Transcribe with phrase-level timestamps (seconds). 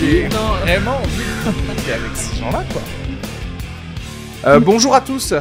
[0.00, 2.82] J'ai vraiment avec ces gens-là, quoi.
[4.46, 5.34] Euh, bonjour à tous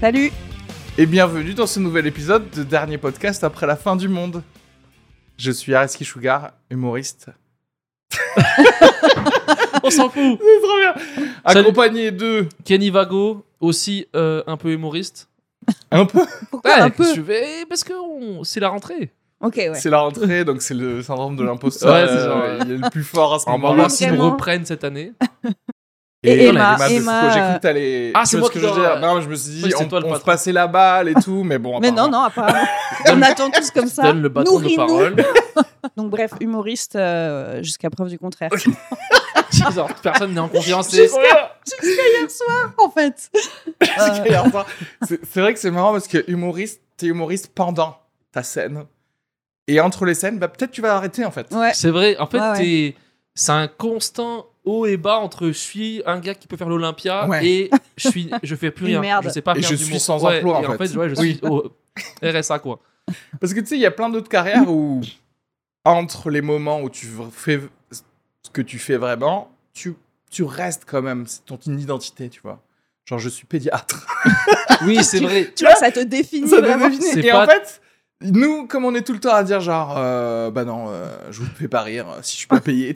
[0.00, 0.30] Salut
[0.96, 4.42] et bienvenue dans ce nouvel épisode de dernier podcast après la fin du monde.
[5.36, 7.28] Je suis Areski Sugar, humoriste.
[9.82, 10.38] On s'en fout.
[10.40, 10.94] C'est trop bien.
[11.46, 11.60] Salut.
[11.60, 15.28] Accompagné de Kenny Vago, aussi euh, un peu humoriste.
[15.90, 16.20] un peu.
[16.50, 17.14] Pourquoi Ouais, un peu?
[17.14, 19.10] je vais- parce que on- c'est la rentrée.
[19.42, 19.72] Ouais.
[19.74, 21.92] C'est la rentrée, donc c'est le syndrome de l'imposteur.
[21.94, 22.58] Ouais, euh.
[22.64, 23.74] Il est le plus fort à ce On va moment-là.
[23.76, 25.12] voir s'ils reprennent cette année.
[26.22, 28.52] Et Emma, de Emma, j'ai euh, cru que t'allais- Ah, tu c'est vois moi ce
[28.52, 29.00] que je veux dire.
[29.00, 31.14] Non, je me suis dit, Oui, c'est on, toi on se passait la balle et
[31.14, 31.80] tout, mais bon.
[31.80, 32.66] Mais non, non, apparemment.
[33.08, 34.02] on attend tous comme ça.
[34.02, 35.16] Donne le bâton de parole.
[35.96, 38.50] Donc bref, humoriste euh, jusqu'à preuve du contraire.
[39.72, 40.92] Genre, Personne n'est en confiance.
[40.92, 41.04] Et-.
[41.04, 41.18] Jusqu'à
[41.88, 43.30] hier soir, en fait.
[43.82, 44.66] Euh, Hier soir.
[45.08, 47.96] C'est c'est vrai que c'est marrant parce que humoriste, t'es humoriste pendant
[48.30, 48.84] ta scène.
[49.72, 51.46] Et entre les scènes, bah, peut-être tu vas arrêter en fait.
[51.52, 51.72] ouais.
[51.74, 52.58] C'est vrai, en fait, Ouais, ouais.
[52.58, 52.96] t'es-
[53.34, 57.26] c'est un constant haut et bas entre je suis un gars qui peut faire l'Olympia
[57.28, 57.46] Ouais.
[57.46, 59.00] et je suis je fais plus Une rien.
[59.00, 59.24] merde.
[59.24, 60.88] Je sais pas Et faire je suis sans Ouais, emploi, en et en fait.
[60.88, 61.36] fait, ouais, je Oui.
[61.36, 61.70] suis au
[62.22, 62.80] RSA quoi.
[63.40, 65.00] Parce que tu sais, il y a plein d'autres carrières où,
[65.84, 67.60] entre les moments où tu fais
[67.90, 69.94] ce que tu fais vraiment, tu,
[70.30, 71.24] tu restes quand même.
[71.26, 72.60] C'est ton identité, tu vois.
[73.06, 74.06] Genre, je suis pédiatre.
[74.82, 75.52] Oui, c'est vrai.
[75.56, 77.26] Tu vois, ça te définit Ça te définit.
[77.26, 77.80] Et pas- en fait,
[78.22, 81.40] nous, comme on est tout le temps à dire, genre, euh, bah non, euh, je
[81.40, 82.94] vous fais pas rire euh, si je suis pas payé.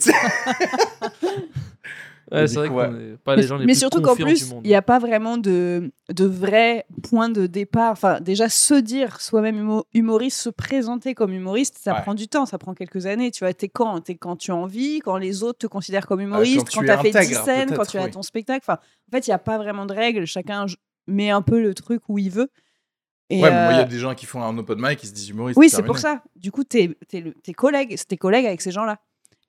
[2.33, 2.91] Ouais, c'est vrai coup, qu'on ouais.
[2.91, 5.36] n'est pas les gens les Mais plus surtout qu'en plus, il n'y a pas vraiment
[5.36, 7.92] de, de vrai point de départ.
[7.92, 12.00] Enfin, déjà, se dire soi-même humo- humoriste, se présenter comme humoriste, ça Ouais.
[12.00, 13.31] prend du temps, ça prend quelques années.
[13.31, 16.22] Tu vois, t'es quand T'es quand tu as envie, quand les autres te considèrent comme
[16.22, 18.64] humoriste, tu quand tu as fait 10 intègre, scènes, quand tu as ton spectacle.
[18.66, 20.25] Enfin, en fait, il n'y a pas vraiment de règles.
[20.27, 20.64] Chacun
[21.06, 22.48] met un peu le truc où il veut.
[23.30, 24.98] Et, ouais, mais moi, il y euh, a des gens qui font un open mic
[24.98, 25.58] qui se disent humoriste.
[25.58, 26.22] Oui, c'est pour ça.
[26.36, 28.98] Du coup, t'es es le- tes collègues, c'est tes collègues avec ces gens-là.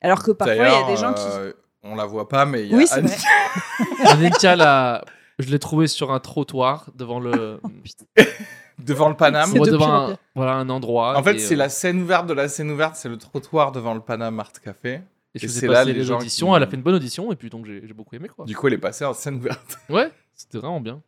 [0.01, 1.23] Alors que parfois, il y a des gens qui.
[1.27, 1.53] euh,
[1.83, 5.03] on la voit pas, mais il y a Oui, c'est Anne- là,
[5.39, 7.59] je l'ai trouvé sur un trottoir devant le.
[8.79, 9.51] devant le Paname.
[9.53, 11.17] De devant un, voilà, un endroit.
[11.17, 13.93] En fait, c'est euh, la scène ouverte de la scène ouverte, c'est le trottoir devant
[13.93, 15.01] le Paname Art Café.
[15.33, 16.51] Et et c'est là les les gens auditions.
[16.51, 18.45] qui- Elle a fait une bonne audition et puis donc j'ai j'ai beaucoup aimé quoi.
[18.45, 19.77] Du coup, elle est passée en scène ouverte.
[19.89, 21.01] Ouais, c'était vraiment bien.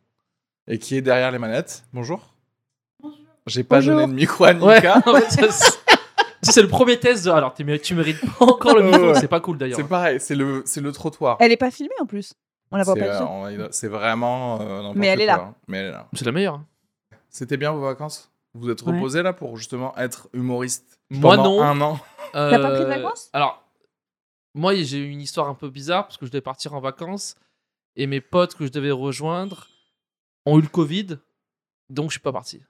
[0.66, 1.84] Et qui est derrière les manettes.
[1.94, 2.34] Bonjour.
[3.48, 3.94] J'ai pas Bonjour.
[3.96, 5.02] donné de micro à Nika.
[6.42, 7.30] c'est- le premier test de.
[7.30, 9.76] Alors, tu mérites, tu mérites pas encore le micro, c'est pas cool d'ailleurs.
[9.76, 11.36] C'est pareil, c'est le, c'est le trottoir.
[11.40, 12.34] Elle est pas filmée en plus.
[12.70, 14.60] On la voit pas euh, c'est vraiment.
[14.60, 15.40] euh, Mais elle est là.
[15.40, 15.54] hein.
[15.68, 16.06] Mais elle est là.
[16.12, 16.60] C'est la meilleure.
[17.30, 18.30] C'était bien vos vacances?
[18.54, 18.92] Vous êtes Ouais.
[18.94, 21.62] reposé là pour justement être humoriste Moi, pendant non.
[21.62, 22.00] un an?
[22.32, 23.30] T'as pas pris de Euh, vacances?
[23.32, 23.62] Alors,
[24.54, 27.36] moi, j'ai eu une histoire un peu bizarre parce que je devais partir en vacances
[27.96, 29.68] et mes potes que je devais rejoindre
[30.46, 31.18] ont eu le Covid,
[31.90, 32.62] donc je suis pas parti.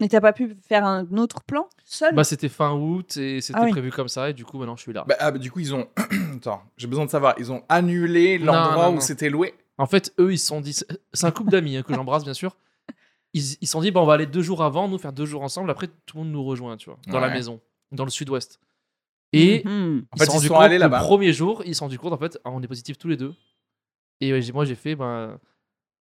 [0.00, 2.14] Mais t'as pas pu faire un autre plan seul?
[2.14, 3.70] Bah, c'était fin août et c'était Ah oui.
[3.70, 5.04] prévu comme ça et du coup, maintenant je suis là.
[5.08, 5.88] bah, ah, bah, Du coup, ils ont.
[6.36, 7.34] Attends, j'ai besoin de savoir.
[7.38, 9.00] Ils ont annulé Non, l'endroit non, où non.
[9.00, 9.54] c'était loué?
[9.78, 10.74] En fait, eux, ils se sont dit.
[11.12, 12.56] C'est un couple d'amis hein, que j'embrasse, bien sûr.
[13.32, 15.26] Ils ils se sont dit, bah, on va aller deux jours avant, nous faire deux
[15.26, 15.70] jours ensemble.
[15.70, 17.34] Après, tout le monde nous rejoint, tu vois, dans la Ouais.
[17.34, 17.60] maison,
[17.92, 18.60] dans le sud-ouest.
[19.32, 20.06] Et Mhm.
[20.12, 21.00] En fait, se ils rendus sont compte allés le là-bas.
[21.00, 23.16] premier jour, ils se sont rendu compte, en fait, ah, on est positifs tous les
[23.16, 23.34] deux.
[24.20, 25.38] Et j'ai- moi, j'ai fait, ben,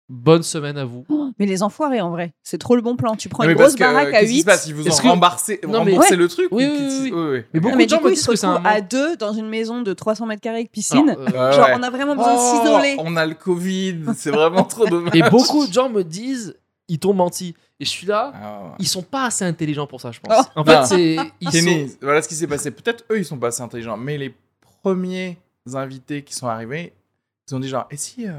[0.09, 1.05] bonne semaine à vous.
[1.09, 3.15] Oh, mais les enfoirés en vrai, c'est trop le bon plan.
[3.15, 4.39] Tu prends Non, une grosse que, euh, baraque à qu'est-ce qui 8.
[4.41, 4.67] se passe?
[4.67, 6.17] Ils vous ont que- remboursé, Non, mais- remboursé Ouais.
[6.17, 7.11] le truc Oui, ou oui, oui, oui.
[7.13, 7.43] oui, oui.
[7.53, 9.49] Mais beaucoup mais de gens me disent se que c'est un à deux dans une
[9.49, 11.09] maison de 300 mètres carrés avec piscine.
[11.09, 11.75] Alors, euh, Genre, ouais.
[11.77, 12.95] on a vraiment besoin de Oh, s'isoler.
[12.99, 15.13] On a le Covid, c'est vraiment trop dommage.
[15.15, 16.55] Et beaucoup de gens me disent,
[16.87, 17.53] ils t'ont menti.
[17.79, 18.69] Et je suis là, Ah, ouais.
[18.79, 20.45] ils sont pas assez intelligents pour ça, je pense.
[20.55, 20.59] Oh.
[20.61, 20.85] En fait, Non.
[20.85, 21.15] c'est.
[21.87, 21.87] Sont...
[22.01, 22.71] voilà ce qui s'est passé.
[22.71, 24.33] Peut-être eux, ils sont pas assez intelligents, mais les
[24.81, 25.37] premiers
[25.73, 26.93] invités qui sont arrivés,
[27.49, 28.31] ils ont dit genre, et si, euh,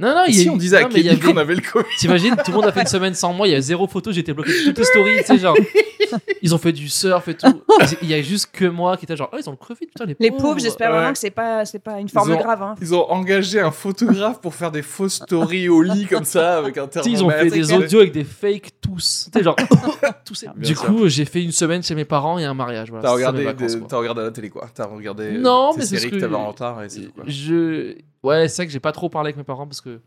[0.00, 2.50] Non, non, il si on disait à Kenny avait- qu'on avait le Covid T'imagines, tout
[2.50, 4.50] le monde a fait une semaine sans moi, il y a zéro photo, été bloqué
[4.50, 5.56] de toutes les stories, tu sais, genre.
[6.42, 7.62] Ils ont fait du surf et tout.
[8.02, 10.04] Il y a juste que moi qui était genre, oh, ils ont le Covid, putain,
[10.06, 10.30] les pauvres.
[10.30, 10.96] Les pauvres, j'espère Ouais.
[10.96, 12.62] vraiment que c'est pas, c'est pas une forme ont- grave.
[12.62, 12.74] Hein.
[12.80, 16.78] Ils ont engagé un photographe pour faire des fausses stories au lit comme ça avec
[16.78, 17.20] un thermomètre.
[17.20, 19.28] ils ont fait des audios avec des fakes tous.
[19.40, 19.56] Genre,
[20.56, 20.84] Du sûr.
[20.84, 22.88] coup, j'ai fait une semaine chez mes parents et un mariage.
[22.90, 26.16] Voilà, T'as regardé, vacances, des- la télé quoi T'as regardé Non, mais c'est séries que,
[26.16, 27.24] que- t'avais en retard et c'est tout quoi.
[27.26, 27.94] Je.
[28.22, 30.00] Ouais, c'est vrai que j'ai pas trop parlé avec mes parents parce que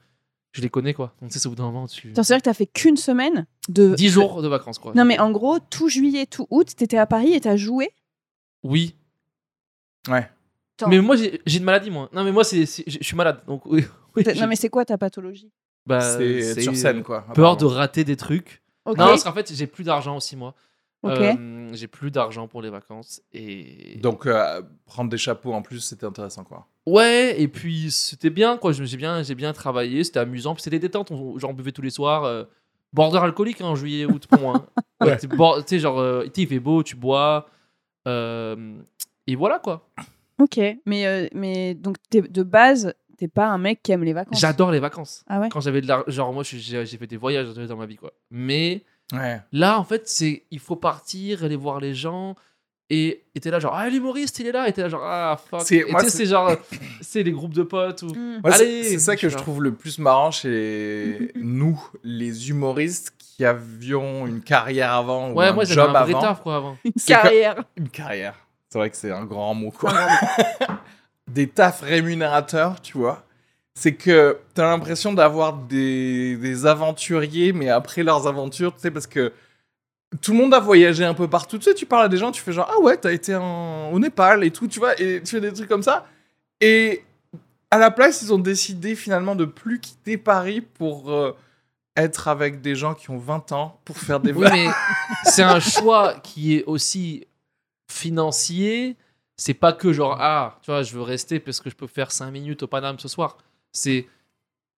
[0.53, 1.13] je les connais, quoi.
[1.21, 2.13] Donc, tu sais, au bout d'un moment, tu.
[2.15, 3.95] C'est vrai que t'as fait qu'une semaine de.
[3.95, 4.93] 10 jours de vacances, quoi.
[4.95, 7.89] Non, mais en gros, tout juillet, tout août, t'étais à Paris et t'as joué.
[8.63, 8.95] Oui.
[10.07, 10.29] Ouais.
[10.87, 12.09] Mais moi, j'ai une maladie, moi.
[12.13, 13.41] Non, mais moi, c'est c'est- je suis malade.
[13.47, 13.83] Donc, oui.
[14.15, 15.51] oui, j'ai- Non, mais c'est quoi ta pathologie
[15.85, 17.25] bah, c'est sur scène quoi.
[17.33, 17.77] Peur de apparemment.
[17.79, 18.61] rater des trucs.
[18.85, 18.97] Ok.
[18.97, 20.55] Non, parce qu'en fait, j'ai plus d'argent aussi, moi.
[21.05, 23.21] Euh, j'ai plus d'argent pour les vacances.
[23.33, 23.97] Et.
[24.01, 26.67] Donc euh, prendre des chapeaux en plus, c'était intéressant quoi.
[26.85, 28.71] Ouais, et puis c'était bien, quoi.
[28.73, 30.53] Je- J'ai bien, j'ai bien travaillé, c'était amusant.
[30.53, 32.23] Puis c'était détente, on, genre on buvait tous les soirs.
[32.25, 32.43] euh,
[32.93, 34.53] border alcoolique hein, en juillet, août pour moi.
[34.57, 34.81] hein.
[35.05, 35.17] Ouais.
[35.17, 35.27] Tu
[35.67, 37.47] sais, genre, euh, il fait beau, tu bois.
[38.07, 38.77] euh,
[39.27, 39.89] et voilà, quoi.
[40.39, 44.13] Ok, mais, euh, mais donc t'es- de base, t'es pas un mec qui aime les
[44.13, 44.39] vacances.
[44.39, 45.23] J'adore les vacances.
[45.27, 47.95] Ah ouais Quand j'avais de l'argent, genre moi j'ai fait des voyages dans ma vie
[47.95, 48.11] quoi.
[48.31, 49.39] Mais Ouais.
[49.51, 52.35] là en fait c'est il faut partir, aller voir les gens
[52.89, 55.61] et t'es là genre ah l'humoriste il est là et t'es là genre ah fuck.
[55.61, 56.51] C'est- Et moi, tu sais c'est- genre
[57.01, 59.99] c'est les groupes de potes ou c'est- Allez, c'est ça que je trouve le plus
[59.99, 65.75] marrant chez nous, les humoristes qui avions une carrière avant ou ouais un moi j'avais
[65.87, 66.21] job un vrai avant.
[66.21, 66.77] taf quoi avant.
[66.83, 67.63] Une carrière.
[67.77, 68.35] Une carrière.
[68.69, 69.93] C'est vrai que c'est un grand mot, quoi.
[71.27, 73.23] des tafs rémunérateurs, tu vois.
[73.75, 79.07] C'est que t'as l'impression d'avoir des, des aventuriers, mais après leurs aventures, tu sais, parce
[79.07, 79.33] que
[80.21, 81.57] tout le monde a voyagé un peu partout.
[81.57, 83.89] Tu sais, tu parles à des gens, tu fais genre, ah ouais, t'as été en-
[83.91, 86.05] au Népal et tout, tu vois, et tu fais des trucs comme ça.
[86.61, 87.03] Et
[87.71, 91.35] à la place, ils ont décidé finalement de plus quitter Paris pour euh,
[91.97, 94.67] être avec des gens qui ont 20 ans, pour faire des Oui mais
[95.25, 97.25] c'est un choix qui est aussi
[97.89, 98.95] financier.
[99.35, 102.11] C'est pas que genre ah tu vois je veux rester parce que je peux faire
[102.11, 103.37] 5 minutes au Paname ce soir.
[103.73, 104.07] C'est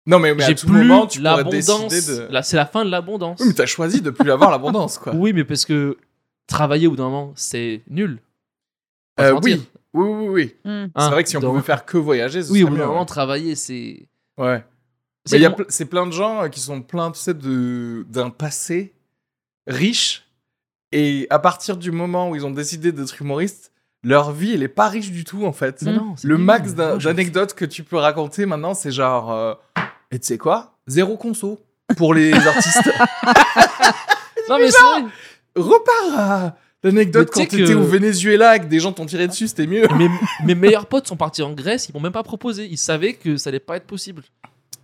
[0.07, 1.87] Non, mais, mais à j'ai tout plus moment, tu l'abondance.
[1.89, 2.31] décider de...
[2.31, 3.39] Là c'est la fin de l'abondance.
[3.41, 5.13] Oui, mais t'as choisi de plus avoir l'abondance, quoi.
[5.15, 5.97] Oui, mais parce que
[6.47, 8.19] travailler au bout d'un moment, c'est nul.
[9.17, 9.57] On va Euh, se mentir.
[9.57, 9.67] oui.
[9.93, 10.55] oui, oui, oui.
[10.65, 10.85] Hmm.
[10.95, 12.71] C'est Hein, vrai que si on donc- pouvait faire que voyager, ce Oui, au serait
[12.71, 14.07] bout d'un mieux, moment, travailler, c'est.
[14.37, 14.63] ouais.
[15.31, 15.55] Mais il y a bon.
[15.63, 18.93] ple- c'est plein de gens euh, qui sont pleins, tu sais, de- d'un passé
[19.67, 20.23] riche.
[20.91, 23.71] Et à partir du moment où ils ont décidé d'être humoristes,
[24.07, 25.81] leur vie, elle est pas riche du tout, en fait.
[25.81, 29.31] Non, Le max d'anecdotes que tu peux raconter maintenant, c'est genre...
[29.33, 29.53] euh,
[30.11, 30.77] Et tu sais quoi?
[30.87, 31.59] Zéro conso
[31.97, 32.89] pour les artistes.
[34.49, 35.05] Non, mais vrai.
[35.55, 39.47] Repars à l'anecdote quand t'étais que- au Venezuela et que des gens t'ont tiré dessus,
[39.47, 39.87] c'était mieux.
[39.97, 40.07] Mes,
[40.43, 42.67] mes meilleurs potes sont partis en Grèce, ils m'ont même pas proposé.
[42.69, 44.21] Ils savaient que ça allait pas être possible.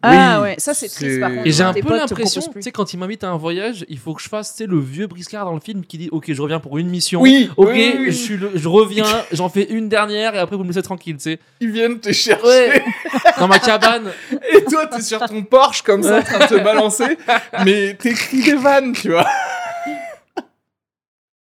[0.03, 1.45] Ah Oui, ouais, ça c'est triste par contre.
[1.45, 4.13] Et j'ai un peu l'impression, tu sais, quand ils m'invitent à un voyage, il faut
[4.15, 6.41] que je fasse, tu sais, le vieux briscard dans le film qui dit Ok, je
[6.41, 7.21] reviens pour une mission.
[7.21, 8.05] Oui, Ok, oui, oui, oui.
[8.07, 11.17] Je, suis le- je reviens, j'en fais une dernière et après vous me laissez tranquille,
[11.17, 11.39] tu sais.
[11.59, 12.43] Ils viennent te chercher.
[12.45, 12.83] Ouais,
[13.39, 14.11] dans ma cabane.
[14.53, 17.17] Et toi, t'es sur ton Porsche comme ça, en train de te balancer,
[17.63, 19.27] mais t'écris des vannes, tu vois.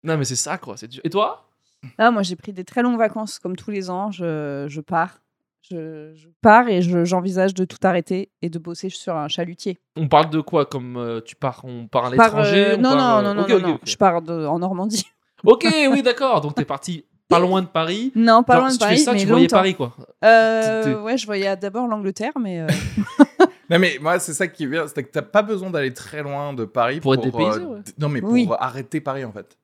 [0.03, 0.77] Non, mais c'est ça, quoi.
[0.77, 1.01] c'est dur.
[1.03, 1.47] Et toi?
[1.97, 4.11] Ah, moi, j'ai pris des très longues vacances, comme tous les ans.
[4.11, 5.19] Je, je pars.
[5.71, 9.79] Je, je pars et je- j'envisage de tout arrêter et de bosser sur un chalutier.
[9.95, 12.89] On parle de quoi Comme euh, tu pars, on part à l'étranger euh, on non,
[12.93, 13.79] part, non, euh, non, non, non.
[13.83, 15.05] Je pars de- en Normandie.
[15.43, 16.39] Ok, oui, d'accord.
[16.41, 18.11] Donc t'es parti pas loin de Paris.
[18.13, 19.57] Non, pas Genre, loin de si tu fais Paris, ça, mais tu voyais longtemps.
[19.57, 19.95] Paris, quoi.
[20.23, 22.67] Euh, ouais, je voyais d'abord l'Angleterre, mais euh,
[23.69, 26.21] Non, mais moi, c'est ça qui est bien, c'est que t'as pas besoin d'aller très
[26.21, 27.79] loin de Paris Pour être dépaysé, euh, ouais.
[27.97, 28.47] Non, mais pour Oui.
[28.59, 29.57] arrêter Paris, en fait.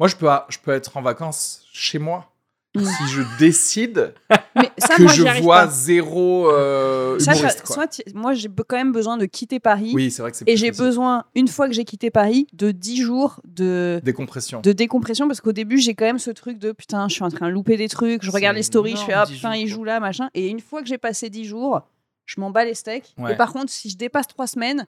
[0.00, 2.32] Moi, je peux, je peux être en vacances chez moi.
[2.74, 2.84] Mm.
[2.84, 4.14] Si je décide
[4.62, 5.66] mais ça, que moi, je vois pas.
[5.68, 7.74] zéro euh, Ça, humoriste, ça- quoi.
[7.74, 9.92] soit moi, j'ai quand même besoin de quitter Paris.
[9.94, 12.70] Oui, c'est vrai que c'est Et j'ai besoin, une fois que j'ai quitté Paris, de
[12.70, 14.60] 10 jours de, Décompression.
[14.60, 17.28] de décompression parce qu'au début j'ai quand même ce truc de putain je suis en
[17.30, 19.66] train de louper des trucs je regarde les stories je fais ah 10 putain il
[19.66, 21.80] joue là machin et une fois que j'ai passé 10 jours
[22.26, 23.32] je m'en bats les steaks Ouais.
[23.32, 24.86] et par contre si je dépasse 3 semaines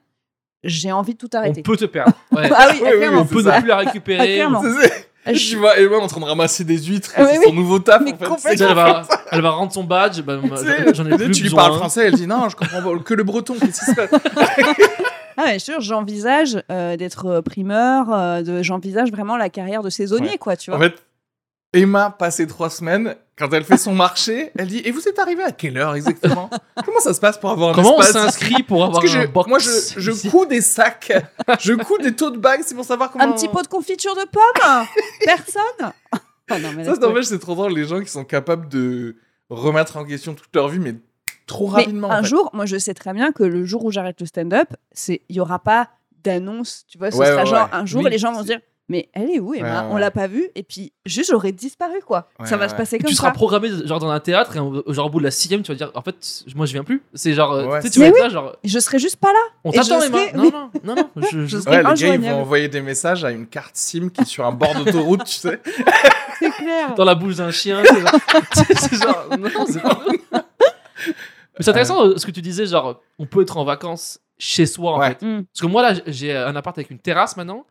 [0.65, 2.13] j'ai envie de tout On arrêter peut te perdre.
[2.33, 2.49] Ouais.
[2.55, 4.35] ah oui, Oui, oui, clairement on peut ne plus la Ah, récupérer.
[4.35, 4.63] clairement.
[5.27, 8.03] Je- vois Emma en train de ramasser des huîtres, Ah, c'est oui, son nouveau taf,
[8.05, 8.25] mais en fait.
[8.27, 8.67] complètement.
[8.69, 10.21] Elle, va, elle va rendre son badge.
[10.23, 10.39] bah,
[10.95, 13.23] J'en ai plus tu lui parles français, elle dit non, je comprends pas que le
[13.23, 14.11] breton, qu'est-ce qui se passe?
[15.39, 19.89] Ah te jure, j'envisage euh, d'être euh, primeur euh, de j'envisage vraiment la carrière de
[19.89, 20.39] saisonnier Ouais.
[20.39, 20.95] quoi tu vois En fait,
[21.75, 25.43] Emma, passé trois semaines, quand elle fait son marché, elle dit Et vous êtes arrivé
[25.43, 26.51] à quelle heure exactement?
[26.85, 29.23] Comment ça se passe pour avoir un Comment on s'inscrit pour avoir Parce que un
[29.23, 31.13] je, box moi, je, je couds des sacs,
[31.61, 33.25] je couds des tote bags, c'est pour savoir comment.
[33.25, 34.87] un petit pot de confiture de pommes
[35.25, 35.93] personne?
[36.51, 38.69] Ah non, mais Ça, c'est en fait, c'est trop drôle, les gens qui sont capables
[38.69, 39.17] de
[39.49, 40.95] remettre en question toute leur vie, mais
[41.47, 42.09] trop Mais rapidement.
[42.09, 42.29] en un fait.
[42.29, 45.37] jour, moi je sais très bien que le jour où j'arrête le stand-up, c'est il
[45.37, 45.89] y aura pas
[46.23, 47.77] d'annonce, tu vois, ce Ouais, sera ouais, genre ouais.
[47.79, 49.93] un jour Oui, les gens vont se dire mais elle est où Emma Ouais, ouais,
[49.93, 52.29] On l'a pas vue et puis juste j'aurais disparu quoi.
[52.39, 53.23] Ouais, ça va ouais, se passer Et comme tu ça.
[53.23, 55.71] seras programmé genre dans un théâtre et au- genre au bout de la sixième tu
[55.73, 58.07] vas dire en fait moi je viens plus c'est genre Ouais, tu sais, tu vas
[58.07, 59.39] être là genre Je serai juste pas là.
[59.65, 60.51] on t'attend Emma non, oui.
[60.53, 63.25] non non non je, je- Je serai- Ouais, les gars, ils vont envoyer des messages
[63.25, 65.61] à une carte SIM qui est sur un bord d'autoroute, tu sais.
[66.39, 66.95] C'est clair.
[66.97, 67.83] dans la bouche d'un chien
[68.53, 70.19] c'est genre, tu non c'est pas vrai.
[70.33, 74.67] mais c'est intéressant euh, ce que tu disais genre on peut être en vacances chez
[74.67, 75.09] soi en Ouais.
[75.11, 75.45] fait Hmm.
[75.45, 77.65] parce que moi là j'ai un appart avec une terrasse maintenant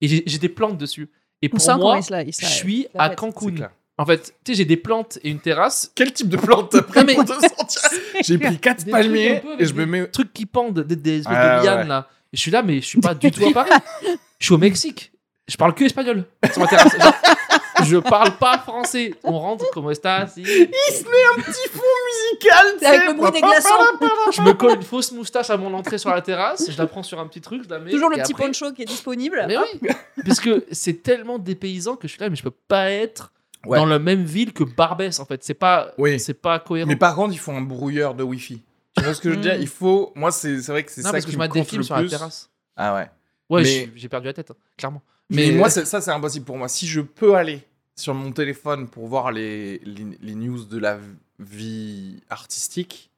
[0.00, 1.08] et j'ai des plantes dessus
[1.42, 5.30] et pour moi je suis à Cancun en fait tu sais j'ai des plantes et
[5.30, 7.24] une terrasse Quel type de plante t'as pris pour
[8.22, 10.06] J'ai pris quatre Des trucs un palmiers peu avec et je me des mets.
[10.08, 11.86] trucs qui pendent, des, des espèces Ouais, de lianes ouais.
[11.86, 12.08] là.
[12.32, 13.70] Et je suis là, mais je suis pas du tout à Paris.
[14.38, 15.12] Je suis au Mexique.
[15.48, 16.92] Je parle que espagnol sur ma terrasse.
[17.84, 19.14] Je parle pas français.
[19.24, 20.00] On rentre, comment Si?
[20.00, 23.68] Il se met un petit fond musical, avec le bruit des glaçons.
[24.32, 26.70] Je me colle une fausse moustache à mon entrée sur la terrasse.
[26.70, 27.90] Je la prends sur un petit truc, je la mets.
[27.90, 29.44] Toujours le et petit après- poncho qui est disponible.
[29.48, 29.88] Mais oui,
[30.24, 33.32] parce que c'est tellement dépaysant que je suis là, mais je peux pas être
[33.66, 33.78] Ouais.
[33.78, 35.42] dans la même ville que Barbès, en fait.
[35.42, 36.20] C'est pas, Oui.
[36.20, 36.86] c'est pas cohérent.
[36.88, 38.62] Mais par contre, il faut un brouilleur de Wi-Fi.
[38.96, 39.56] Tu vois ce que je veux dire?
[39.58, 39.62] Mm.
[39.62, 40.12] Il faut.
[40.14, 42.48] Moi, c'est vrai que c'est ça parce qui que je me sur la terrasse.
[42.76, 43.10] Ah ouais.
[43.50, 45.02] Ouais, Mais- j'ai perdu la tête, hein, clairement.
[45.30, 46.68] Mais, Mais moi, ça, c'est impossible pour moi.
[46.68, 47.60] Si je peux aller
[47.94, 50.98] sur mon téléphone pour voir les, les, les news de la
[51.38, 53.10] vie artistique,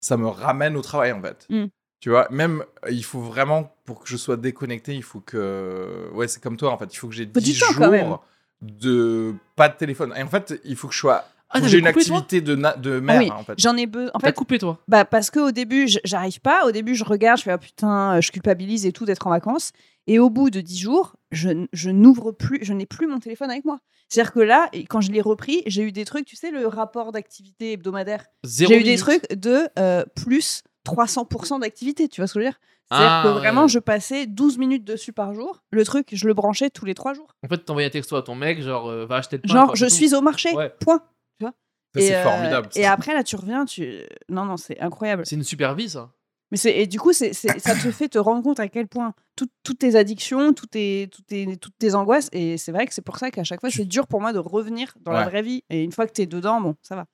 [0.00, 1.46] ça me ramène au travail, en fait.
[1.48, 1.66] Mm.
[2.00, 6.10] Tu vois, même, euh, il faut vraiment, pour que je sois déconnecté, il faut que...
[6.12, 6.92] Ouais, c'est comme toi, en fait.
[6.92, 8.08] Il faut que j'ai Faut du 10 temps, quand même.
[8.08, 8.24] jours
[8.60, 10.12] de pas de téléphone.
[10.16, 11.24] Et en fait, il faut que je sois...
[11.54, 13.30] Ah, j'ai une activité de, de mère, oui.
[13.30, 13.54] en fait.
[13.58, 14.10] J'en ai besoin.
[14.14, 14.78] En T'as fait, coupé, toi?
[14.88, 16.66] Bah parce qu'au début, j'arrive pas.
[16.66, 19.30] Au début, je regarde, je fais ah, putain, euh, je culpabilise et tout d'être en
[19.30, 19.72] vacances.
[20.06, 23.50] Et au bout de 10 jours, je, je n'ouvre plus, je n'ai plus mon téléphone
[23.50, 23.78] avec moi.
[24.10, 27.10] C'est-à-dire que là, quand je l'ai repris, j'ai eu des trucs, tu sais, le rapport
[27.12, 28.26] d'activité hebdomadaire.
[28.44, 32.44] Zéro J'ai eu des trucs de euh, plus 300% d'activité, tu vois ce que je
[32.44, 32.60] veux dire?
[32.90, 33.68] C'est-à-dire Ah, que vraiment, ouais.
[33.68, 35.62] je passais 12 minutes dessus par jour.
[35.70, 37.28] Le truc, je le branchais tous les 3 jours.
[37.42, 39.48] En fait, t'envoyais un texto à ton mec, genre, euh, va acheter le pain.
[39.54, 39.90] Genre, je tout.
[39.90, 40.70] suis au marché, Ouais.
[40.80, 41.00] point.
[41.40, 41.52] Ça,
[41.94, 42.68] c'est Et, euh, formidable.
[42.74, 44.00] Et après, là, tu reviens, tu...
[44.28, 45.24] Non, non, c'est incroyable.
[45.26, 46.10] C'est une super vie, ça.
[46.50, 48.86] Mais c'est et du coup, c'est, c'est- ça te fait te rendre compte à quel
[48.88, 52.86] point tout- toutes tes addictions, toutes tes, toutes, tes, toutes tes angoisses, et c'est vrai
[52.86, 55.12] que c'est pour ça qu'à chaque fois, Tu- c'est dur pour moi de revenir dans
[55.12, 55.62] la vraie vie.
[55.70, 57.06] Et une fois que t'es dedans, bon, ça va.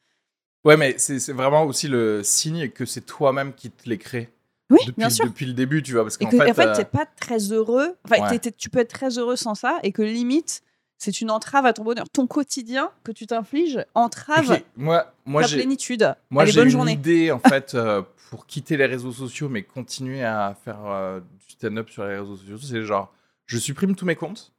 [0.64, 4.30] Ouais, mais c'est c'est vraiment aussi le signe que c'est toi-même qui te les crée.
[4.70, 5.24] Oui, depuis, bien sûr.
[5.26, 6.02] depuis le début, tu vois.
[6.04, 7.96] Parce Et qu'en que, fait, en fait, euh, t'es pas très heureux.
[8.04, 8.38] Enfin, Ouais.
[8.56, 10.62] tu peux être très heureux sans ça, et que limite,
[11.00, 12.06] c'est une entrave à ton bonheur.
[12.10, 16.14] Ton quotidien que tu t'infliges entrave ok, moi, moi ta plénitude.
[16.28, 16.92] moi, j'ai une journée.
[16.92, 21.54] idée, en fait, euh, pour quitter les réseaux sociaux, mais continuer à faire euh, du
[21.54, 22.58] stand-up sur les réseaux sociaux.
[22.58, 23.10] C'est genre,
[23.46, 24.52] je supprime tous mes comptes,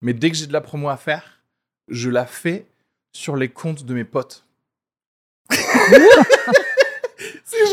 [0.00, 1.42] mais dès que j'ai de la promo à faire,
[1.88, 2.66] je la fais
[3.12, 4.44] sur les comptes de mes potes.
[5.50, 5.58] c'est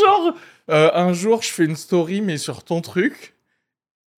[0.03, 0.33] genre,
[0.71, 3.36] euh, un jour, je fais une story, mais sur ton truc.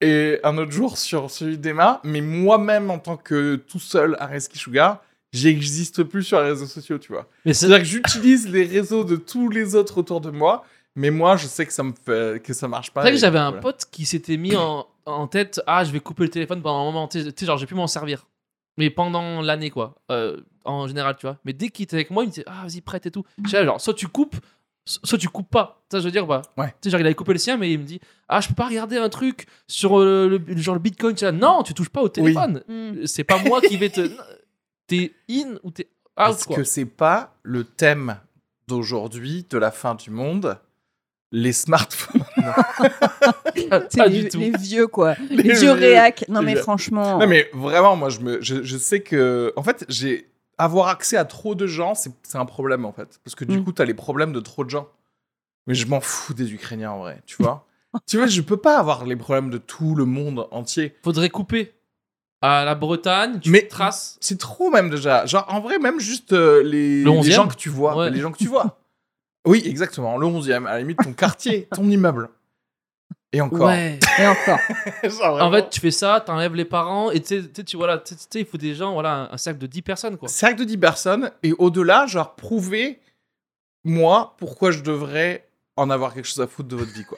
[0.01, 4.57] Et un autre jour sur celui d'Emma, mais moi-même en tant que tout seul Areski
[4.57, 5.03] Sugar,
[5.33, 7.27] j'existe plus sur les réseaux sociaux, tu vois.
[7.45, 10.63] Mais c'est C'est-à-dire que j'utilise les réseaux de tous les autres autour de moi,
[10.95, 13.01] mais moi, je sais que ça me fait que ça marche pas.
[13.01, 15.99] C'est vrai que j'avais un pote qui s'était mis en, en tête Ah, je vais
[15.99, 17.07] couper le téléphone pendant un moment.
[17.07, 18.25] Tu sais, genre, j'ai pu m'en servir.
[18.77, 19.95] Mais pendant l'année, quoi.
[20.09, 21.37] Euh, en général, tu vois.
[21.45, 23.23] Mais dès qu'il était avec moi, il me disait Ah, vas-y, prête et tout.
[23.43, 24.37] Je sais, genre, soit tu coupes,
[25.03, 25.81] soit tu coupes pas.
[25.91, 26.41] Ça, je veux dire, bah.
[26.57, 26.67] Ouais.
[26.67, 28.53] Tu sais, genre, il avait coupé le sien, mais il me dit Ah, je peux
[28.55, 31.15] pas regarder un truc sur euh, le, genre le bitcoin.
[31.15, 32.63] Tu non, tu touches pas au téléphone.
[32.67, 33.05] Hmm.
[33.05, 34.09] C'est pas moi qui vais te.
[34.87, 35.87] T'es in ou t'es
[36.19, 36.55] out, Est-ce quoi.
[36.55, 38.17] que c'est pas le thème
[38.67, 40.57] d'aujourd'hui, de la fin du monde
[41.31, 42.23] Les smartphones.
[43.69, 44.39] Pas, C'est pas les, du tout.
[44.39, 45.15] les vieux, quoi.
[45.29, 46.25] Les, Les vieux réacs.
[46.29, 46.61] Non, mais vieux.
[46.61, 47.19] franchement.
[47.19, 49.53] Non, mais vraiment, moi, je, me, je, je sais que.
[49.55, 50.27] En fait, j'ai.
[50.59, 53.19] Avoir accès à trop de gens, c'est un problème, en fait.
[53.23, 53.63] Parce que du Mm.
[53.63, 54.87] coup, t'as les problèmes de trop de gens.
[55.65, 57.65] Mais je m'en fous des Ukrainiens, en vrai, tu vois.
[58.07, 60.95] tu vois, je peux pas avoir les problèmes de tout le monde entier.
[61.03, 61.73] Faudrait couper.
[62.41, 64.17] À la Bretagne, tu Mais- traces.
[64.21, 65.25] C'est trop même déjà.
[65.25, 67.31] Genre en vrai même juste euh, les, Le les 11e?
[67.31, 68.09] gens que tu vois, Ouais.
[68.09, 68.79] les gens que tu vois.
[69.45, 72.29] oui, exactement, le 11e, à la limite ton quartier, ton immeuble.
[73.31, 73.67] Et encore.
[73.67, 73.99] Ouais.
[74.17, 74.59] Et encore.
[75.03, 77.77] Genre, En fait, tu fais ça, t'enlèves les parents, et tu sais, tu
[78.35, 80.27] il faut des gens, voilà, un, un cercle de 10 personnes, quoi.
[80.27, 82.99] cercle de 10 personnes et au-delà, genre prouver
[83.85, 87.17] moi pourquoi je devrais en avoir quelque chose à foutre de votre vie quoi.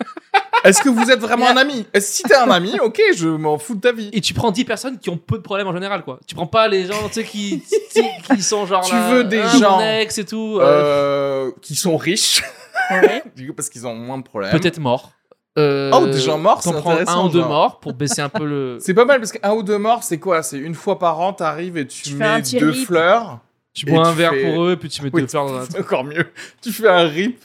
[0.64, 1.86] Est-ce que vous êtes vraiment un ami?
[1.98, 4.10] Si t'es un ami, ok, je m'en fous de ta vie.
[4.12, 6.20] Et tu prends 10 personnes qui ont peu de problèmes en général, quoi.
[6.24, 7.64] Tu prends pas les gens, tu sais, qui,
[8.40, 11.96] sont genre Tu là, veux des ah, gens, ex et tout, euh, Euh, qui sont
[11.96, 12.42] riches,
[12.90, 13.24] Ouais.
[13.34, 14.52] du coup parce qu'ils ont moins de problèmes.
[14.52, 15.10] peut-être morts.
[15.58, 17.48] Euh, Oh, des gens morts, c'est prends un intéressant, ou deux genre.
[17.48, 18.78] morts pour baisser un peu le.
[18.80, 20.42] C'est pas mal parce qu'un ou deux morts, c'est quoi?
[20.42, 22.86] C'est une fois par an, t'arrives et tu, Tu fais un mets petit deux rip.
[22.86, 23.40] fleurs.
[23.74, 25.56] Tu Et bois un verre fais- pour eux, puis tu mets Oui, deux fleurs dans
[25.60, 26.26] un c'est encore mieux.
[26.62, 27.38] Tu fais un rip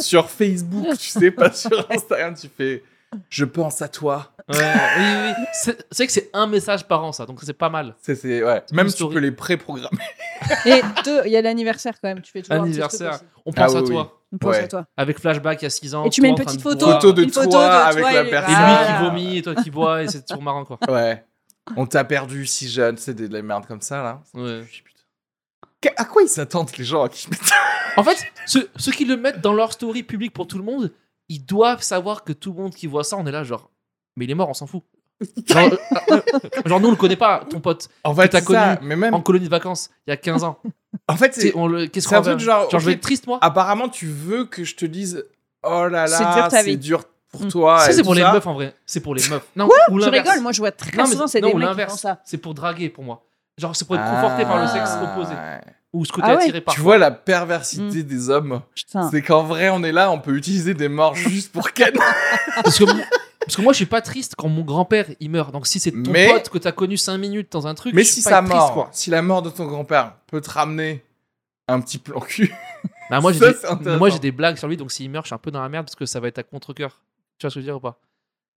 [0.00, 2.34] sur Facebook, tu sais, pas sur Instagram.
[2.38, 2.82] Tu fais
[3.30, 4.32] Je pense à toi.
[4.46, 5.04] Ouais, oui,
[5.38, 5.44] oui.
[5.54, 7.94] C'est c'est vrai que c'est un message par an, ça, donc c'est pas mal.
[8.02, 8.62] C'est, c'est- ouais.
[8.72, 9.96] Même une tu peux les pré-programmer.
[10.66, 12.20] Et deux, il y a l'anniversaire quand même.
[12.20, 13.14] Tu fais toujours un petit truc Anniversaire.
[13.14, 13.24] aussi.
[13.46, 14.20] On pense Ah à oui, toi.
[14.34, 14.64] On pense Ouais.
[14.64, 14.86] à toi.
[14.96, 16.04] Avec flashback il y a 6 ans.
[16.04, 16.86] Et tu mets une petite photo.
[17.12, 18.54] de Une toi photo de avec toi la personne.
[18.54, 20.78] Et lui qui vomit et toi qui bois, et c'est toujours marrant, quoi.
[20.88, 21.24] Ouais.
[21.76, 24.20] On t'a perdu si jeune, c'est de la merde comme ça, là.
[24.34, 24.64] Ouais.
[25.96, 27.28] À quoi ils s'attendent, les gens qui
[27.96, 30.92] En fait, ceux, ceux qui le mettent dans leur story publique pour tout le monde,
[31.28, 33.70] ils doivent savoir que tout le monde qui voit ça, on est là, genre,
[34.16, 34.82] mais il est mort, on s'en fout.
[35.46, 35.70] Genre,
[36.10, 36.20] euh,
[36.66, 39.14] genre, nous, on le connaît pas, ton pote, En fait, t'as connu Mais même.
[39.14, 40.58] en colonie de vacances, il y a 15 ans.
[41.08, 41.52] En fait, c'est.
[41.56, 43.88] on le- Qu'est-ce qu'on un va truc genre, Genre, je vais être triste, moi Apparemment,
[43.88, 45.24] tu veux que je te dise
[45.62, 47.48] Oh là là, c'est dur pour Mm.
[47.48, 47.78] toi.
[47.80, 48.32] Ça, et c'est pour les ça.
[48.32, 48.74] meufs, en vrai.
[48.86, 49.46] C'est pour les meufs.
[49.56, 51.62] Non, ou Tu rigoles, moi je vois très Non, mais- souvent, c'est non, des mecs
[51.62, 52.00] qui font l'inverse.
[52.00, 52.20] ça.
[52.24, 53.24] C'est pour draguer, pour moi.
[53.58, 55.34] Genre, c'est pour être conforté par le sexe Ah, opposé.
[55.92, 56.42] Ou ce côté Ah ouais.
[56.42, 58.02] attiré par Tu vois la perversité Mm.
[58.02, 58.60] des hommes.
[59.10, 61.92] C'est qu'en vrai, on est là, on peut utiliser des morts juste pour Ken.
[62.62, 62.84] Parce que
[63.44, 65.52] Parce que moi, je suis pas triste quand mon grand-père il meurt.
[65.52, 68.02] Donc si c'est ton Mais- pote que t'as connu 5 minutes dans un truc, Mais
[68.02, 68.88] je suis si pas sa triste, mort, quoi.
[68.92, 71.04] si la mort de ton grand-père peut te ramener
[71.68, 72.52] un petit plan cul,
[73.10, 73.96] Bah, moi, j'ai des...
[73.98, 75.68] moi, j'ai des blagues sur lui, donc s'il meurt, je suis un peu dans la
[75.68, 77.00] merde parce que ça va être à contre-coeur.
[77.38, 78.00] Tu vois ce que je veux dire ou pas?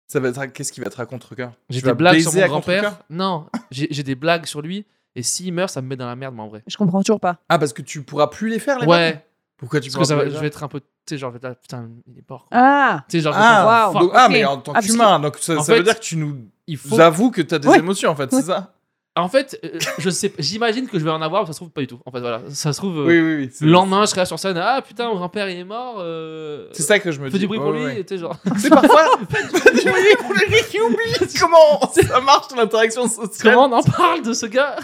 [0.06, 2.46] Ça va être à- qu'est-ce qui va être à contre-cœur J'ai des blagues sur mon
[2.46, 2.98] grand-père.
[3.08, 4.84] Non, j'ai j'ai des blagues sur lui.
[5.16, 6.62] Et s'il meurt, ça me met dans la merde, moi, en vrai.
[6.66, 7.38] Je comprends toujours pas.
[7.48, 9.24] Ah parce que tu pourras plus les faire les Ouais,
[9.56, 10.80] Pourquoi tu parce pourras que ça va- plus les je vais être un peu.
[11.06, 12.46] Tu sais, genre, putain, il est mort.
[12.48, 12.58] quoi.
[12.58, 15.98] Ah Tu sais, genre, Ah, ah mais en tant Ah, qu'humain, donc ça, veut dire
[15.98, 16.98] que tu nous il faut.
[16.98, 17.78] avoues que tu as des Ouais.
[17.78, 18.40] émotions en fait, Ouais.
[18.40, 18.70] c'est ça?
[19.16, 21.70] En fait, euh, je sais, j'imagine que je vais en avoir, mais ça se trouve
[21.70, 22.00] pas du tout.
[22.04, 22.98] En fait, voilà, ça se trouve.
[22.98, 23.50] euh, Oui, oui, oui.
[23.60, 24.56] Le lendemain, je serai là sur scène.
[24.56, 25.98] Ah putain, mon grand-père il est mort.
[26.00, 27.40] euh, C'est ça que je me Fais dis.
[27.40, 27.84] du bruit pour lui.
[27.84, 28.00] ouais.
[28.00, 28.34] et tu sais, genre.
[28.56, 29.42] C'est parfois fais
[29.72, 33.54] du bruit pour les gens qui oublient comment ça marche l'interaction sociale.
[33.54, 34.74] Comment on en parle de ce gars?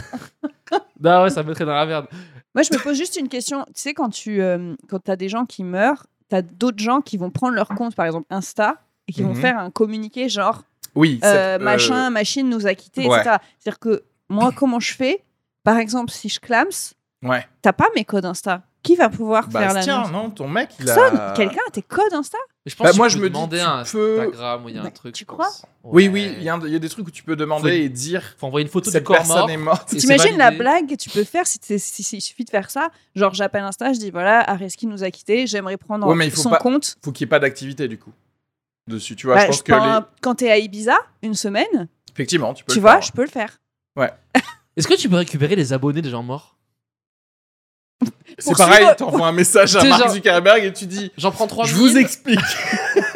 [1.00, 2.06] Bah ouais, ça me mettrait dans la merde.
[2.54, 3.64] Moi, je me pose juste une question.
[3.66, 7.00] Tu sais, quand tu euh, quand as des gens qui meurent, tu as d'autres gens
[7.00, 8.76] qui vont prendre leur compte, par exemple Insta,
[9.08, 9.40] et qui vont Mhm.
[9.40, 10.62] faire un communiqué genre
[10.96, 13.20] Oui, euh, euh, machin, machine nous a quittés, ouais.
[13.20, 13.36] etc.
[13.58, 15.22] C'est-à-dire que moi, comment je fais?
[15.62, 17.46] Par exemple, si je clams, Ouais.
[17.62, 18.62] t'as pas mes codes Insta.
[18.82, 21.14] Qui va pouvoir faire Bah tiens, non, ton mec, il Personne.
[21.18, 21.32] a.
[21.36, 23.32] Quelqu'un a tes codes Insta je pense Bah, que moi, tu je peux me dis,
[23.34, 25.14] demander tu un peux- Instagram où il y a un Bah, truc.
[25.14, 25.48] tu crois.
[25.84, 26.12] Oui, Ouais.
[26.12, 28.46] oui, il y, a y des trucs où tu peux demander Faut- et dire Faut
[28.46, 29.50] envoyer une photo du cette corps personne mort.
[29.50, 29.88] est morte.
[29.88, 32.70] T'imagines la blague que tu peux faire si, t'es- si- si- il suffit de faire
[32.70, 32.90] ça?
[33.14, 36.30] Genre, j'appelle Insta, je dis voilà, Areski nous a quittés, j'aimerais prendre Ouais, mais il
[36.30, 36.96] faut son pas- compte.
[37.04, 38.12] Faut qu'il n'y ait pas d'activité du coup
[38.86, 39.14] dessus.
[39.16, 41.34] Tu vois, Bah, je pense je que prends les- un- Quand t'es à Ibiza, une
[41.34, 42.72] semaine, effectivement, tu peux.
[42.72, 43.02] tu le vois, faire.
[43.02, 43.58] je peux le faire.
[44.76, 46.56] Est-ce que tu peux récupérer les abonnés des gens morts?
[48.38, 51.72] C'est pareil, t'envoies un message à Mark genre- Zuckerberg et tu dis J'en prends 3000.
[51.74, 52.40] Je vous explique.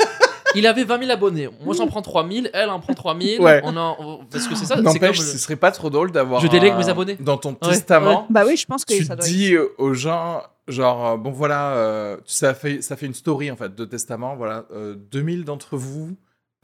[0.56, 1.48] Il avait 20 000 abonnés.
[1.64, 2.50] Moi, j'en prends 3000.
[2.54, 3.40] Elle en prend 3000.
[3.40, 3.60] Ouais.
[3.64, 3.96] On en...
[3.98, 4.76] on- Parce que c'est ça.
[4.76, 6.40] N'empêche, comme ce serait pas trop drôle d'avoir.
[6.40, 7.16] Je délègue un- mes abonnés.
[7.18, 9.94] Dans ton Ouais, testament, Bah oui, je pense que tu ça doit dis euh, aux
[9.94, 13.84] gens, genre, euh, bon voilà, euh, ça, fait, ça fait une story en fait de
[13.84, 16.14] testament, voilà, euh, 2000 d'entre vous,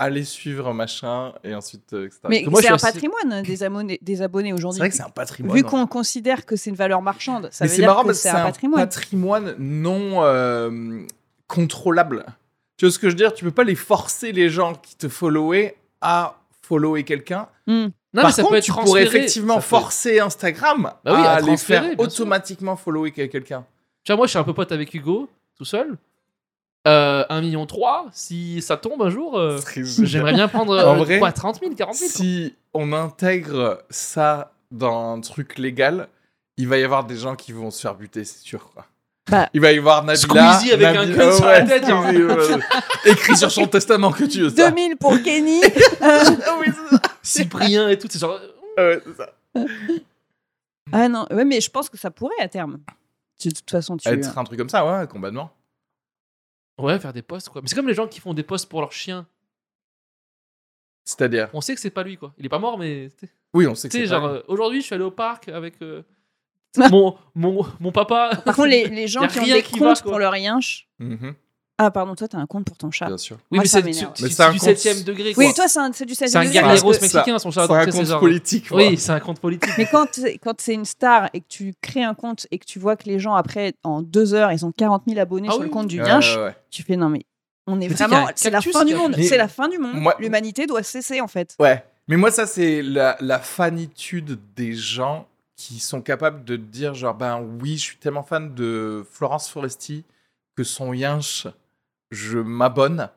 [0.01, 2.21] allez suivre machin, et ensuite, euh, etc.
[2.29, 4.79] Mais c'est un patrimoine des abonnés, des abonnés c'est aujourd'hui.
[4.81, 5.55] vrai que c'est un patrimoine.
[5.57, 5.69] Vu hein.
[5.69, 8.19] qu'on considère que c'est une valeur marchande, ça Mais veut c'est dire marrant que parce
[8.19, 8.81] que c'est c'est un un patrimoine.
[8.83, 11.03] patrimoine non euh,
[11.47, 12.25] contrôlable.
[12.77, 13.35] Tu vois ce que je veux dire?
[13.35, 17.47] Tu peux pas les forcer les gens qui te followaient à follower quelqu'un.
[17.67, 17.73] Hmm.
[17.83, 21.15] Non, mais Par ça contre, peut être tu pourrais effectivement Ça peut- forcer Instagram Bah
[21.15, 23.65] oui, à à les faire automatiquement follower quelqu'un.
[24.03, 25.97] Tu vois, moi, je suis un peu pote avec Hugo, tout seul.
[26.89, 30.99] Euh, 1 million 3, si ça tombe un jour, euh, j'aimerais bien prendre En euh,
[30.99, 32.11] vrai, quoi, 30 000, 40 000.
[32.11, 32.17] quoi.
[32.17, 36.09] Si on intègre ça dans un truc légal,
[36.57, 38.71] il va y avoir des gens qui vont se faire buter, c'est sûr.
[38.73, 38.87] Quoi.
[39.31, 40.53] Bah, il va y avoir Nabila.
[40.55, 41.85] Squeezie avec un Nabi- gun Ah sur la tête.
[43.05, 44.71] Écrit sur son testament que tu veux ça.
[44.71, 45.61] 2000 pour Kenny.
[46.01, 46.23] Ah
[46.61, 46.99] oui, ça.
[47.23, 48.41] Cyprien et tout, c'est genre.
[48.79, 49.31] Ah ouais, c'est ça.
[50.93, 52.79] ah non, ouais, mais je pense que ça pourrait à terme.
[53.45, 54.09] De toute façon, tu.
[54.09, 55.51] Être un truc comme ça, ouais, complètement.
[56.83, 57.63] Ouais, faire des posts, quoi.
[57.63, 59.27] Mais c'est comme les gens qui font des posts pour leur chien.
[61.05, 61.49] C'est-à-dire.
[61.53, 62.33] On sait que c'est pas lui, quoi.
[62.39, 63.09] Il est pas mort, mais.
[63.53, 66.03] Oui, on sait que c'est genre, euh, aujourd'hui, je suis allé au parc avec euh,
[66.91, 68.31] mon, mon, mon papa.
[68.45, 70.89] Par contre, les, les gens qui ont rien des qui comptes pour leur yinche.
[70.99, 71.35] Mhm,
[71.83, 73.07] Ah, pardon, toi, t'as un compte pour ton chat.
[73.07, 73.37] bien sûr.
[73.51, 73.91] Oui, Moi, mais c'est Mais
[74.45, 75.45] un du compte- 7ème degré, quoi.
[75.45, 77.51] Oui, toi, c'est un- c'est du 16 c'est un degré, guerriero parce que- mexicain, son
[77.51, 77.63] chat.
[77.63, 78.69] C'est donc, un tu sais, compte genre- politique.
[78.69, 78.77] quoi.
[78.77, 79.71] Oui, c'est un compte politique.
[79.79, 82.67] Mais quand c'est- quand c'est une star et que tu crées un compte et que
[82.67, 85.53] tu vois que les gens, après, en deux heures, ils ont 40 000 abonnés Ah
[85.53, 86.57] sur oui, le compte du Ouais, Yinche, ouais, ouais.
[86.71, 87.25] tu fais non, mais
[87.67, 88.29] on est Mais tu sais qu'il y a vraiment.
[88.29, 89.17] un C'est la cactus fin du a monde.
[89.19, 89.95] C'est la fin du monde.
[89.95, 91.57] Moi- L'humanité doit cesser, en fait.
[91.59, 91.83] Ouais.
[92.09, 96.95] Mais moi, ça, c'est la, la fanitude des gens qui sont capables de te dire,
[96.95, 100.05] genre, ben oui, je suis tellement fan de Florence Foresti
[100.57, 101.47] que son yinche,
[102.11, 103.09] je m'abonne.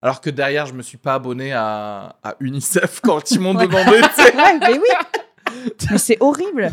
[0.00, 4.00] Alors que derrière, je me suis pas abonné à, à UNICEF quand ils m'ont demandé.
[4.00, 5.64] Ouais, mais oui.
[5.90, 6.72] mais c'est horrible.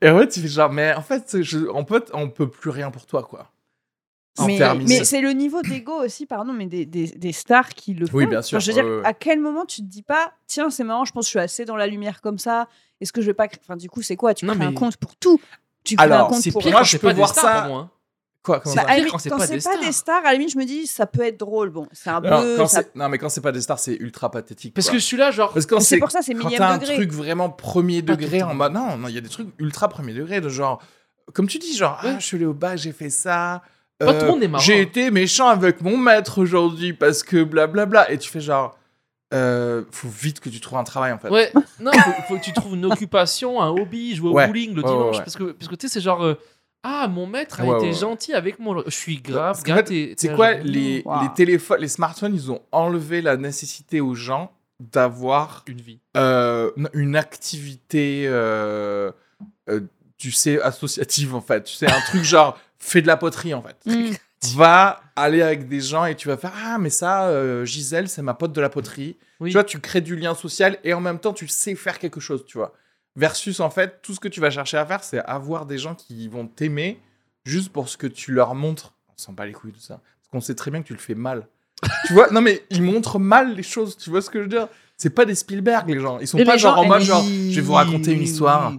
[0.00, 2.90] Et ouais, tu fais genre, mais en fait, je- on, peut, on peut plus rien
[2.90, 3.50] pour toi, quoi.
[4.36, 7.92] C'est Mais, mais c'est le niveau d'ego aussi, pardon, mais des, des, des stars qui
[7.94, 8.18] le font.
[8.18, 9.06] Oui, bien sûr, Enfin, je veux dire, ouais, ouais, ouais.
[9.06, 11.38] à quel moment tu te dis pas, tiens, c'est marrant, je pense que je suis
[11.40, 12.68] assez dans la lumière comme ça.
[13.00, 13.48] Est-ce que je vais pas.
[13.48, 14.34] créer- Enfin, du coup, c'est quoi?
[14.34, 15.40] Tu Non, crées un compte pour tout.
[15.82, 16.62] Tu crées Alors, un compte C'est pour.
[16.62, 17.80] pire Moi, je peux voir ça- pour moi.
[17.80, 17.90] hein.
[18.48, 19.80] Quoi comment Bah, ça quand c'est quand pas c'est des pas stars.
[19.84, 21.70] des stars, à la limite, je me dis, ça peut être drôle.
[21.70, 22.56] Bon, c'est un non, peu.
[22.56, 24.74] quand ça- c'est- non, mais quand c'est pas des stars, c'est ultra pathétique.
[24.74, 24.96] Parce quoi.
[24.96, 25.52] que celui-là, genre.
[25.52, 26.94] Parce que quand C'est c'est pour ça, c'est quand millième t'as un degré.
[26.96, 30.14] truc vraiment premier degré en mode non, non, il y a des trucs ultra premier
[30.14, 30.82] degré de genre
[31.34, 32.12] comme tu dis genre Ouais.
[32.14, 33.62] ah je suis allé au bac, j'ai fait ça.
[33.98, 34.62] Pas euh, tout le monde est marrant.
[34.64, 38.78] J'ai été méchant avec mon maître aujourd'hui parce que blablabla et tu fais genre
[39.34, 41.28] euh, faut vite que tu trouves un travail en fait.
[41.28, 44.46] Ouais, non, faut, faut que tu trouves une occupation, un hobby, jouer au Ouais.
[44.46, 45.16] bowling le ouais, dimanche.
[45.16, 45.22] ouais.
[45.22, 46.24] Parce que, parce que tu sais, c'est genre.
[46.24, 46.34] euh,
[46.82, 48.82] ah, mon maître a Ouais, été ouais, gentil avec moi.
[48.86, 49.60] Je suis grave.
[50.16, 55.80] C'est quoi les, téléphones, les smartphones, ils ont enlevé la nécessité aux gens d'avoir Une
[55.80, 55.98] vie.
[56.16, 59.10] euh, une activité, euh,
[59.68, 59.80] euh,
[60.16, 61.64] tu sais, associative en fait.
[61.64, 63.76] Tu sais, un truc genre fais de la poterie en fait.
[63.86, 64.12] Mm.
[64.54, 68.22] va aller avec des gens et tu vas faire Ah, mais ça, euh, Gisèle, c'est
[68.22, 69.16] ma pote de la poterie.
[69.40, 69.50] Oui.
[69.50, 72.20] Tu vois, tu crées du lien social et en même temps, tu sais faire quelque
[72.20, 72.72] chose, tu vois.
[73.18, 75.94] Versus, en fait, tout ce que tu vas chercher à faire, c'est avoir des gens
[75.94, 77.00] qui vont t'aimer
[77.44, 78.94] juste pour ce que tu leur montres.
[79.08, 79.94] On s'en bat les couilles de ça.
[80.20, 81.46] Parce qu'on sait très bien que tu le fais mal.
[82.06, 84.48] tu vois, non, mais ils montrent mal les choses, tu vois ce que je veux
[84.48, 84.68] dire?
[84.96, 86.18] C'est pas des Spielberg, les gens.
[86.20, 88.72] Ils sont Et pas genre gens en mode genre, je vais vous raconter une histoire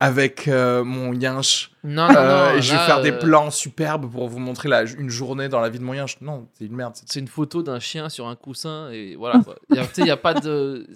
[0.00, 2.18] avec euh, mon yinche Non, non, non.
[2.18, 5.10] euh, et je vais là, faire des euh, plans superbes pour vous montrer la, une
[5.10, 6.16] journée dans la vie de mon yinche.
[6.22, 6.94] Non, c'est une merde.
[6.94, 9.42] c'est- une photo d'un chien sur un coussin et voilà.
[9.70, 10.86] Il a- n'y a pas de.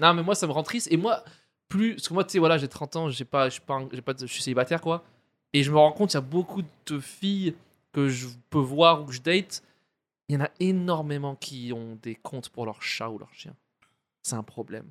[0.00, 0.88] Non, mais moi, ça me rend triste.
[0.90, 1.22] Et moi,
[1.68, 1.94] plus.
[1.94, 4.02] Parce que moi, tu sais, voilà, j'ai 30 ans, j'ai pas, je suis pas, j'ai
[4.02, 5.04] pas, je suis célibataire, quoi.
[5.52, 7.54] Et je me rends compte, il y a beaucoup de filles
[7.92, 9.62] que je peux voir ou que je date.
[10.28, 13.54] Il y en a énormément qui ont des comptes pour leur chat ou leur chien.
[14.22, 14.86] C'est un problème.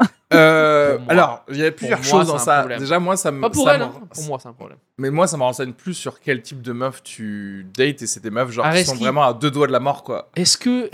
[0.34, 2.58] Euh, alors, il y a plusieurs choses dans ça.
[2.58, 2.80] problème.
[2.80, 3.40] Déjà, moi, ça me.
[3.40, 3.92] Pas pour elle, hein.
[4.12, 4.76] pour moi, c'est un problème.
[4.98, 8.20] Mais moi, ça me renseigne plus sur quel type de meuf tu dates et c'est
[8.20, 10.30] des meufs genre qui sont vraiment à deux doigts de la mort, quoi.
[10.36, 10.90] Est-ce que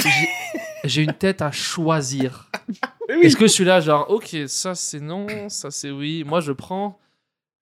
[0.84, 2.48] j'ai- une tête à choisir?
[3.08, 3.26] Oui.
[3.26, 6.24] Est-ce que je suis là, genre, ok, ça c'est non, ça c'est oui.
[6.26, 6.98] Moi, je prends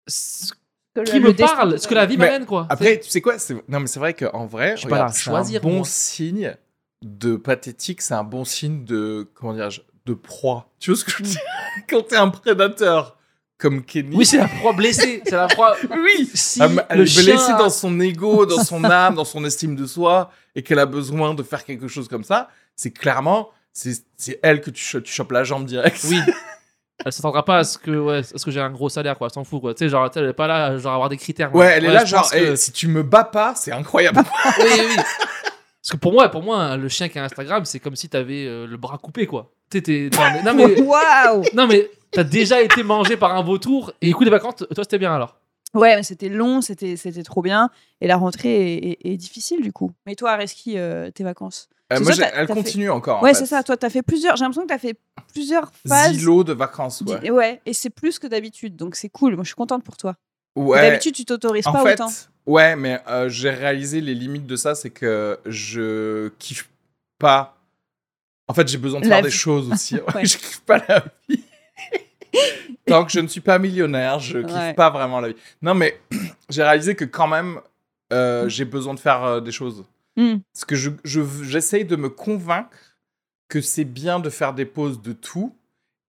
[0.06, 0.52] ce
[0.94, 2.66] Que qui me parle, ce que la vie m'amène, quoi.
[2.70, 5.02] Après, tu sais quoi c'est- Non, mais c'est vrai qu'en vrai, Je suis pas là
[5.04, 5.84] regarde, choisir, un bon moi.
[5.86, 6.54] signe
[7.02, 9.28] de pathétique, c'est un bon signe de.
[9.34, 10.68] Comment dirais-je De proie.
[10.80, 11.40] Tu vois ce que je veux dire?
[11.88, 13.16] Quand t'es un prédateur
[13.58, 14.16] comme Kenny.
[14.16, 15.22] Oui, c'est la proie blessée.
[15.24, 15.76] C'est la proie.
[15.90, 19.24] Oui Si Elle elle le est blessée a- dans son ego, dans son âme, dans
[19.24, 22.90] son estime de soi, et qu'elle a besoin de faire quelque chose comme ça, c'est
[22.92, 26.00] clairement, c'est elle que tu, cho- tu chopes la jambe direct.
[26.08, 26.20] Oui.
[27.04, 29.28] Elle s'attendra pas à ce que, ouais, à ce que j'ai un gros salaire, quoi.
[29.28, 29.72] Elle s'en fout, quoi.
[29.72, 31.54] Tu sais, genre, elle est pas là, genre, avoir des critères.
[31.54, 34.18] Ouais, elle est là, genre, que- eh, si tu me bats pas, c'est incroyable.
[34.58, 34.96] oui, oui.
[34.96, 38.46] Parce que pour moi, pour moi, le chien qui a Instagram, c'est comme si t'avais
[38.46, 39.52] euh, le bras coupé, quoi.
[39.70, 43.32] Tu sais, t'es- non, mais, non, mais, Waouh non, mais t'as déjà été mangé par
[43.36, 45.36] un vautour et écoute, les vacances, toi, c'était bien alors.
[45.74, 47.70] Ouais, mais c'était long, c'était c'était trop bien.
[48.00, 49.92] Et la rentrée est, est- est difficile du coup.
[50.04, 51.68] Mais toi, Areski, euh, tes vacances?
[51.92, 53.20] Euh, moi, ça, elle fait- continue encore.
[53.20, 53.62] en Ouais, c'est ça.
[53.62, 54.36] Toi, t'as fait plusieurs.
[54.36, 54.96] J'ai l'impression que t'as fait
[55.32, 56.12] plusieurs phases.
[56.12, 57.30] Zilo de vacances, ouais.
[57.30, 58.76] Ouais, et c'est plus que d'habitude.
[58.76, 59.34] Donc c'est cool.
[59.36, 60.14] Moi, je suis contente pour toi.
[60.54, 60.82] Ouais.
[60.82, 62.10] D'habitude, tu t'autorises pas fait, autant.
[62.46, 66.68] ouais, mais euh, j'ai réalisé les limites de ça, c'est que je kiffe
[67.18, 67.56] pas.
[68.48, 69.94] En fait, j'ai besoin de La faire des choses aussi.
[70.14, 71.42] Ouais, je kiffe pas la vie.
[72.86, 74.74] Tant que je ne suis pas millionnaire, je kiffe Ouais.
[74.74, 75.36] pas vraiment la vie.
[75.62, 76.00] Non, mais
[76.50, 77.60] j'ai réalisé que quand même,
[78.12, 79.84] euh, j'ai besoin de faire des choses.
[80.18, 80.38] Hmm.
[80.52, 82.76] Parce que je, je- j'essaye de me convaincre
[83.48, 85.54] que c'est bien de faire des pauses de tout.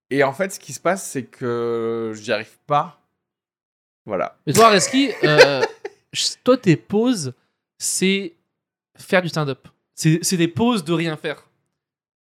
[0.09, 2.99] Et en fait, ce qui se passe, c'est que j'y arrive pas.
[4.05, 4.37] Voilà.
[4.47, 5.61] Mais toi, Reski, euh,
[6.43, 7.33] toi, tes pauses,
[7.77, 8.33] c'est
[8.97, 9.67] faire du stand-up.
[9.95, 11.47] C'est c'est des pauses de rien faire.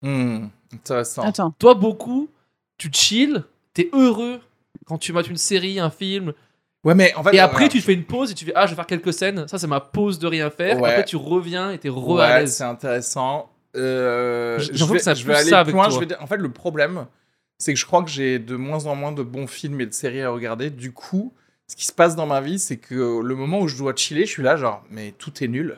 [0.02, 1.22] Hmm, intéressant.
[1.22, 1.52] Attends.
[1.52, 2.28] Toi, beaucoup,
[2.78, 4.40] tu chill, t'es heureux
[4.86, 6.32] quand tu mates une série, un film,
[6.84, 7.34] Ouais, mais en fait.
[7.34, 7.68] et après voilà.
[7.68, 9.46] tu te fais une pause et tu fais Ah, je vais faire quelques scènes.
[9.48, 10.80] Ça, c'est ma pause de rien faire.
[10.80, 10.88] Ouais.
[10.90, 12.54] Après, tu reviens et t'es re Ouais, à l'aise.
[12.56, 13.50] c'est intéressant.
[13.76, 15.84] Euh, J'ai je vais, que ça je vais aller ça avec loin.
[15.84, 15.94] toi.
[15.94, 17.06] Je vais dire, en fait, le problème,
[17.58, 19.92] c'est que je crois que j'ai de moins en moins de bons films et de
[19.92, 20.70] séries à regarder.
[20.70, 21.32] Du coup,
[21.68, 24.24] ce qui se passe dans ma vie, c'est que le moment où je dois chiller,
[24.26, 25.76] je suis là, genre, mais tout est nul.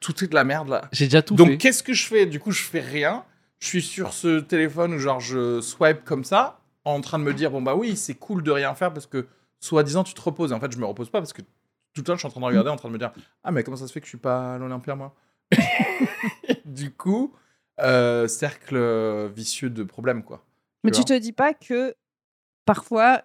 [0.00, 0.82] Tout est de la merde là.
[0.92, 1.56] J'ai déjà tout Donc, fait.
[1.58, 2.24] qu'est-ce que je fais?
[2.26, 3.24] Du coup, je fais rien.
[3.60, 7.34] Je suis sur ce téléphone où, genre, je swipe comme ça, en train de me
[7.34, 9.26] dire, bon, bah oui, c'est cool de rien faire parce que,
[9.60, 10.52] soi-disant, tu te reposes.
[10.52, 12.30] Et en fait, je me repose pas parce que tout le temps, je suis en
[12.30, 13.12] train de regarder, en train de me dire,
[13.44, 15.14] ah, mais comment ça se fait que je suis pas à l'Olympia, moi?
[16.64, 17.34] Du coup,
[17.80, 20.44] euh, cercle vicieux de problèmes, quoi.
[20.84, 21.94] Mais tu te dis pas que
[22.64, 23.22] parfois,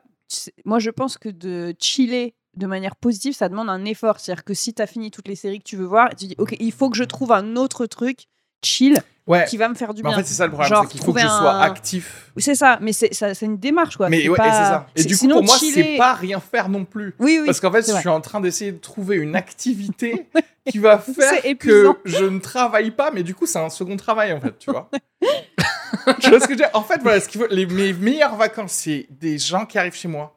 [0.65, 4.19] moi je pense que de chiller de manière positive, ça demande un effort.
[4.19, 6.35] C'est-à-dire que si tu as fini toutes les séries que tu veux voir, tu dis,
[6.37, 8.25] ok, il faut que je trouve un autre truc
[8.63, 10.17] chill Ouais, qui va me faire du mais en bien.
[10.19, 12.29] fait, c'est ça le problème, Genre, c'est qu'il faut que je sois un- actif.
[12.35, 14.09] C'est ça, mais c'est ça- c'est une démarche quoi.
[14.09, 14.87] Mais C'est ouais, et c'est ça.
[14.97, 17.15] Et c'est- du coup, sinon, pour moi, chiller- c'est pas rien faire non plus.
[17.19, 17.45] Oui, oui.
[17.45, 20.27] Parce qu'en fait, je suis en train d'essayer de trouver une activité
[20.69, 24.33] qui va faire que je ne travaille pas, mais du coup, c'est un second travail,
[24.33, 24.89] en fait, tu vois.
[26.19, 26.69] tu vois ce que je veux dire?
[26.73, 29.95] En fait, voilà, ce qu'il faut, les, mes meilleures vacances, c'est des gens qui arrivent
[29.95, 30.35] chez moi,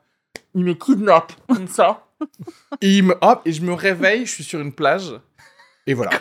[0.55, 2.05] ils me kidnappent, comme ça,
[2.81, 5.11] et, ils me, hop, et je me réveille, je suis sur une plage,
[5.89, 6.13] et voilà.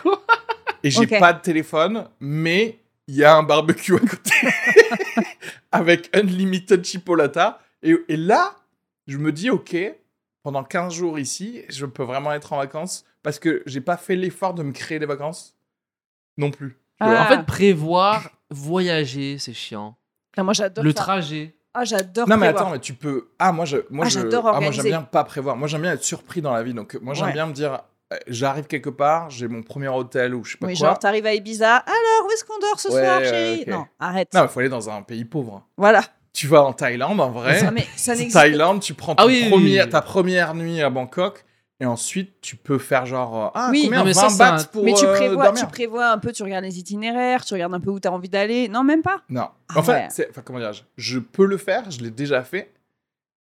[0.86, 4.32] Et j'ai pas de téléphone, mais il y a un barbecue à côté,
[5.72, 8.56] avec unlimited chipolata, et, et là,
[9.06, 9.76] je me dis, ok,
[10.42, 14.16] pendant 15 jours ici, je peux vraiment être en vacances parce que j'ai pas fait
[14.16, 15.56] l'effort de me créer des vacances
[16.38, 16.78] non plus.
[17.00, 17.24] Ah.
[17.24, 19.96] En fait, prévoir, voyager, c'est chiant.
[20.36, 20.96] Ah, moi j'adore Le ça.
[21.02, 21.54] trajet.
[21.74, 22.28] Ah, j'adore.
[22.28, 23.28] Non mais attends, mais tu peux.
[23.38, 25.56] Ah moi je, moi Ah, je, j'adore ah moi j'aime bien pas prévoir.
[25.56, 26.72] Moi j'aime bien être surpris dans la vie.
[26.74, 27.32] Donc moi j'aime Ouais.
[27.32, 27.80] bien me dire,
[28.28, 30.88] j'arrive quelque part, j'ai mon premier hôtel ou je sais pas Oui, quoi.
[30.88, 31.76] genre t'arrives à Ibiza.
[31.76, 33.64] Alors, où est-ce qu'on dort ce Ouais, soir, chérie?
[33.66, 34.32] Non, arrête.
[34.34, 35.66] Non, il faut aller dans un pays pauvre.
[35.76, 36.02] Voilà.
[36.32, 37.58] Tu vas en Thaïlande en vrai.
[37.60, 39.88] Ça, mais ça n'existe Thaïlande, tu prends Ah ton oui, oui, premier- oui.
[39.88, 41.44] ta première nuit à Bangkok
[41.80, 43.46] Et ensuite, tu peux faire genre.
[43.46, 45.66] euh, Ah, Oui, combien non, mais 20 ça, un- pour mais tu euh, prévois, tu
[45.66, 48.28] prévois un peu, tu regardes les itinéraires, tu regardes un peu où tu as envie
[48.28, 48.68] d'aller.
[48.68, 49.22] Non, même pas.
[49.28, 49.48] Non.
[49.70, 50.28] Ah en fait, ouais.
[50.30, 50.82] enfin, comment dirais-je?
[50.96, 52.72] Je peux le faire, je l'ai déjà fait,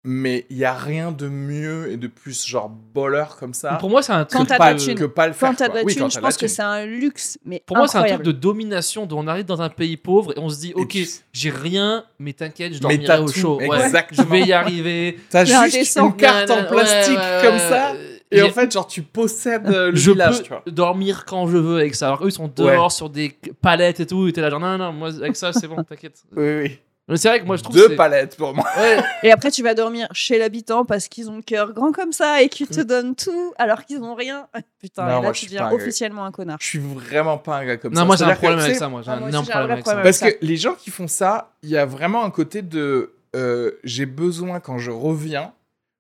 [0.09, 3.91] mais il y a rien de mieux et de plus genre boleur comme ça Pour
[3.91, 4.95] moi, c'est un Quand truc t'as de pas, thune.
[4.95, 5.49] que pas le faire.
[5.51, 7.77] Quand t'as de la Oui, thune, je de pense que c'est un luxe, mais Pour
[7.77, 9.05] moi, c'est un truc de domination.
[9.07, 10.97] dont on arrive dans un pays pauvre et on se dit, ok,
[11.33, 13.59] j'ai rien, mais t'inquiète, je dormirai au chaud.
[13.59, 14.23] Ouais, exactement.
[14.23, 15.19] je vais y arriver.
[15.29, 17.93] T'as juste une carte en plastique ouais, comme ça.
[18.31, 20.63] Et en fait, genre, tu possèdes euh, le je village, peux tu vois.
[20.67, 22.07] dormir quand je veux avec ça.
[22.09, 24.27] Alors eux, ils sont dehors sur des palettes et tout.
[24.29, 26.23] Et t'es là, genre, non, non, non, moi, avec ça, c'est bon, t'inquiète.
[26.37, 26.79] Oui, oui.
[27.09, 28.65] Mais c'est vrai que moi, je trouve Deux palettes pour moi.
[28.77, 32.13] Ouais, Et après, tu vas dormir chez l'habitant parce qu'ils ont le cœur grand comme
[32.13, 34.49] ça et qu'ils te donnent tout alors qu'ils ont rien.
[34.81, 36.59] Putain, Non, et là, tu deviens officiellement un connard.
[36.61, 38.01] Je suis vraiment pas un gars comme ça.
[38.01, 38.89] non, moi, j'ai un problème avec ça.
[38.89, 39.97] Moi, j'ai Ah, un énorme problème avec ça.
[39.97, 43.73] Parce que les gens qui font ça, il y a vraiment un côté de euh,
[43.85, 45.53] j'ai besoin quand je reviens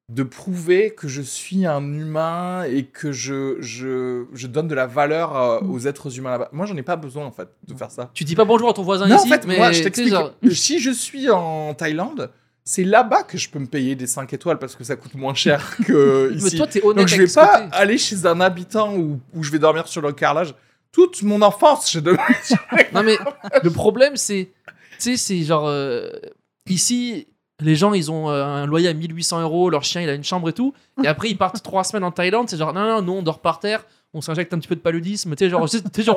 [0.08, 4.86] de prouver que je suis un humain et que je, je, je donne de la
[4.86, 5.70] valeur euh, Mm.
[5.72, 6.48] aux êtres humains là-bas.
[6.52, 8.10] Moi, j'en ai pas besoin en fait de faire ça.
[8.14, 10.10] Tu dis pas bonjour à ton voisin non, ici, en fait, mais moi, je t'explique.
[10.10, 12.30] genre- Si je suis en Thaïlande,
[12.62, 15.34] c'est là-bas que je peux me payer des 5 étoiles parce que ça coûte moins
[15.34, 16.56] cher que Mais ici.
[16.56, 17.76] toi, t'es honnête Donc je vais pas côté.
[17.76, 20.54] aller chez un habitant où, où je vais dormir sur le carrelage.
[20.92, 22.58] Toute mon enfance, j'ai dormi sur
[22.94, 23.16] Non mais
[23.62, 24.52] le problème c'est,
[24.92, 26.08] tu sais, c'est genre euh,
[26.68, 27.26] ici
[27.60, 30.24] les gens ils ont euh, un loyer à 1800 euros, leur chien il a une
[30.24, 33.02] chambre et tout, et après ils partent trois semaines en Thaïlande, c'est genre non non
[33.02, 35.62] nous on dort par terre, on s'injecte un petit peu de paludisme, tu sais genre,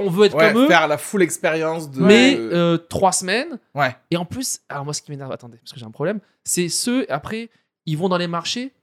[0.02, 2.02] on veut être Ouais, comme eux, faire la full expérience de.
[2.02, 3.58] mais euh, trois semaines.
[3.76, 3.96] Ouais.
[4.12, 6.70] Et en plus, alors moi ce qui m'énerve, attendez, parce que j'ai un problème, c'est
[6.70, 7.50] ceux après
[7.86, 8.74] ils vont dans les marchés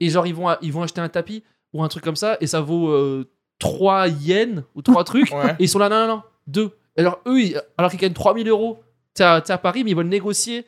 [0.00, 2.46] et genre ils vont ils vont acheter un tapis ou un truc comme ça et
[2.46, 5.30] ça vaut euh, 3 yens ou trois trucs.
[5.34, 5.52] Ouais.
[5.58, 6.70] Et ils sont là, non, non, non, deux.
[6.98, 8.80] Alors eux, ils- alors qu'ils gagnent 3000 euros,
[9.14, 10.66] t'es à, à Paris, mais ils veulent négocier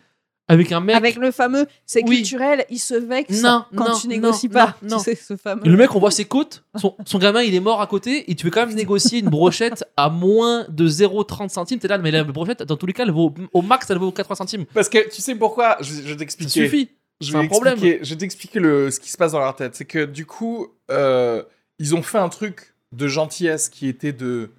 [0.49, 0.95] avec un mec.
[0.97, 2.17] Avec le fameux, c'est Oui.
[2.19, 4.77] culturel, il se vexe Non, quand non, tu négocies non, pas.
[4.83, 4.99] non, non.
[4.99, 5.67] Tu sais, ce fameux.
[5.67, 8.31] Et le mec, on voit ses côtes, son, son gamin, il est mort à côté,
[8.31, 11.79] et tu veux quand même négocier une brochette à moins de 0,30 centimes.
[11.79, 14.13] T'es là, mais la brochette, dans tous les cas, elle vaut, au max, elle vaut
[14.13, 14.65] 80 centimes.
[14.75, 15.79] Parce que tu sais pourquoi?
[15.81, 16.91] Je, je vais Ça suffit.
[17.21, 17.79] Je C'est vais un problème.
[17.79, 19.75] Je vais t'expliquer le, ce qui se passe dans leur tête.
[19.77, 21.43] C'est que du coup, euh,
[21.79, 24.51] ils ont fait un truc de gentillesse qui était de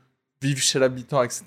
[0.42, 1.44] vivre chez l'habitant, etc.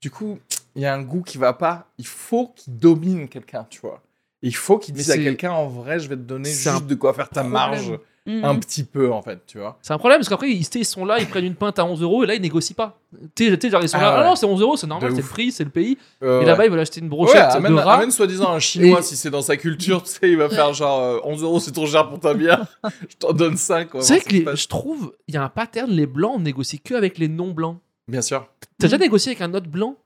[0.00, 0.38] Du coup,
[0.76, 1.86] il y a un goût qui va pas.
[1.98, 4.02] Il faut qu'ils dominent quelqu'un, tu vois.
[4.42, 6.80] Il faut qu'ils Mais disent à quelqu'un en vrai, je vais te donner juste un
[6.80, 7.52] de quoi faire ta problème.
[7.52, 7.92] marge
[8.24, 8.44] Mhm.
[8.44, 9.78] un petit peu, en fait, tu vois.
[9.82, 12.02] C'est un problème parce qu'après, ils, ils sont là, ils prennent une pinte à 11
[12.02, 13.00] euros, et là, ils négocient pas.
[13.34, 14.26] Tu sais, genre, ils sont Ah là, ah ouais.
[14.28, 15.98] non, c'est 11 euros, c'est normal, c'est le prix, c'est le pays.
[16.22, 16.46] Euh, et ouais.
[16.46, 17.94] là-bas, ils veulent acheter une Ouais, brochette amène, de rat.
[17.94, 20.72] amène soi-disant un chinois Et- si c'est dans sa culture, tu sais, il va faire
[20.72, 22.64] genre euh, 11 euros, c'est trop cher pour ta bière.
[23.10, 23.90] je t'en donne 5.
[23.90, 26.40] Quoi, C'est vrai que les- je trouve, il y a un pattern, les blancs, on
[26.40, 27.78] négocie que avec les non-blancs.
[28.06, 28.46] Bien sûr.
[28.78, 29.02] T'as déjà Mhm.
[29.02, 29.96] négocié avec un autre blanc?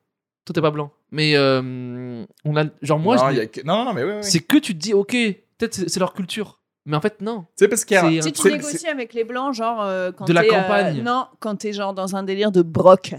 [0.46, 0.90] Toi, t'es pas blanc.
[1.10, 4.04] Mais euh, on a, genre, moi, non, je- il y a que- non, non, mais
[4.04, 4.22] oui, oui.
[4.22, 5.10] c'est que tu te dis, ok,
[5.58, 6.60] peut-être c'est c'est leur culture.
[6.84, 7.40] Mais en fait, non.
[7.58, 9.12] Tu sais, parce qu'il y a c'est un- un Tu sais, tu c'est- négocies avec
[9.12, 11.02] les blancs, genre euh, quand De la t'es, euh, campagne.
[11.02, 13.14] non, quand t'es genre dans un délire de broc.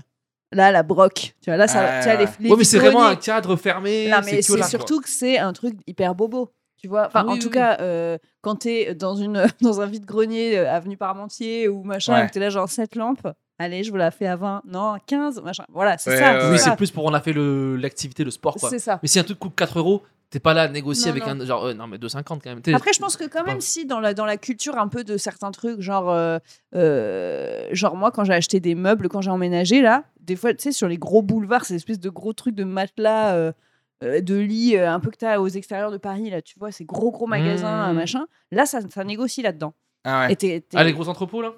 [0.53, 1.35] Là, la broc.
[1.41, 2.31] Tu vois, là, ça, Ah, tu vois, les, ouais.
[2.39, 3.25] les ouais, mais c'est vraiment un vitroniers.
[3.25, 4.07] cadre fermé.
[4.09, 4.67] Non, mais que c'est là, quoi.
[4.69, 6.53] surtout que c'est un truc hyper bobo.
[6.81, 7.53] Tu vois, enfin, Ah oui, en oui, tout oui.
[7.55, 12.23] cas, euh, quand t'es dans, une, dans un vide-grenier, euh, avenue Parmentier ou machin, Ouais.
[12.23, 13.27] et que t'es là, genre, cette lampe,
[13.60, 15.63] allez, je vous la fais à 20, non, 15, machin.
[15.70, 16.38] Voilà, c'est Ouais, ça.
[16.38, 18.70] ouais, Oui, c'est plus pour on a fait le- l'activité, le sport, quoi.
[18.70, 19.00] C'est ça.
[19.02, 21.41] Mais si un truc coûte 4 euros, t'es pas là à négocier Non, avec non.
[21.41, 21.46] un.
[21.46, 22.62] Genre, euh, non, mais 2,50 quand même.
[22.76, 25.04] Après, je pense que quand même, pas- si dans la, dans la culture un peu
[25.04, 26.38] de certains trucs, genre, euh,
[26.76, 30.63] euh, genre moi, quand j'ai acheté des meubles, quand j'ai emménagé, là, des fois, tu
[30.63, 33.52] sais, sur les gros boulevards, ces espèces de gros trucs de matelas, euh,
[34.04, 36.60] euh, de lits, euh, un peu que tu as aux extérieurs de Paris, là, tu
[36.60, 37.96] vois, ces gros, gros magasins, Mmh.
[37.96, 39.74] machin, là, ça, ça négocie là-dedans.
[40.04, 40.38] Ah ouais.
[40.41, 41.54] Et Ah, les gros entrepôts, là?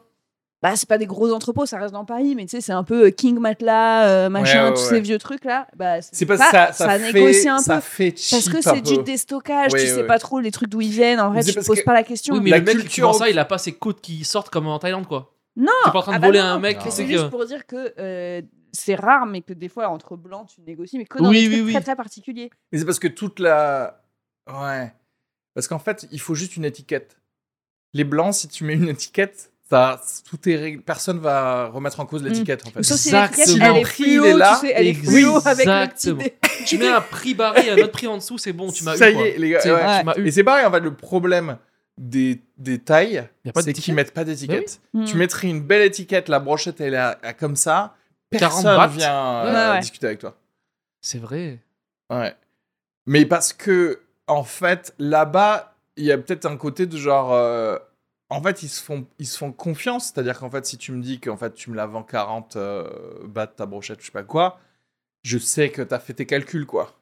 [0.61, 2.83] Bah, c'est pas des gros entrepôts, ça reste dans Paris, mais tu sais, c'est un
[2.83, 4.89] peu euh, King Matelas, euh, machin, Ouais, ouais, tous ouais.
[4.89, 5.67] ces vieux trucs-là.
[5.75, 7.81] Bah, C'est parce que ça, ça, fait, négocie un ça peu.
[7.81, 10.91] fait Parce que c'est du déstockage, Ouais, tu sais pas trop les trucs d'où ils
[10.91, 11.19] viennent.
[11.21, 12.35] En vrai, tu te poses que- pas la question.
[12.35, 14.25] Oui, mais La le mec qui culture- vend ça, il a pas ses côtes qui
[14.25, 15.33] sortent comme en Thaïlande, quoi.
[15.55, 17.29] Non, T'es pas en train de ah bah voler non, un mec, C'est juste que.
[17.29, 18.41] pour dire que euh,
[18.71, 21.47] c'est rare, mais que des fois, entre blancs, tu négocies, mais que dans Oui, des
[21.47, 21.73] oui, trucs oui.
[21.73, 22.49] très très particuliers.
[22.71, 24.01] Mais c'est parce que toute la.
[24.47, 24.91] Ouais.
[25.53, 27.17] Parce qu'en fait, il faut juste une étiquette.
[27.93, 30.81] Les blancs, si tu mets une étiquette, ça, tout est réglé.
[30.81, 32.83] Personne va remettre en cause l'étiquette, en fait.
[32.83, 34.57] Sauf si l'étiquette, elle est il est là.
[34.59, 35.39] tu sais, elle est Exactement.
[35.39, 35.95] fluo avec.
[36.65, 38.95] Tu mets un prix barré et un autre prix en dessous, c'est bon, tu m'as
[38.95, 38.97] eu.
[38.97, 39.59] Ça y est, les gars.
[39.63, 39.99] Ouais.
[39.99, 40.27] tu m'as eu.
[40.27, 41.57] Et c'est pareil, en fait, le problème
[41.97, 43.83] des, des tailles, Y a pas c'est d'étiquette.
[43.85, 44.79] qu'ils mettent pas d'étiquette.
[44.93, 45.05] Hmm.
[45.05, 47.95] Tu mettrais une belle étiquette, la brochette, elle est à- à comme ça.
[48.31, 49.79] 40 Personne vient euh, Ouais, ouais.
[49.81, 50.35] discuter avec toi.
[51.01, 51.59] C'est vrai.
[52.09, 52.35] Ouais.
[53.05, 57.33] Mais parce que, en fait, là-bas, il y a peut-être un côté de genre.
[57.33, 57.77] euh,
[58.29, 60.07] en fait, ils se font, ils se font confiance.
[60.07, 63.27] C'est-à-dire qu'en fait, si tu me dis qu'en fait, tu me la vends 40 euh,
[63.27, 64.59] bahts ta brochette, je sais pas quoi,
[65.23, 66.98] je sais que t'as fait tes calculs, quoi.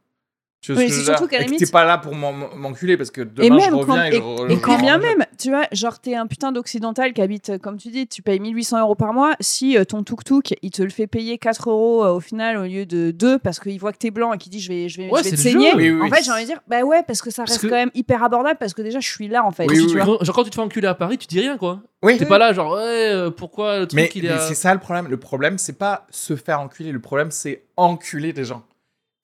[0.60, 3.12] Tu vois Oui, ce que surtout qu'à limite- t'es pas là pour m'en- m'enculer parce
[3.12, 5.50] que Et demain je reviens quand, et, et, je re- et quand bien même, tu
[5.50, 8.80] vois, genre t'es un putain d'occidental qui habite, euh, comme tu dis, tu payes 1800
[8.82, 9.36] euros par mois.
[9.40, 12.64] Si euh, ton tuk-tuk, il te le fait payer 4 euros euh, au final au
[12.64, 14.98] lieu de 2 parce qu'il voit que t'es blanc et qu'il dit je vais, je
[14.98, 15.70] vais, Ouais, je vais te saigner.
[15.72, 15.78] jeu.
[15.78, 17.62] Oui, oui, en fait, j'ai envie de dire, bah ouais, parce que ça Parce reste
[17.64, 19.68] que- quand même hyper abordable parce que déjà je suis là en fait.
[19.70, 20.06] Oui, tu oui, vois.
[20.18, 21.82] Quand- Genre quand tu te fais enculer à Paris, tu dis rien quoi.
[22.02, 22.18] Oui.
[22.18, 24.56] T'es pas là genre ouais euh, pourquoi le truc Mais, il est mais à- c'est
[24.56, 25.08] ça le problème.
[25.08, 26.92] Le problème, c'est pas se faire enculer.
[26.92, 28.64] Le problème, c'est enculer des gens.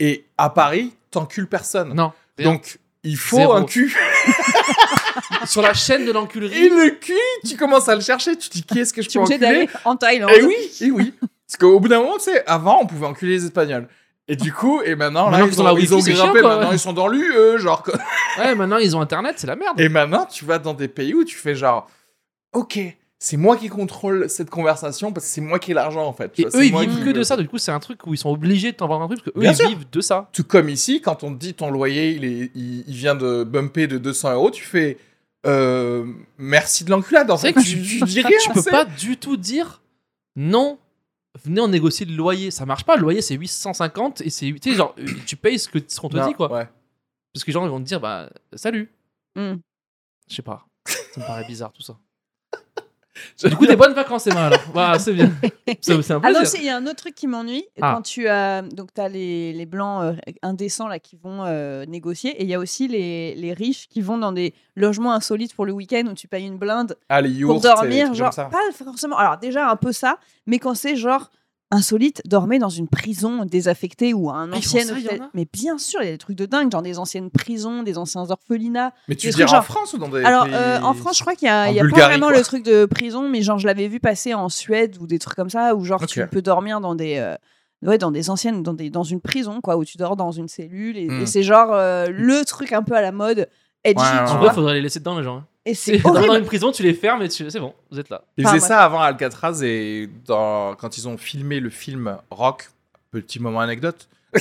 [0.04, 1.94] Et à Paris, t'encules personne.
[1.94, 2.12] Non.
[2.38, 2.52] rien.
[2.52, 3.54] Donc, il faut Zéro.
[3.54, 3.96] un cul.
[5.46, 6.70] sur la chaîne de Et l'enculerie.
[6.70, 7.14] le cul,
[7.48, 8.36] tu commences à le chercher.
[8.38, 10.32] Tu te dis, qui est-ce que je Tu peux obligé enculer d'aller en Thaïlande.
[10.32, 11.14] Et oui, et oui.
[11.22, 13.88] Parce qu'au bout d'un moment, tu sais, avant, on pouvait enculer les Espagnols.
[14.28, 16.12] Et du coup, et maintenant, là, Maintenant ils qu'ils ont ont, la ils ont Wi-Fi,
[16.12, 16.76] c'est grimpé, chiant, quoi, maintenant ouais.
[16.76, 17.84] ils sont dans l'UE, genre.
[17.84, 17.96] quoi.
[18.40, 19.80] Ouais maintenant ils ont internet c'est la merde.
[19.80, 21.90] Et maintenant, tu vas dans des pays où tu fais genre,
[22.54, 22.80] ok,
[23.26, 26.38] c'est moi qui contrôle cette conversation parce que c'est moi qui ai l'argent en fait.
[26.40, 27.38] Et vois, eux ils vivent que le- de ça.
[27.38, 29.32] Du coup c'est un truc où ils sont obligés de t'en vendre un truc parce
[29.34, 29.70] que eux Bien ils sûr.
[29.70, 30.30] vivent de ça.
[30.34, 33.46] Tout comme ici, quand on te dit ton loyer, il, est, il, il vient de
[33.46, 34.98] bumper de 200 euros, tu fais
[35.46, 36.06] euh,
[36.38, 37.32] merci de l'enculade.
[37.32, 38.38] En C'est fait, vrai que tu, tu, tu dis rien.
[38.44, 39.82] tu peux pas du tout dire
[40.36, 40.78] non.
[41.46, 42.96] Venez on négocie le loyer, ça marche pas.
[42.98, 46.00] Le loyer c'est 850 et c'est tu sais genre euh, tu payes ce que ce
[46.02, 46.52] qu'on te Non, dit quoi.
[46.52, 46.68] ouais.
[47.34, 48.92] Parce que les gens ils vont te dire bah salut.
[49.36, 49.56] Hmm.
[50.30, 50.68] Je sais pas.
[50.86, 51.98] Ça me paraît bizarre tout ça.
[53.44, 54.60] Du coup des bonnes vacances Emma alors.
[54.74, 55.32] Voilà c'est bien.
[55.82, 56.48] C'est un Ah plaisir.
[56.48, 57.64] si, il y a un autre truc qui m'ennuie.
[57.82, 57.94] Ah.
[57.96, 58.62] Quand tu as.
[58.64, 62.32] Donc, tu as les, les blancs euh, indécents là, qui vont euh, négocier.
[62.32, 65.66] Et il y a aussi les, les riches qui vont dans des logements insolites pour
[65.66, 68.14] le week-end où tu payes une blinde Ah, les pour dormir.
[68.14, 68.46] Genre, ça.
[68.46, 69.18] pas forcément.
[69.18, 70.18] Alors, déjà, un peu ça.
[70.48, 71.30] Mais quand c'est genre
[71.74, 74.84] insolite, dormez dans une prison désaffectée ou un Ah, ancien
[75.34, 77.98] Mais bien sûr, il y a des trucs de dingue, genre des anciennes prisons, des
[77.98, 78.94] anciens orphelinats.
[79.10, 81.22] Mais tu trucs en genre- France ou dans des Alors, pays- euh, en France, je
[81.24, 82.38] crois qu'il y a, y a pas vraiment quoi.
[82.38, 85.36] le truc de prison, mais genre, je l'avais vu passer en Suède ou des trucs
[85.36, 87.18] comme ça, où genre, tu peux dormir dans des.
[87.18, 87.36] euh,
[87.86, 90.48] Ouais, dans des anciennes, dans, des, dans une prison, quoi, où tu dors dans une
[90.48, 90.96] cellule.
[90.98, 91.22] Et, Hmm.
[91.24, 93.50] et c'est genre euh, le truc un peu à la mode,
[93.84, 95.40] edgy, Ouais, tu En vrai faudrait les laisser dedans les gens.
[95.40, 95.46] hein.
[95.66, 97.50] Et C'est dans, une prison, tu les fermes et tu...
[97.50, 98.24] c'est bon, vous êtes là.
[98.38, 100.76] Ils Enfin, faisaient ça avant Alcatraz et dans...
[100.76, 102.70] quand ils ont filmé le film Rock,
[103.12, 104.10] petit moment anecdote,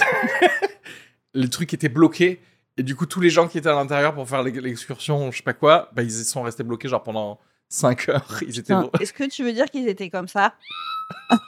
[1.34, 2.40] le truc était bloqué
[2.76, 5.36] et du coup tous les gens qui étaient à l'intérieur pour faire l'ex- l'excursion, je
[5.36, 8.40] sais pas quoi, bah, ils sont restés bloqués genre pendant 5 heures.
[8.46, 10.54] Ils étaient Est-ce que tu veux dire qu'ils étaient comme ça?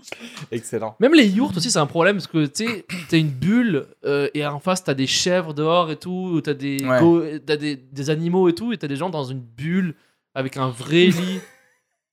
[0.50, 0.96] excellents.
[1.00, 4.28] Même les yourtes aussi, c'est un problème parce que tu sais, t'as une bulle euh,
[4.34, 7.00] et en face t'as des chèvres dehors et tout, ou t'as des, Ouais.
[7.00, 9.94] go- t'as des, des animaux et tout, et t'as des gens dans une bulle
[10.34, 11.40] avec un vrai lit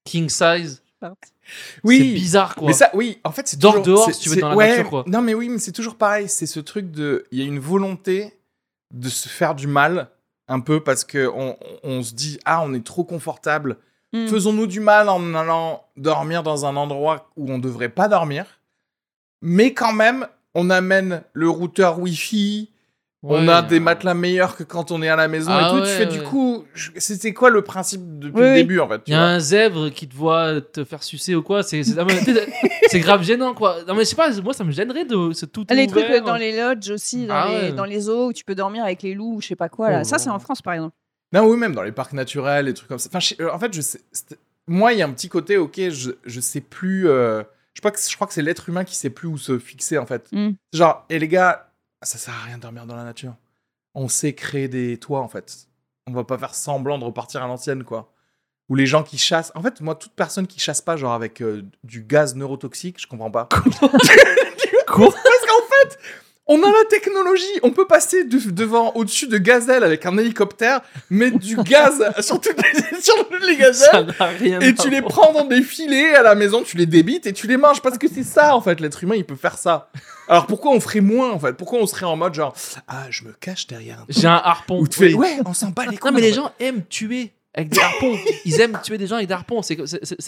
[0.06, 0.82] king size.
[1.86, 2.67] C'est bizarre quoi.
[2.67, 4.50] Mais ça, oui, en fait, c'est Dors toujours- dehors c'est- si tu veux c'est- dans
[4.50, 5.04] la ouais, nature, quoi.
[5.08, 6.28] Non, mais oui, mais c'est toujours pareil.
[6.28, 8.34] C'est ce truc de, il y a une volonté
[8.93, 10.10] de se faire du mal
[10.47, 13.78] un peu parce que on, on se dit ah on est trop confortable.
[14.13, 14.28] Hmm.
[14.28, 18.46] Faisons-nous du mal en allant dormir dans un endroit où on devrait pas dormir.
[19.41, 22.70] Mais quand même, on amène le routeur Wi-Fi.
[23.24, 25.72] on Ouais, a des matelas meilleurs que quand on est à la maison Ah et
[25.72, 25.76] tout.
[25.82, 26.63] ouais, tu fais du coup,
[26.96, 29.89] c'était quoi le principe depuis le début en fait Il y a vois un zèbre
[29.89, 32.06] qui te voit te faire sucer ou quoi, c'est ah,
[33.00, 33.84] grave gênant quoi.
[33.88, 36.24] Non mais je sais pas, moi ça me gênerait de c'est tout Les trucs ouvert.
[36.24, 37.72] euh, dans les lodges aussi, dans, Ah les, ouais.
[37.74, 39.89] dans les zoos où tu peux dormir avec les loups ou je sais pas quoi.
[39.91, 40.00] Là.
[40.02, 40.96] Oh ça, c'est en France par exemple.
[41.34, 43.10] Non, oui, même dans les parcs naturels, les trucs comme ça.
[43.10, 44.00] Enfin, je- euh, en fait, je sais,
[44.68, 47.08] moi, il y a un petit côté, ok, je, je sais plus.
[47.10, 49.60] euh, je, crois que, je crois que c'est l'être humain qui sait plus où se
[49.60, 50.28] fixer, en fait.
[50.32, 50.52] Mm.
[50.74, 53.36] Genre, et les gars, ça sert à rien de dormir dans la nature.
[53.94, 55.68] On sait créer des toits, en fait.
[56.08, 58.13] On va pas faire semblant de repartir à l'ancienne, quoi.
[58.70, 59.52] Ou les gens qui chassent.
[59.56, 63.08] En fait, moi, toute personne qui chasse pas, genre avec euh, du gaz neurotoxique, je
[63.08, 63.48] comprends pas.
[64.88, 66.00] Quoi Parce qu'en fait,
[66.50, 67.44] on a la technologie.
[67.64, 72.40] On peut passer de- devant, au-dessus de gazelles avec un hélicoptère, mettre du gaz sur
[72.40, 74.16] toutes les, sur les Ça gazelles.
[74.20, 77.28] n'a rien Et tu les prends dans des filets à la maison, tu les débites
[77.28, 79.58] et tu les manges parce que c'est ça en fait, l'être humain il peut faire
[79.58, 79.90] ça.
[80.30, 81.54] Alors pourquoi on ferait moins en fait?
[81.54, 82.54] Pourquoi on serait en mode genre
[82.88, 84.80] ah je me cache derrière un J'ai un harpon.
[84.80, 86.12] Ou tu fais ouais on s'en bat les couilles.
[86.12, 88.18] Non mais les gens aiment tuer avec des harpons.
[88.46, 89.78] Ils aiment tuer des gens avec des harpons, c'est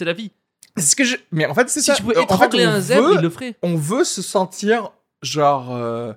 [0.04, 0.32] la vie.
[0.76, 1.16] C'est ce que je.
[1.32, 1.94] Mais en fait c'est Si ça.
[1.96, 3.54] tu pouvais En fait, étrangler un zèbre, veut- il le ferait.
[3.62, 4.90] on veut se sentir
[5.22, 6.12] genre euh,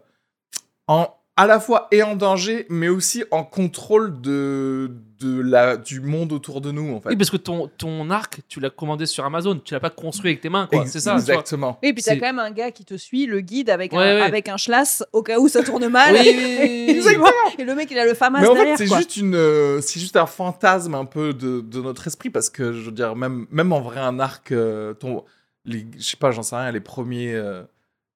[0.88, 5.99] en à la fois et en danger mais aussi en contrôle de de la du
[6.01, 7.10] monde autour de nous en fait.
[7.10, 10.32] Oui, parce que ton, ton arc, tu l'as commandé sur Amazon, tu l'as pas construit
[10.32, 10.86] avec tes mains, quoi.
[10.86, 11.14] C'est ça.
[11.14, 11.80] Exactement.
[11.82, 14.16] Oui, puis t'as quand même un gars qui te suit, le guide avec, Ouais, un,
[14.16, 14.22] ouais.
[14.22, 16.14] avec un schlass au cas où ça tourne mal.
[16.14, 16.28] Oui,
[17.58, 18.78] Et le mec, il a le FAMAS Mais en fait, derrière.
[18.78, 22.49] c'est juste une, euh, c'est juste un fantasme un peu de, de notre esprit parce
[22.49, 25.24] que je veux dire même même en vrai un arc, euh, ton,
[25.64, 27.64] les, je sais pas, j'en sais rien, les premiers, euh,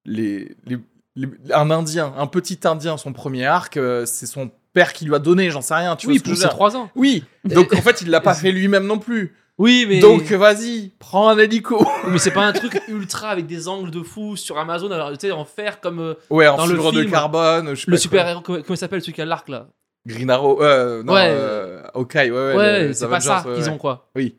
[0.07, 0.77] les, les-
[1.15, 5.13] les- un Indien, un petit Indien, son premier arc, euh, c'est son père qui lui
[5.15, 6.55] a donné, j'en sais rien, tu Oui, vois ce que pour je ses veux dire
[6.55, 6.89] 3 ans.
[6.95, 9.35] Oui, donc en fait il l'a pas fait lui-même non plus.
[9.59, 9.99] Oui, mais.
[9.99, 11.83] Donc vas-y, prends un hélico.
[12.07, 15.27] mais c'est pas un truc ultra avec des angles de fou sur Amazon, alors tu
[15.27, 17.69] sais, en fer comme euh, Ouais, en Dans le fibre de film, carbone.
[17.73, 19.67] je sais le super-héros, comment, il s'appelle, celui qui a l'arc là?
[20.05, 20.61] Green Arrow.
[20.61, 21.25] Euh, non, Ouais.
[21.31, 22.55] euh, Hawkeye, ouais, ouais.
[22.55, 24.09] Ouais, c'est pas ça ouais, qu'ils ont quoi.
[24.15, 24.37] Oui.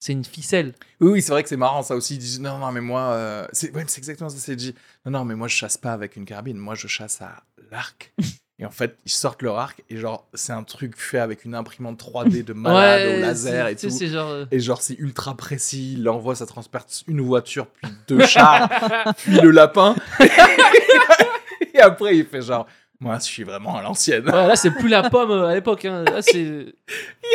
[0.00, 0.74] C'est une ficelle.
[1.00, 2.14] Oui, oui, c'est vrai que c'est marrant ça aussi.
[2.14, 4.36] Ils disent non, non, mais moi, euh, c'est ouais, exactement ça.
[4.38, 4.74] C'est dit
[5.04, 6.56] non, non, mais moi je chasse pas avec une carabine.
[6.56, 7.42] Moi je chasse à
[7.72, 8.12] l'arc.
[8.60, 11.54] et en fait, ils sortent leur arc et genre c'est un truc fait avec une
[11.54, 13.90] imprimante 3D de malade au laser et tout.
[13.90, 14.30] genre.
[14.30, 15.94] euh, Et genre c'est ultra précis.
[15.94, 18.68] Il l'envoie, ça transperce une voiture, puis deux chars,
[19.18, 19.96] puis le lapin.
[21.74, 22.66] et après il fait genre
[23.00, 24.24] moi je suis vraiment à l'ancienne.
[24.26, 25.84] Ouais, là, c'est plus la pomme euh, à l'époque.
[25.84, 26.04] Hein.
[26.04, 26.34] Là, c'est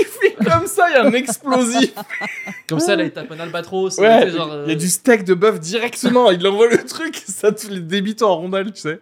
[0.01, 1.93] Il fait comme ça, il y a un explosif.
[2.67, 3.97] comme ça, là, il tape un albatros.
[3.99, 6.31] Ouais, genre, il y a euh, du steak de bœuf directement.
[6.31, 9.01] Il envoie le truc, ça te les débite en rondelles, tu sais.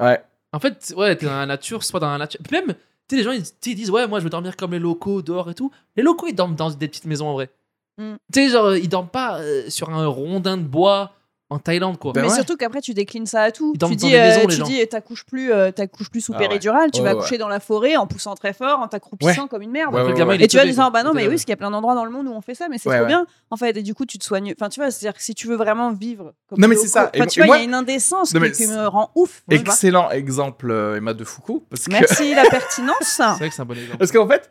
[0.00, 0.20] Ouais.
[0.52, 2.40] En fait, ouais, t'es dans la nature, c'est pas dans la nature.
[2.42, 2.76] Puis même, tu
[3.10, 5.54] sais, les gens, ils disent, ouais, moi, je veux dormir comme les locaux, dehors et
[5.54, 5.70] tout.
[5.96, 7.50] Les locaux, ils dorment dans des petites maisons en vrai.
[7.98, 8.14] Mm.
[8.32, 11.14] Tu sais, genre, ils dorment pas euh, sur un rondin de bois
[11.52, 12.12] en Thaïlande, quoi.
[12.12, 12.34] Ben mais ouais.
[12.34, 13.72] surtout qu'aaprès tu déclines ça à tout.
[13.72, 14.64] Tu dans dis, maisons, euh, les tu gens.
[14.64, 16.48] dis, t'accouches plus, euh, t'accouches plus sous Ah ouais.
[16.48, 17.18] péridurale, tu vas ouais.
[17.18, 19.94] accoucher dans la forêt en poussant très fort, en t'accroupissant comme une merde.
[19.94, 20.90] Et tu vas dire, quoi.
[20.90, 22.40] bah non, mais oui, parce qu'il y a plein d'endroits dans le monde où on
[22.40, 23.26] fait ça, mais c'est trop bien.
[23.50, 24.54] En fait, et du coup, tu te soignes.
[24.58, 27.10] Enfin, tu vois, c'est-à-dire que si tu veux vraiment vivre comme Non, mais c'est ça.
[27.14, 29.42] Enfin, tu vois, il y a une indécence qui, me rend ouf.
[29.50, 31.66] Excellent exemple, euh, Emma de Foucault.
[31.90, 32.94] Merci la pertinence.
[33.02, 33.98] C'est vrai que c'est un bon exemple.
[33.98, 34.50] parce qu'en fait,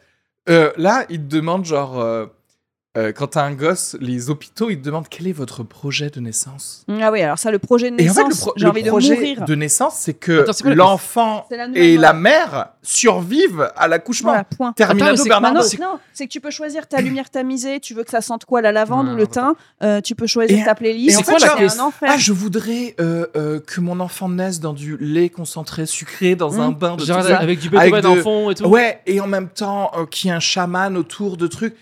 [0.49, 2.30] euh, là, il te demande genre.
[2.98, 6.20] Euh, quand t'as un gosse, les hôpitaux, ils te demandent quel est votre projet de
[6.20, 6.84] naissance.
[7.02, 8.70] Ah oui, alors ça, le projet de Et en naissance, fait, le, pro- j'ai le
[8.70, 9.46] envie de projet mourir.
[9.46, 12.68] de naissance, c'est que Attends, c'est quoi la- l'enfant C'est la nouvelle et la mère
[12.84, 14.32] survivent à l'accouchement.
[14.32, 14.74] Voilà, point.
[14.74, 15.56] Terminado Attends, mais c'est- Bernardo.
[15.60, 18.20] Maintenant, c'est- non, c'est que tu peux choisir ta lumière tamisée, tu veux que ça
[18.22, 21.14] sente quoi, la lavande ou le thym, euh, tu peux choisir Et- ta playlist.
[21.14, 22.10] et en C'est fait, quoi, genre, c'est un enfer.
[22.14, 26.60] Ah, je voudrais euh, euh, que mon enfant naisse dans du lait concentré sucré, dans
[26.60, 26.76] un Mm.
[26.76, 27.38] bain de Genre, tout ça.
[27.38, 28.66] avec du Beethoven Avec en de- fond et tout.
[28.68, 31.76] Ouais, et en même temps, euh, qu'il y ait un chaman autour de trucs.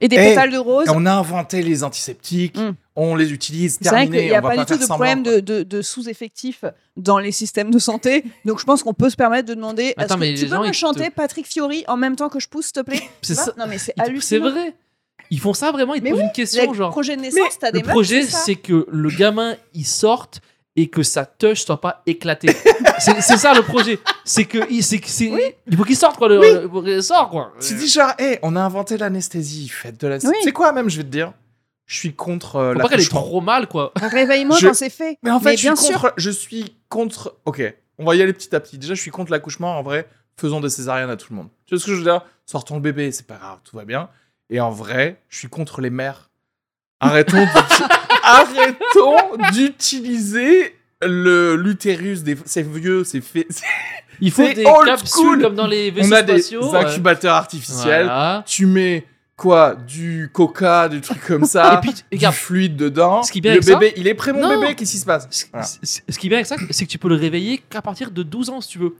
[0.00, 0.86] Et des Eh, pétales de rose.
[0.94, 2.74] On a inventé les antiseptiques, Mm.
[2.94, 4.18] on les utilise, C'est vrai terminé.
[4.18, 6.64] qu'il n'y a pas du tout de semblant, problème de, de- de sous-effectifs
[6.96, 8.22] dans les systèmes de santé.
[8.44, 10.44] Donc je pense qu'on peut se permettre de demander Attends, est-ce mais que les tu
[10.48, 12.80] peux gens, me te- chanter Patrick Fiori en même temps que je pousse, s'il te
[12.80, 13.02] plaît?
[13.22, 13.52] C'est ça.
[13.58, 14.50] Non, mais c'est C'est hallucinant.
[14.50, 14.74] vrai.
[15.30, 16.90] Ils font ça vraiment, ils te Mais posent une Le question, genre.
[16.90, 20.40] projet de naissance, t'as des Le meufs, projet, c'est c'est que le gamin, il sorte
[20.80, 22.54] et que sa touche soit pas éclatée.
[23.00, 23.98] c'est c'est ça le projet.
[24.24, 25.00] C'est que il, c'est,
[25.66, 26.28] il faut qu'il sorte, quoi.
[26.28, 26.52] Le, Oui.
[26.54, 27.52] le- faut qu'il sorte, quoi.
[27.60, 30.16] Tu dis genre, hé, on a inventé l'anesthésie, faites de la.
[30.18, 30.36] Oui.
[30.44, 31.32] C'est quoi même, je vais te dire?
[31.86, 33.92] Je suis contre euh, Faut pas qu'elle est trop mal, quoi.
[33.96, 35.18] Réveille-moi Je- quand c'est fait.
[35.22, 36.00] Mais en fait, Mais je, bien suis sûr.
[36.02, 37.36] contre, je suis contre.
[37.44, 37.62] Ok,
[37.98, 38.78] on va y aller petit à petit.
[38.78, 39.78] Déjà, je suis contre l'accouchement.
[39.78, 40.06] En vrai,
[40.36, 41.48] faisons des césariennes à tout le monde.
[41.66, 42.22] Tu vois ce que je veux dire?
[42.46, 44.10] Sortons le bébé, c'est pas grave, tout va bien.
[44.50, 46.30] Et en vrai, je suis contre les mères.
[47.00, 47.82] Arrêtons d'uti-
[48.28, 53.46] Arrêtons d'utiliser le l'utérus des c'est vieux, c'est fait.
[54.20, 55.42] Il faut des old capsules school.
[55.42, 56.74] comme dans les vaisseaux On a des spatiaux.
[56.74, 58.06] euh, incubateurs artificiels.
[58.06, 58.42] voilà.
[58.46, 59.04] Tu mets
[59.36, 59.76] quoi?
[59.76, 61.74] Du coca, du truc comme ça.
[61.74, 63.22] Et puis, du regarde, fluide dedans.
[63.22, 64.60] Ce qui le ça- bébé, il est prêt mon Non.
[64.60, 65.28] bébé, qu'est-ce qui se passe?
[65.30, 65.64] Ce, Voilà.
[65.66, 68.10] ce- ce qui est bien avec ça, c'est que tu peux le réveiller qu'à partir
[68.10, 68.96] de 12 ans, si tu veux.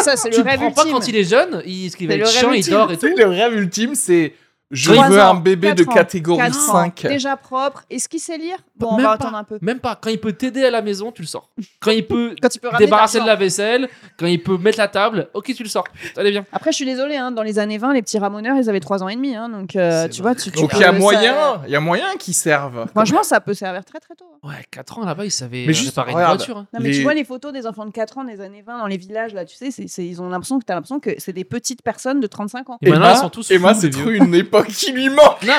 [0.00, 0.92] Ça, c'est tu le prends pas ultime.
[0.92, 3.06] quand il est jeune, il, ce qui va être chiant, il dort et tout.
[3.16, 4.34] Le rêve ultime, c'est
[4.70, 7.06] je veux ans, un bébé de ans, catégorie Quatre ans, 5.
[7.06, 7.84] Déjà propre.
[7.90, 9.14] Est-ce qu'il sait lire Bon, on Même va pas.
[9.26, 9.58] attendre un peu.
[9.62, 9.94] Même pas.
[10.00, 11.48] Quand il peut t'aider à la maison, tu le sors.
[11.80, 14.78] Quand il peut Quand tu peux ramener débarrasser de la vaisselle, quand il peut mettre
[14.78, 15.84] la table, ok, tu le sors.
[16.16, 16.44] Allez, bien.
[16.52, 19.04] Après, je suis désolée, hein, dans les années 20, les petits ramoneurs, ils avaient 3
[19.04, 19.36] ans et demi.
[19.36, 20.32] Hein, donc, euh, tu vrai.
[20.32, 22.86] vois, tu, tu Donc il y a moyen, il y a moyen qu'ils servent.
[22.90, 24.24] Franchement, ça peut servir très très tôt.
[24.42, 24.48] hein.
[24.48, 26.36] Ouais, 4 ans là-bas, il savait Mais juste, réparer une regarde.
[26.38, 26.56] voiture.
[26.58, 26.66] hein.
[26.72, 28.78] Non, mais Les- tu vois les photos des enfants de 4 ans des années 20
[28.78, 29.68] dans les villages, là, tu sais,
[30.04, 32.78] ils ont l'impression que t'as l'impression que c'est des petites personnes de 35 ans.
[32.82, 35.42] Et maintenant, Emma- ils sont tous Emma, fous, c'est une époque qui lui manque.
[35.46, 35.52] Non,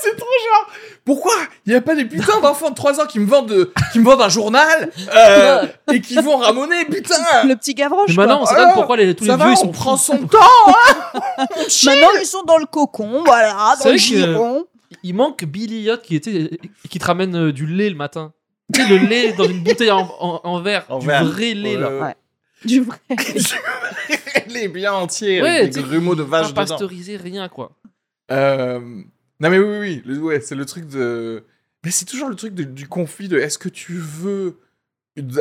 [0.00, 0.72] c'est trop genre.
[1.04, 1.32] Pourquoi
[1.66, 3.98] il n'y a pas des putains d'enfants de 3 ans qui me vendent, de- qui
[3.98, 7.16] me vendent un journal euh, et qui vont ramoner, putain
[7.46, 8.08] Le petit Gavroche.
[8.10, 9.72] mais maintenant, on sait pas pourquoi les, tous Ça les va, vieux ils on sont
[9.72, 10.12] prend fous.
[10.18, 11.20] son temps hein On.
[11.86, 14.64] Maintenant, ils sont dans le cocon, voilà, dans le giron.
[15.02, 16.50] Il manque Billy Elliot qui, était,
[16.88, 18.32] qui te ramène euh, du lait le matin.
[18.72, 20.84] Tu sais, le lait dans une bouteille en, en- en verre.
[20.88, 21.24] En du verre.
[21.24, 21.90] vrai lait, là.
[21.90, 22.14] Ouais.
[22.64, 22.96] Du vrai.
[24.34, 26.60] Elle est bien entière, Ouais, avec des grumeaux de Pas vache dedans.
[26.62, 27.72] pasteurisé, rien, quoi.
[28.30, 28.78] Euh,
[29.40, 31.44] Non mais oui, oui, le- ouais, c'est le truc de...
[31.84, 34.58] Mais c'est toujours le truc de- du conflit de est-ce que tu veux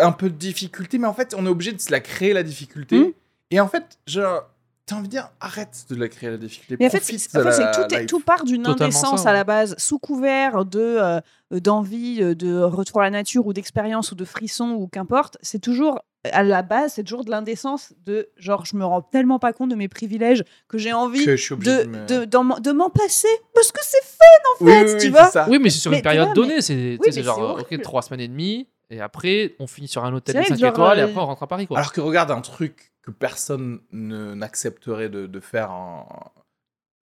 [0.01, 2.43] un peu de difficulté, mais en fait on est obligé de se la créer la
[2.43, 2.99] difficulté.
[2.99, 3.11] Mm.
[3.51, 4.49] Et en fait, genre,
[4.85, 6.77] t'as envie de dire arrête de la créer la difficulté.
[6.79, 8.07] Mais en fait, en fait, la tout, est- life.
[8.07, 11.19] tout part d'une indécence ça, à la base, sous couvert de euh,
[11.59, 15.37] d'envie, euh, de retour à la nature ou d'expérience ou de frisson ou qu'importe.
[15.41, 19.39] C'est toujours à la base, c'est toujours de l'indécence de genre je me rends tellement
[19.39, 22.71] pas compte de mes privilèges que j'ai envie que de, de, me- de, d'en- de
[22.71, 25.25] m'en passer parce que c'est fun en fait, oui, tu oui, vois.
[25.27, 25.47] ça.
[25.49, 26.61] Oui, mais c'est sur Mais une vois, période mais- donnée.
[26.61, 28.67] C'est genre, ok, trois semaines et demie.
[28.91, 31.01] Et après, on finit sur un hôtel C'est de vrai 5 que genre, étoiles et
[31.01, 31.77] euh, après, on rentre à Paris, quoi.
[31.79, 36.33] Alors que regarde un truc que personne ne- n'accepterait de, de faire en,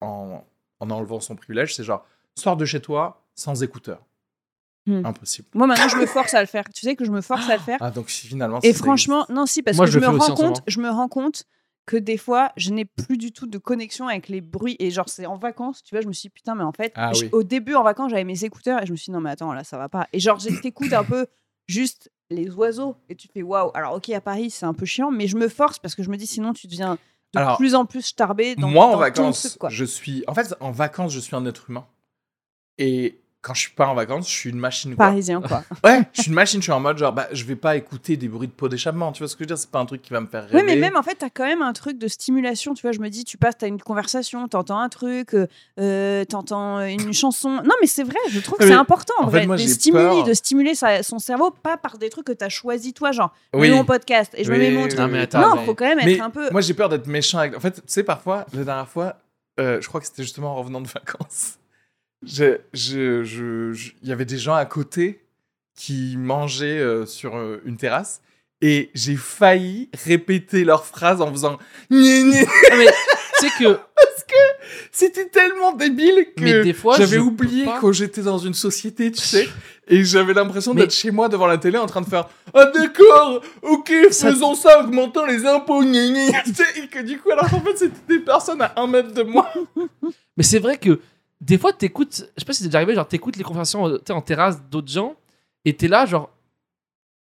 [0.00, 0.42] en,
[0.80, 2.04] en enlevant son privilège, c'est genre,
[2.34, 4.02] sors de chez toi sans écouteurs.
[4.86, 5.04] Hmm.
[5.04, 5.48] Impossible.
[5.54, 6.64] Moi, maintenant, je me force à le faire.
[6.72, 7.78] Tu sais que je me force à le faire.
[7.80, 8.60] Ah, donc si finalement.
[8.62, 11.08] Et ça franchement, non, si, parce Moi, que je me, rends compte, je me rends
[11.08, 11.44] compte
[11.86, 14.76] que des fois, je n'ai plus du tout de connexion avec les bruits.
[14.78, 16.92] Et genre, c'est en vacances, tu vois, je me suis dit, putain, mais en fait,
[16.96, 17.28] Ah oui.
[17.32, 19.52] au début, en vacances, j'avais mes écouteurs et je me suis dit, non, mais attends,
[19.52, 20.06] là, ça va pas.
[20.12, 21.26] Et genre, t'écoutes un peu
[21.66, 23.70] juste les oiseaux et tu fais, waouh.
[23.74, 26.10] Alors, ok, à Paris, c'est un peu chiant, mais je me force parce que je
[26.10, 26.96] me dis, sinon, tu deviens
[27.34, 29.68] de Alors, plus en plus starbé dans, Moi, en dans vacances, truc, quoi.
[29.68, 30.24] je suis.
[30.28, 31.86] En fait, en vacances, je suis un être humain.
[32.78, 34.96] Et quand je suis pas en vacances, je suis une machine.
[34.96, 35.06] Quoi.
[35.06, 35.62] Parisien, quoi.
[35.84, 36.60] Ouais, je suis une machine.
[36.60, 39.12] Je suis en mode genre, bah, je vais pas écouter des bruits de pot d'échappement.
[39.12, 39.58] Tu vois ce que je veux dire?
[39.58, 40.56] C'est pas un truc qui va me faire rêver.
[40.58, 42.74] Oui, mais même en fait, t'as quand même un truc de stimulation.
[42.74, 45.46] Tu vois, je me dis, tu passes, t'as une conversation, t'entends un truc, euh,
[45.78, 47.50] euh, t'entends une chanson.
[47.64, 49.68] Non, mais c'est vrai, je trouve que c'est important en, en fait, moi, de j'ai
[49.68, 50.24] stimuler, peur.
[50.24, 53.68] de stimuler sa- son cerveau, pas par des trucs que t'as choisi toi, genre, Oui.
[53.70, 54.98] mets mon podcast et je me Oui, mets mon oui, truc.
[55.00, 55.22] Non, mais oui.
[55.24, 56.50] attends, non, mais- faut quand même Mais être un peu.
[56.50, 57.56] Moi, j'ai peur d'être méchant avec.
[57.56, 59.16] En fait, tu sais, parfois, la dernière fois,
[59.60, 61.58] euh, je crois que c'était justement en revenant de vacances.
[62.22, 65.22] Il y avait des gens à côté
[65.76, 68.20] qui mangeaient euh, sur euh, une terrasse
[68.62, 71.58] et j'ai failli répéter leurs phrases en faisant
[71.90, 73.78] gné Ah, mais tu sais que.
[74.90, 76.42] C'était tellement débile que
[76.96, 79.48] j'avais oublié que j'étais dans une société, tu sais,
[79.86, 83.42] et j'avais l'impression d'être chez moi devant la télé en train de faire Ah d'accord,
[83.62, 85.82] ok, Ça- faisons ça, augmentons les impôts.
[86.44, 89.12] Tu sais, et que du coup, alors qu'en fait, c'était des personnes à un mètre
[89.12, 89.52] de moi.
[90.36, 90.98] Mais c'est vrai que
[91.40, 92.14] des fois, t'écoutes.
[92.36, 94.90] Je sais pas si c'est déjà arrivé, genre, t'écoutes les conversations euh, en terrasse d'autres
[94.90, 95.14] gens
[95.64, 96.30] et t'es là, genre.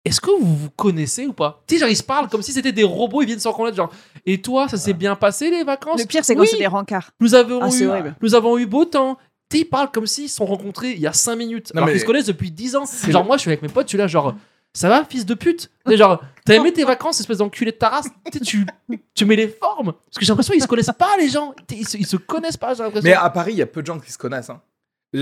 [0.04, 1.64] Est-ce que vous vous connaissez ou pas?
[1.68, 3.78] Tu sais, genre, ils se parlent comme si c'était des robots, ils viennent s'en connaître,
[3.78, 3.92] genre.
[4.26, 6.00] Et toi, ça s'est bien passé les vacances?
[6.02, 7.12] Le pire, c'est quand Oui, c'est des rencarts.
[7.20, 8.16] Nous avons, Ah, eu, horrible.
[8.22, 9.18] nous avons eu beau temps.
[9.50, 11.72] Tu sais, ils parlent comme s'ils se sont rencontrés il y a 5 minutes.
[11.76, 12.86] Non, alors mais- qu'ils se connaissent depuis 10 ans.
[13.10, 14.34] Genre, le- moi, je suis avec mes potes, tu es là, genre.
[14.74, 18.08] Ça va, fils de pute Genre, t'as aimé tes vacances, espèce d'enculé de ta race
[18.32, 18.66] Tu sais, tu,
[19.14, 19.92] tu mets les formes.
[19.94, 21.54] Parce que j'ai l'impression qu'ils se connaissent pas, les gens.
[21.72, 23.10] Ils se, ils se connaissent pas, j'ai l'impression.
[23.10, 24.50] Mais à Paris, il y a peu de gens qui se connaissent.
[24.50, 24.62] hein.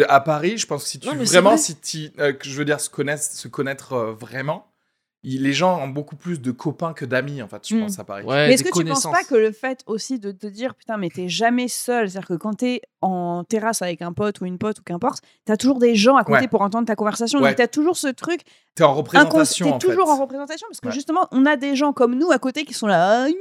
[0.07, 1.57] À Paris, je pense que si tu Non, vraiment, vrai.
[1.57, 4.68] si tu, euh, je veux dire, se connaissent, se connaître euh, vraiment,
[5.23, 7.81] les gens ont beaucoup plus de copains que d'amis, en fait, je Mm.
[7.81, 8.23] pense, à Paris.
[8.23, 9.11] Ouais, Mais est-ce que tu penses connaissances.
[9.11, 12.33] pas que le fait aussi de te dire putain mais t'es jamais seul, c'est-à-dire que
[12.35, 15.95] quand t'es en terrasse avec un pote ou une pote ou qu'importe, t'as toujours des
[15.95, 16.47] gens à côté Ouais.
[16.47, 17.49] pour entendre ta conversation, Ouais.
[17.49, 18.41] donc t'as toujours ce truc
[18.75, 20.11] T'es en représentation, t'es toujours fait.
[20.13, 20.93] en représentation parce que Ouais.
[20.93, 23.23] justement on a des gens comme nous à côté qui sont là.
[23.23, 23.35] Ah, gna-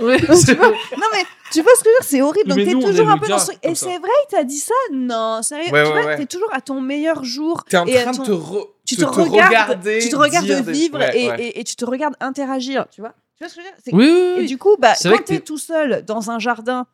[0.00, 2.48] Ouais, tu vois non mais tu vois ce que je veux dire, c'est horrible.
[2.50, 3.58] Donc t'es toujours un peu dans ce truc.
[3.62, 4.74] Et c'est vrai, il t'a dit ça?
[4.92, 5.70] Non, sérieux.
[5.72, 6.16] Ouais, tu ouais, vois, ouais.
[6.16, 7.64] t'es toujours à ton meilleur jour.
[7.64, 10.16] T'es en et train de ton- te, re- tu de te, regardes, regarder, tu te
[10.16, 11.40] regardes dire des- vivre Ouais, et, ouais.
[11.42, 13.14] et- et tu te regardes interagir, tu vois?
[13.38, 13.80] Tu vois ce que je veux dire?
[13.84, 14.46] C'est- Oui, oui, Et oui.
[14.46, 16.86] du coup, bah, quand t'es- tout seul dans un jardin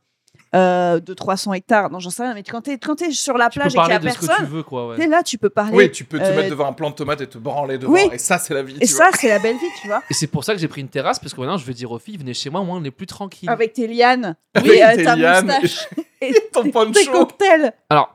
[0.55, 3.49] euh, de 300 hectares, non, j'en sais rien, mais quand t'es quand t'es sur la
[3.49, 4.89] Tu plage et qu'il y parler a de ce que tu personne, veux, quoi.
[4.89, 4.97] ouais.
[4.97, 5.73] t'es là, tu peux parler.
[5.75, 7.93] Oui, tu peux te Euh, mettre devant un plant de tomate et te branler devant.
[7.93, 8.09] oui.
[8.13, 8.77] Et ça, c'est la vie.
[8.81, 10.03] Et tu ça, c'est la belle vie, tu vois.
[10.11, 11.91] Et c'est pour ça que j'ai pris une terrasse, parce que maintenant, je veux dire
[11.91, 13.49] aux filles, venez chez moi, moi, on est plus tranquille.
[13.49, 15.89] Avec tes lianes Avec et euh, tes ta lianes moustache
[16.21, 17.11] et ton tes poncho.
[17.13, 17.73] cocktails.
[17.89, 18.15] Alors,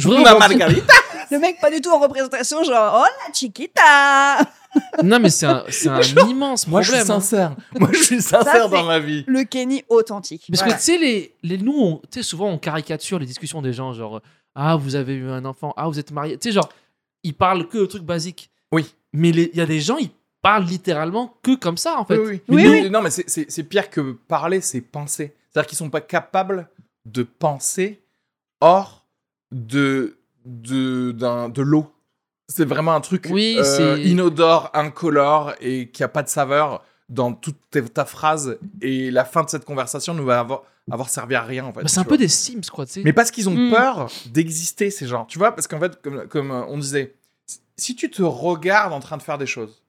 [0.00, 0.94] je voudrais rebondir- margarita.
[1.30, 4.38] Le mec pas du tout en représentation, genre, oh la chiquita
[5.02, 7.16] Non, mais c'est un, c'est un immense Moi, je suis problème.
[7.16, 7.20] hein.
[7.20, 7.56] sincère.
[7.78, 9.24] Moi, je suis sincère c'est- dans ma vie.
[9.28, 10.44] Le Kenny authentique.
[10.48, 10.74] Parce Voilà.
[10.74, 13.72] que tu sais, les, les, nous, on- tu sais, souvent, on caricature les discussions des
[13.72, 14.20] gens, genre,
[14.56, 16.36] ah, vous avez eu un enfant, ah, vous êtes marié.
[16.36, 16.68] Tu sais, genre,
[17.22, 18.50] ils parlent que de trucs basiques.
[18.72, 18.92] Oui.
[19.12, 20.10] Mais les- il y a des gens, ils
[20.42, 22.16] parlent littéralement que comme ça, en fait.
[22.18, 22.42] Oui, oui.
[22.48, 22.82] Oui, Mais oui.
[22.84, 25.34] nous- Non, mais c'est- c'est c'est pire que parler, c'est penser.
[25.52, 26.68] C'est-à-dire qu'ils sont pas capables
[27.06, 28.00] de penser
[28.60, 28.99] hors
[29.52, 31.92] de, de, d'un- de l'eau.
[32.48, 33.62] C'est vraiment un truc Oui, euh,
[33.96, 38.58] c'est- inodore, incolore et qui a pas de saveur dans toute ta, ta phrase.
[38.80, 41.82] Et la fin de cette conversation nous va avoir, avoir servi à rien, en fait.
[41.82, 43.02] Bah, c'est un peu des Sims, quoi, tu sais.
[43.04, 43.70] Mais parce qu'ils ont Mm.
[43.70, 45.24] peur d'exister, ces gens.
[45.26, 47.14] Tu vois, parce qu'en fait, comme, comme euh, on disait,
[47.76, 49.82] si tu te regardes en train de faire des choses,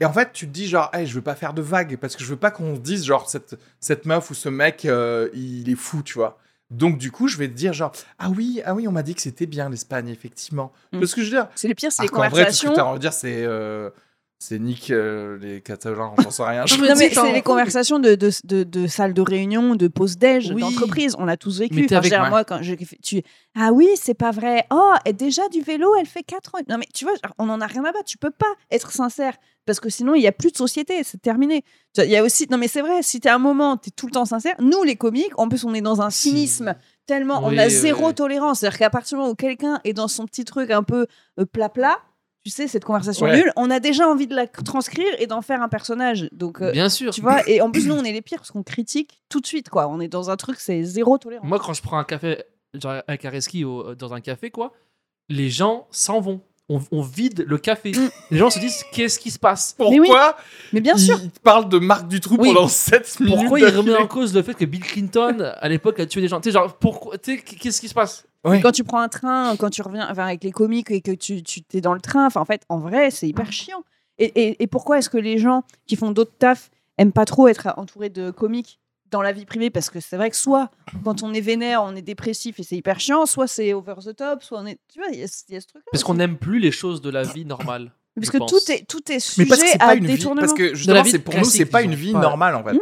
[0.00, 2.16] et en fait, tu te dis genre, hey, je veux pas faire de vagues, parce
[2.16, 5.28] que je veux pas qu'on se dise genre, cette, cette meuf ou ce mec, euh,
[5.34, 6.38] il est fou, tu vois.
[6.74, 9.14] Donc, du coup, je vais te dire genre, ah oui, ah oui, on m'a dit
[9.14, 10.72] que c'était bien l'Espagne, effectivement.
[10.92, 11.00] Mm.
[11.00, 12.66] Parce que je veux dire, C'est le pire, c'est les qu'en vrai, tout ce que
[12.66, 12.72] conversations.
[12.74, 13.44] t'as envie de dire, c'est.
[13.44, 13.90] euh,
[14.38, 16.64] c'est Nick, euh, les Catalans, j'en sais rien.
[16.80, 20.18] Mais Non, mais c'est les conversations de, de, de, de salles de réunion, de pause
[20.18, 20.60] déj, Oui.
[20.60, 21.14] d'entreprise.
[21.18, 21.74] On a tous vécu.
[21.76, 23.22] Mais t'es Enfin, avec- je moi, quand je, tu,
[23.58, 24.66] ah oui, c'est pas vrai.
[24.70, 26.58] Oh, et déjà du vélo, elle fait 4 ans.
[26.68, 28.04] Non, mais tu vois, on en a rien à battre.
[28.04, 29.34] Tu peux pas être sincère
[29.66, 31.02] parce que sinon, il y a plus de société.
[31.04, 31.64] C'est terminé.
[31.96, 34.04] Il y a aussi, non, mais c'est vrai, si t'es à un moment, t'es tout
[34.06, 34.56] le temps sincère.
[34.58, 36.30] Nous, les comiques, en plus, on est dans un Si.
[36.30, 36.74] cynisme
[37.06, 38.14] tellement, on a zéro oui.
[38.14, 38.58] tolérance.
[38.60, 41.06] C'est-à-dire qu'à partir du moment où quelqu'un est dans son petit truc un peu
[41.38, 41.98] euh, plat-plat,
[42.44, 43.36] tu sais, cette conversation Ouais.
[43.38, 46.28] nulle, on a déjà envie de la transcrire et d'en faire un personnage.
[46.32, 47.12] Donc, euh, Bien sûr.
[47.14, 49.46] tu vois, et en plus, nous, on est les pires parce qu'on critique tout de
[49.46, 49.88] suite, quoi.
[49.88, 51.48] On est dans un truc, c'est zéro tolérance.
[51.48, 52.42] Moi, quand je prends un café,
[52.74, 54.72] genre avec Areski au- dans un café, quoi,
[55.30, 56.40] les gens s'en vont.
[56.70, 57.92] on, on vide le café.
[57.92, 58.08] Mm.
[58.30, 59.76] Les gens se disent qu'est-ce qui se passe?
[59.78, 60.34] Mais oui, Pourquoi
[60.72, 61.18] Mais bien il, sûr.
[61.22, 62.48] il parle de Marc Dutroux Oui.
[62.54, 66.00] pendant 7 minutes Pourquoi il remet en cause le fait que Bill Clinton, à l'époque,
[66.00, 66.40] a tué des gens?
[66.40, 68.24] Tu sais, genre, pourquoi qu'est-ce qui se passe?
[68.44, 68.60] Ouais.
[68.60, 71.42] Quand tu prends un train, quand tu reviens enfin, avec les comiques et que tu,
[71.42, 73.82] tu es dans le train, enfin, en fait, en vrai, c'est hyper chiant.
[74.18, 77.48] Et, et- et pourquoi est-ce que les gens qui font d'autres tafs aiment pas trop
[77.48, 78.78] être entourés de comiques
[79.10, 79.70] dans la vie privée?
[79.70, 80.70] Parce que c'est vrai que soit
[81.04, 84.14] quand on est vénère, on est dépressif et c'est hyper chiant, soit c'est over the
[84.14, 84.78] top, soit on est.
[84.92, 85.86] Tu vois, il y, a ce- il y a ce truc-là.
[85.90, 86.06] Parce aussi.
[86.06, 87.92] qu'on n'aime plus les choses de la vie normale.
[88.14, 88.50] Parce que pense.
[88.52, 90.16] tout est, tout est sujet parce que à une vie.
[90.16, 90.40] détournement.
[90.42, 92.74] Parce que justement, vie c'est pour nous, c'est classique, pas une vie normale en fait.
[92.74, 92.78] Hmm.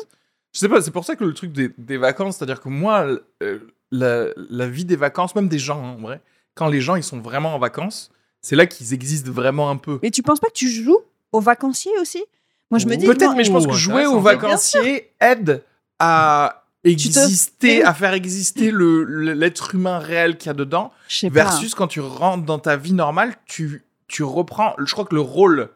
[0.52, 3.06] Je sais pas, c'est pour ça que le truc des, des vacances, c'est-à-dire que moi,
[3.42, 3.58] euh,
[3.93, 6.20] la, la vie des vacances, même des gens hein, en vrai,
[6.57, 10.01] quand les gens ils sont vraiment en vacances, c'est là qu'ils existent vraiment un peu.
[10.03, 10.99] Mais tu penses pas que tu joues
[11.30, 12.24] aux vacanciers aussi?
[12.70, 13.07] Moi, je me dis.
[13.07, 15.62] Peut-être, mais je pense que jouer aux vacanciers aide
[16.01, 21.28] à exister, à faire exister le- l'être humain réel qu'il y a dedans, Je sais
[21.28, 21.34] pas.
[21.45, 24.74] versus quand tu rentres dans ta vie normale, tu, tu reprends.
[24.84, 25.68] Je crois que le rôle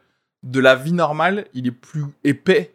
[0.43, 2.75] de la vie normale, il est plus épais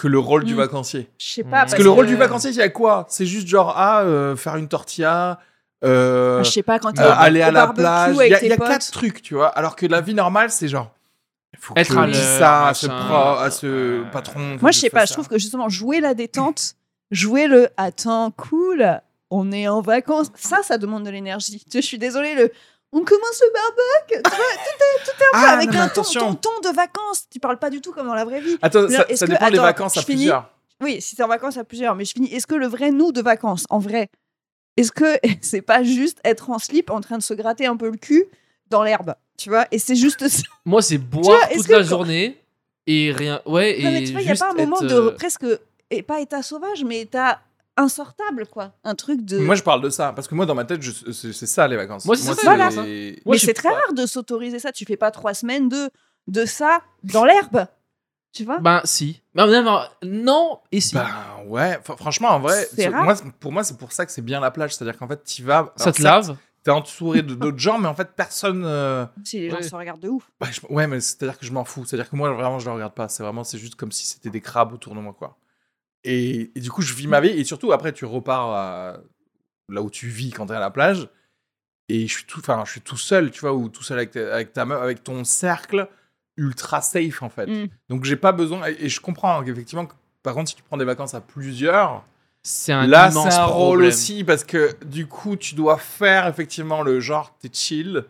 [0.00, 0.58] que le rôle du Mm.
[0.58, 1.10] vacancier.
[1.18, 1.60] Je sais pas.
[1.60, 3.06] Parce que le rôle du vacancier, il y a quoi?
[3.08, 5.38] C'est juste genre, ah, euh, faire une tortilla,
[5.84, 8.16] euh, Ah, Je sais pas, quand tu euh, aller à la plage.
[8.20, 9.48] Il y a, y a quatre trucs, tu vois.
[9.48, 10.90] Alors que la vie normale, c'est genre,
[11.52, 14.54] il faut Être que à ça à ce, pro- à ce Euh, patron.
[14.56, 15.14] faut Moi, que je sais pas, fasse je ça.
[15.16, 16.74] trouve que justement, jouer la détente,
[17.10, 21.62] jouer le attends, cool, on est en vacances, ça, ça demande de l'énergie.
[21.72, 22.50] Je suis désolée, le
[22.92, 25.78] on commence le barbecue, tu vois, tout est, tout est un peu Ah, avec non,
[25.80, 26.34] un ton, attention.
[26.34, 27.26] ton ton de vacances.
[27.30, 28.56] Tu parles pas du tout comme dans la vraie vie.
[28.62, 30.50] Attends, ça, est-ce ça que- dépend des vacances à je finis plusieurs.
[30.82, 32.32] Oui, si t'es en vacances à plusieurs, mais je finis.
[32.34, 34.08] Est-ce que le vrai nous de vacances, en vrai,
[34.76, 37.90] est-ce que c'est pas juste être en slip en train de se gratter un peu
[37.90, 38.24] le cul
[38.70, 40.42] dans l'herbe, tu vois Et c'est juste ça?
[40.64, 42.40] Moi, c'est boire vois, toute que la journée
[42.86, 43.40] et rien.
[43.46, 45.10] Ouais, Non, mais et tu vois, il y a pas un moment être, de euh,
[45.12, 45.44] presque,
[45.90, 47.40] et pas état sauvage, mais état
[47.80, 48.72] insortable, quoi.
[48.84, 49.38] Un truc de.
[49.38, 50.12] Moi, je parle de ça.
[50.12, 52.04] Parce que moi, dans ma tête, je- c'est c'est ça, les vacances.
[52.06, 52.70] Moi, c'est ça, Voilà.
[52.70, 54.72] Mais c'est très pas- rare de s'autoriser ça.
[54.72, 55.90] Tu fais pas trois semaines de,
[56.28, 57.66] de ça dans l'herbe.
[58.32, 58.58] Tu vois?
[58.60, 59.20] Ben, si.
[59.34, 60.94] Mais non, non, non, et si.
[60.94, 61.08] Ben
[61.46, 63.02] ouais, Fr- franchement, en vrai, rare.
[63.02, 64.74] moi, pour moi, c'est pour ça que c'est bien la plage.
[64.74, 65.72] C'est-à-dire qu'en fait, tu vas.
[65.76, 66.36] ça te lave.
[66.62, 68.64] T'es entouré de d'autres gens, mais en fait, personne.
[68.66, 69.62] euh, Si les gens Ouais.
[69.62, 70.30] se regardent de ouf.
[70.38, 71.86] bah, je- Ouais, mais c'est-à-dire que je m'en fous.
[71.86, 73.08] C'est-à-dire que moi, vraiment, je le regarde pas.
[73.08, 75.36] C'est vraiment, c'est juste comme si c'était des crabes autour de moi, quoi.
[76.04, 77.28] Et, et du coup, je vis ma vie.
[77.28, 78.96] Et surtout, après, tu repars à-
[79.68, 81.08] là où tu vis quand t'es à la plage.
[81.88, 84.12] Et je suis tout, enfin, je suis tout seul, tu vois, ou tout seul avec,
[84.12, 85.88] ta- avec ta meuf, avec ton cercle
[86.36, 87.46] ultra safe, en fait.
[87.46, 87.68] Mm.
[87.88, 88.66] Donc, j'ai pas besoin.
[88.68, 92.04] Et, et je comprends qu'effectivement, que, par contre, si tu prends des vacances à plusieurs,
[92.42, 93.88] C'est un là, c'est un rôle problème.
[93.88, 98.04] aussi parce que du coup, tu dois faire effectivement le genre, t'es chill.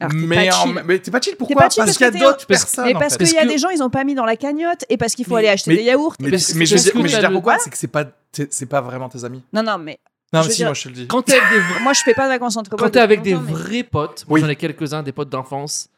[0.00, 2.22] Alors, t'es mais en- mais t'es pas chill pourquoi pas chill Parce parce qu'il y
[2.22, 2.84] a d'autres parce- personnes.
[2.86, 3.24] Mais en parce fait.
[3.24, 5.14] qu'il y a que- des gens, ils ont pas mis dans la cagnotte et parce
[5.14, 6.14] qu'il faut Mais- aller acheter mais- des yaourts.
[6.20, 8.04] Mais, Parce mais je veux dire, pourquoi Quoi C'est que c'est pas,
[8.50, 9.42] c'est pas vraiment tes amis.
[9.52, 9.98] Non, non, mais
[10.32, 11.06] Non, mais si, dire- moi je te le dis.
[11.06, 13.22] Quand t'es avec des vrais- moi, je fais pas de vacances entre quand t'es avec
[13.22, 15.88] des vrais potes, moi j'en ai quelques-uns, des potes d'enfance,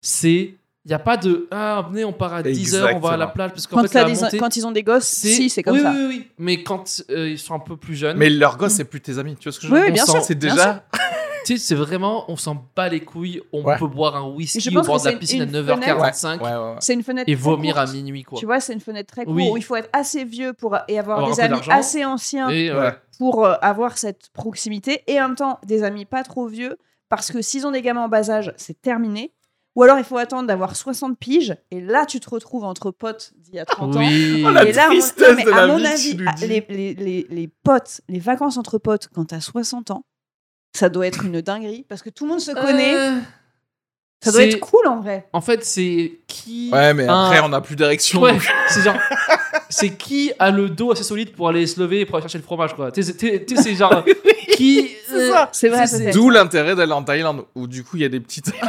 [0.00, 0.54] c'est.
[0.86, 1.46] Il y a pas de.
[1.50, 3.50] Ah, venez, on part à 10h, on va à la plage.
[3.50, 5.74] Parce qu'en Quand, fait, la des- montée, quand ils ont des gosses, si, c'est comme
[5.76, 5.90] oui, ça.
[5.92, 6.28] Oui, oui, oui.
[6.38, 9.18] Mais quand euh, ils sont un peu plus jeunes, Mais leur gosse, c'est plus tes
[9.18, 9.36] amis.
[9.38, 9.86] Tu vois ce que je veux dire?
[9.88, 10.22] oui, bien sûr.
[10.24, 10.82] C'est déjà.
[11.54, 12.24] Tu sais, c'est vraiment.
[12.30, 13.76] On s'en bat les couilles, on Ouais.
[13.78, 16.56] peut boire un Et whisky au bord de la piscine à une 9h45 Ouais, ouais,
[16.56, 16.76] ouais.
[16.80, 18.38] C'est une fenêtre et vomir à minuit, quoi.
[18.38, 19.48] Tu vois, c'est une fenêtre très courte Oui.
[19.52, 22.92] où il faut être assez vieux pour et avoir, des amis assez anciens Et, Ouais.
[23.18, 26.76] pour euh, avoir cette proximité et en même temps des amis pas trop vieux
[27.08, 29.32] parce que s'ils ont des gamins en bas âge, c'est terminé.
[29.76, 33.32] Ou alors il faut attendre d'avoir 60 piges et là tu te retrouves entre potes
[33.38, 34.00] d'il y a 30 ans.
[34.00, 36.18] Oh, la et là, à mon- tristesse non, mais de à la mon vie avis,
[36.42, 40.04] les, les, les potes, les vacances entre potes quand t'as 60 ans,
[40.72, 42.96] ça doit être une dinguerie parce que tout le monde se connaît.
[42.96, 43.18] Euh,
[44.22, 45.28] ça doit être cool en vrai.
[45.32, 46.70] En fait, c'est qui.
[46.72, 48.20] Ouais, mais un- après, on a plus d'érection.
[48.20, 48.36] Ouais,
[48.68, 48.96] c'est genre.
[49.68, 52.38] C'est qui a le dos assez solide pour aller se lever et pour aller chercher
[52.38, 52.90] le fromage, quoi.
[52.92, 54.04] Tu sais, c'est- genre.
[54.56, 54.90] qui.
[55.08, 55.30] C'est.
[55.52, 56.12] C'est vrai.
[56.12, 58.52] D'où l'intérêt d'aller en Thaïlande, où du coup, il y a des petites.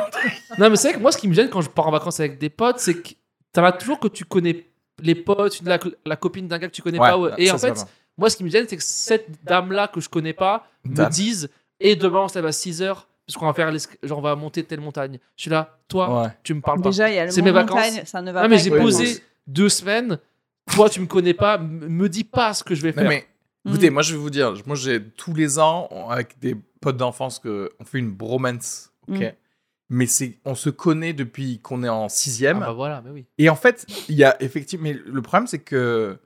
[0.58, 2.20] Non, mais c'est vrai que moi, ce qui me gêne quand je pars en vacances
[2.20, 3.10] avec des potes, c'est que
[3.54, 4.66] t'en as toujours que tu connais
[5.02, 7.18] les potes, la, la copine d'un gars que tu connais pas.
[7.18, 7.32] ouais.
[7.38, 7.86] Et ça, en fait,
[8.18, 11.50] moi, ce qui me gêne, c'est que cette dame-là que je connais pas me dise
[11.82, 13.72] Et demain, on se lève à 6 heures, parce qu'on va faire.
[14.04, 15.20] Genre, on va monter telle montagne.
[15.36, 16.28] Je suis là, toi, Ouais.
[16.44, 16.90] tu me parles pas.
[16.90, 17.76] Déjà, il y a le C'est mot mes vacances.
[17.76, 18.50] montagne, ça ne va Non, pas.
[18.50, 19.22] mais j'ai posé vacances.
[19.48, 20.20] deux semaines.
[20.76, 21.58] Toi, tu me connais pas.
[21.58, 23.10] Me dis pas ce que je vais Non, faire.
[23.10, 23.28] mais
[23.66, 23.70] Mm.
[23.70, 27.40] écoutez, moi, je vais vous dire, moi, j'ai tous les ans, avec des potes d'enfance,
[27.40, 28.92] que on fait une bromance.
[29.08, 29.20] Ok.
[29.20, 29.32] Mm.
[29.94, 32.60] Mais c'est, on se connaît depuis qu'on est en Ah sixième.
[32.60, 33.26] bah voilà, mais oui.
[33.38, 34.84] Et en fait, il y a effectivement.
[34.84, 36.18] Mais le problème, c'est que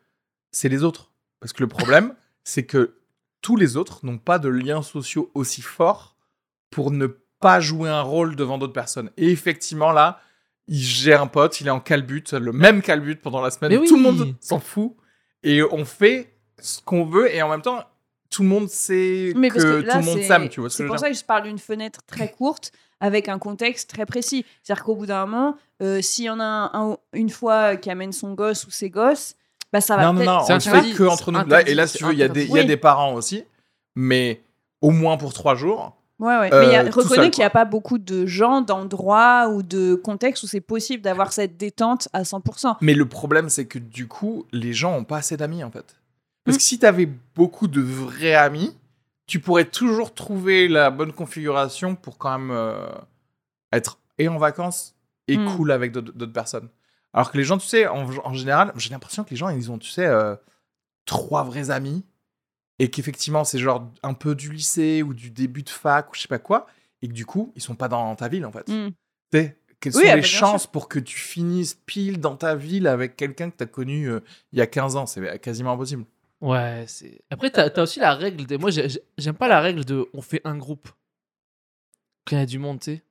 [0.51, 1.11] c'est les autres.
[1.39, 2.93] Parce que le problème, c'est que
[3.45, 6.15] tous les autres n'ont pas de liens sociaux aussi forts
[6.71, 7.05] pour ne
[7.39, 9.11] pas jouer un rôle devant d'autres personnes.
[9.17, 10.19] Et effectivement, là,
[10.67, 13.71] il gère un pote, il est en calbut, le même calbut pendant la semaine.
[13.71, 13.87] Mais oui.
[13.87, 14.95] Tout le monde s'en fout.
[15.43, 17.31] Et on fait ce qu'on veut.
[17.31, 17.83] Et en même temps,
[18.31, 20.69] tout le monde sait Mais que, parce que là, tout le monde s'aime, tu vois
[20.71, 23.37] ce que C'est pour dire ça que je parle d'une fenêtre très courte avec un
[23.37, 24.43] contexte très précis.
[24.63, 27.91] C'est-à-dire qu'au bout d'un moment, euh, s'il y en a un- un- une fois qui
[27.91, 29.35] amène son gosse ou ses gosses,
[29.75, 31.45] bah ça va Non, non, non, C'est on le fait que entre nous.
[31.45, 32.67] Là, et là, si tu veux, il y, a des- il y a interdit.
[32.67, 33.43] des parents aussi,
[33.95, 34.41] mais
[34.81, 35.97] au moins pour trois jours.
[36.17, 36.53] Ouais, ouais.
[36.53, 39.49] Euh, Mais il y a- tout reconnais qu'il n'y a pas beaucoup de gens, d'endroits
[39.49, 42.77] ou de contextes où c'est possible d'avoir cette détente à 100%.
[42.79, 45.97] Mais le problème, c'est que du coup, les gens ont pas assez d'amis, en fait.
[46.45, 46.57] Parce Mm.
[46.59, 48.73] que si tu avais beaucoup de vrais amis,
[49.27, 52.87] tu pourrais toujours trouver la bonne configuration pour quand même euh,
[53.73, 54.95] être et en vacances
[55.27, 55.45] et Mm.
[55.55, 56.69] cool avec d'autres personnes.
[57.15, 59.71] Alors que les gens, tu sais, en, en général, j'ai l'impression que les gens, ils
[59.71, 60.35] ont, tu sais, euh,
[61.05, 62.03] trois vrais amis
[62.77, 66.21] et qu'effectivement, c'est genre un peu du lycée ou du début de fac ou je
[66.23, 66.67] sais pas quoi,
[67.01, 68.67] et que du coup, ils sont pas dans ta ville, en fait.
[68.67, 68.89] Mm.
[69.31, 72.35] Tu sais, quelles Oui, sont ah les bah, chances pour que tu finisses pile dans
[72.35, 74.19] ta ville avec quelqu'un que tu as connu euh,
[74.51, 75.05] il y a 15 ans?
[75.05, 76.03] C'est quasiment impossible.
[76.41, 77.21] Ouais, c'est.
[77.29, 78.57] Après, t'as as aussi la règle de.
[78.57, 80.89] Moi, j'ai- j'ai- j'aime pas la règle de on fait un groupe.
[82.25, 83.03] Quand il y a du monde, tu sais.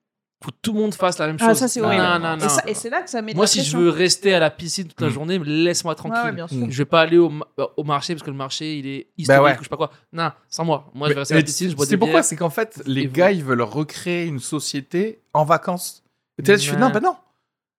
[0.44, 1.48] Faut que tout le monde fasse la même chose.
[1.50, 2.02] Ah, ça, c'est horrible.
[2.02, 2.44] Non, non, non.
[2.44, 4.34] Et, ça- et c'est là que ça met de Moi, la si je veux rester
[4.34, 5.10] à la piscine toute la Mm.
[5.12, 6.18] journée, laisse-moi tranquille.
[6.18, 6.58] Ouais, ouais, bien sûr.
[6.58, 6.70] Mm.
[6.70, 7.46] Je vais pas aller au, ma-
[7.78, 9.52] au marché parce que le marché il est historique Bah ouais.
[9.54, 9.90] ou je sais pas quoi.
[10.12, 10.90] Non, sans moi.
[10.94, 12.16] Moi, je vais rester à la piscine, je bois des pourquoi?
[12.16, 12.24] bières.
[12.24, 16.02] C'est qu'en fait, les Et vous gars, ils veulent recréer une société en vacances.
[16.38, 16.76] Et là, fais Ouais.
[16.78, 17.16] non, bah non.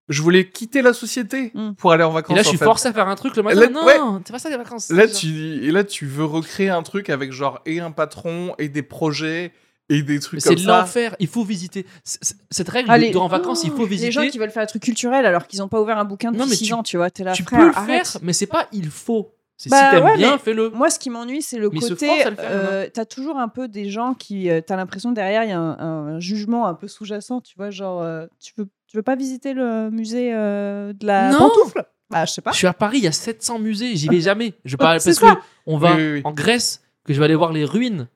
[0.08, 1.74] Je voulais quitter la société Mm.
[1.74, 2.34] pour aller en vacances.
[2.34, 2.66] Et là, je en suis fait.
[2.66, 3.60] forcé à faire un truc le matin.
[3.60, 3.98] Là- non, ouais.
[4.26, 4.90] c'est pas ça les vacances.
[4.92, 5.28] Là, tu,
[5.64, 9.52] et là, tu veux recréer un truc avec genre et un patron et des projets
[9.90, 11.16] et des trucs c'est l'enfer.
[11.20, 11.86] Il faut visiter.
[12.04, 13.12] C- c- Cette règle Allez.
[13.12, 14.12] de en vacances, il faut Les visiter.
[14.12, 16.40] gens qui veulent faire un truc culturel alors qu'ils n'ont pas ouvert un bouquin Non,
[16.40, 18.08] depuis mais 6 tu- ans, tu vois, t'es là, tu frère, peux le arrête.
[18.08, 19.32] faire, mais c'est pas il faut.
[19.58, 20.70] C'est Bah si t'aimes ouais, bien, fais-le.
[20.72, 22.10] Moi, ce qui m'ennuie, c'est le Mais côté.
[22.40, 24.50] euh, T'as toujours un peu des gens qui.
[24.50, 25.80] euh, T'as l'impression derrière, il y a un,
[26.16, 29.54] un jugement un peu sous-jacent, tu vois, genre, euh, tu, veux, tu veux pas visiter
[29.54, 31.38] le musée euh, de la Non.
[31.38, 31.86] pantoufle?
[32.10, 32.52] Bah, je sais pas.
[32.52, 34.56] Je suis à Paris, il y a 700 musées, j'y vais jamais.
[34.66, 35.36] Je parle C'est parce ça.
[35.36, 36.22] que on va Oui, oui, oui.
[36.26, 38.10] en Grèce, que je vais aller voir les ruines.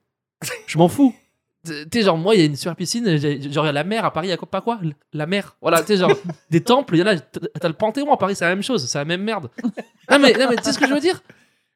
[0.68, 1.16] Je m'en fous.
[1.66, 3.84] Tu sais, genre, moi, il y a une super piscine, genre, il y a la
[3.84, 4.80] mer à Paris, il y a quoi, pas quoi
[5.14, 5.58] La mer.
[5.62, 6.12] Voilà, tu sais, genre,
[6.50, 8.86] des temples, il y en a, t'as le Panthéon à Paris, c'est la même chose,
[8.88, 9.50] c'est la même merde.
[10.10, 11.22] Non, mais, non, mais tu sais ce que je veux dire?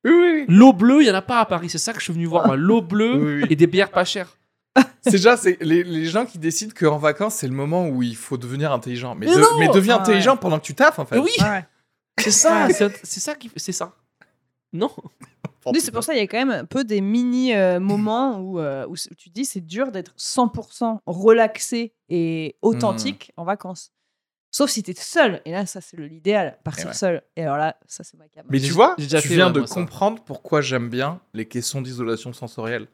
[0.05, 0.45] Oui, oui, oui.
[0.47, 2.25] L'eau bleue, il y en a pas à Paris, c'est ça que je suis venu
[2.25, 2.55] voir, moi.
[2.55, 3.47] L'eau bleue Oui, oui.
[3.49, 4.37] et des bières pas chères.
[5.03, 8.15] C'est déjà c'est les, les gens qui décident qu'en vacances, c'est le moment où il
[8.15, 9.13] faut devenir intelligent.
[9.15, 10.03] Mais, Mais de- non mais deviens Ah ouais.
[10.03, 11.19] intelligent pendant que tu taffes, en fait.
[11.19, 11.65] Oui, ouais.
[12.19, 13.93] c'est ça, c'est c'est ça qui, c'est ça.
[14.71, 14.89] Non
[15.71, 18.39] Oui, c'est pour ça il y a quand même un peu des mini euh, moments
[18.39, 23.41] où, euh, où tu dis c'est dur d'être 100% relaxé et authentique Hmm.
[23.41, 23.91] en vacances.
[24.51, 25.41] Sauf si t'es seul.
[25.45, 26.93] Et là, ça, c'est le- l'idéal, partir ouais.
[26.93, 27.23] seul.
[27.35, 28.45] Et alors là, ça, c'est ma cam.
[28.49, 29.73] Mais tu vois, tu viens de ça.
[29.73, 32.87] comprendre pourquoi j'aime bien les caissons d'isolation sensorielle.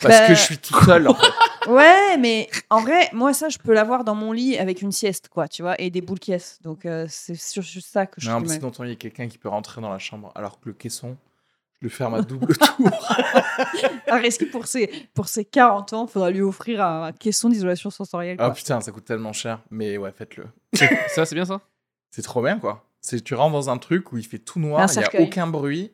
[0.00, 1.08] Parce Bah- que je suis tout seul.
[1.08, 1.26] en fait.
[1.70, 5.28] Ouais, mais en vrai, moi, ça, je peux l'avoir dans mon lit avec une sieste,
[5.28, 6.58] quoi, tu vois, et des boules caisses.
[6.60, 8.58] Donc, euh, c'est sur- juste ça que je petit mal.
[8.58, 11.16] d'entendre, il y a quelqu'un qui peut rentrer dans la chambre alors que le caisson,
[11.82, 12.90] le ferme à double tour.
[14.08, 18.36] Ah, Reski, pour ses, pour ses 40 ans, faudra lui offrir un caisson d'isolation sensorielle.
[18.38, 18.54] Ah quoi.
[18.54, 19.60] putain, ça coûte tellement cher.
[19.70, 20.44] Mais ouais, faites-le.
[21.08, 21.60] Ça, c'est bien ça?
[22.10, 22.84] C'est trop bien, quoi.
[23.00, 25.46] C'est tu rentres dans un truc où il fait tout noir, il n'y a aucun
[25.46, 25.92] bruit.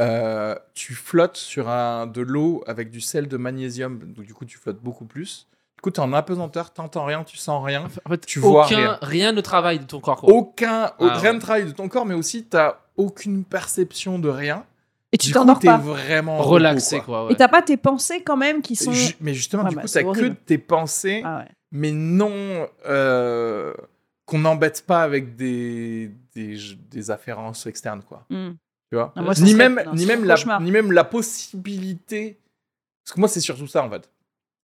[0.00, 4.44] euh, tu flottes sur un, de l'eau avec du sel de magnésium, donc du coup
[4.44, 5.46] tu flottes beaucoup plus.
[5.76, 7.88] Du coup, tu es en apesanteur, t'entends rien, tu sens rien.
[8.04, 8.98] En fait, Tu vois aucun, rien.
[9.02, 10.20] rien ne travaille de ton corps.
[10.20, 10.32] Quoi.
[10.32, 11.32] Aucun, Ah rien ouais.
[11.34, 14.64] ne travaille de ton corps, mais aussi t'as aucune perception de rien.
[15.12, 15.76] Et tu t'endors pas.
[15.76, 17.26] vraiment Relaxé, repos, quoi.
[17.26, 17.32] ouais.
[17.34, 18.92] Et t'as pas tes pensées quand même qui sont.
[19.20, 21.48] Mais justement, Ouais, du bah, coup, t'as que tes pensées, Ah ouais.
[21.70, 23.74] mais non euh,
[24.24, 26.56] qu'on n'embête pas avec des, des,
[26.90, 28.24] des afférences externes, quoi.
[28.30, 28.52] Hmm.
[28.90, 29.12] Tu vois?
[29.16, 32.38] Non, moi, ça ni, serait- même, non, ni, même la, ni même la possibilité.
[33.04, 34.10] Parce que moi, c'est surtout ça, en fait.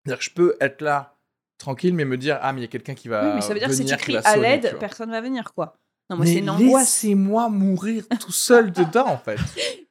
[0.04, 1.16] C'est-à-dire que je peux être là,
[1.58, 3.24] tranquille, mais me dire Ah, mais il y a quelqu'un qui va.
[3.28, 5.54] oui, mais ça veut dire que si tu venir, cries à l'aide, personne va venir,
[5.54, 5.76] quoi.
[6.10, 6.82] Non, moi, c'est Mais une angoisse.
[6.82, 9.38] laissez-moi mourir tout seul dedans, en fait.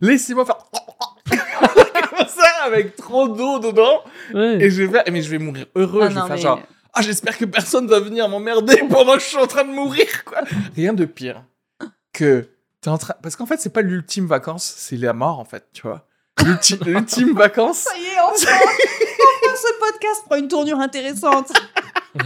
[0.00, 0.58] Laissez-moi faire.
[2.10, 4.02] Comme ça, avec trop d'eau dedans.
[4.34, 4.58] Ouais.
[4.62, 5.04] Et je vais faire.
[5.12, 6.00] Mais je vais mourir heureux.
[6.04, 6.60] Ah je vais non, faire mais- genre.
[6.92, 10.24] Ah, j'espère que personne va venir m'emmerder pendant que je suis en train de mourir,
[10.24, 10.40] quoi.
[10.74, 11.44] Rien de pire
[12.12, 12.48] que
[12.80, 13.14] t'es en train.
[13.22, 16.06] Parce qu'en fait, c'est pas l'ultime vacances, c'est la mort, en fait, tu vois.
[16.44, 17.78] L'ulti- L'ultime vacances.
[17.78, 21.52] Ça y est, enfin, enfin, ce podcast prend une tournure intéressante.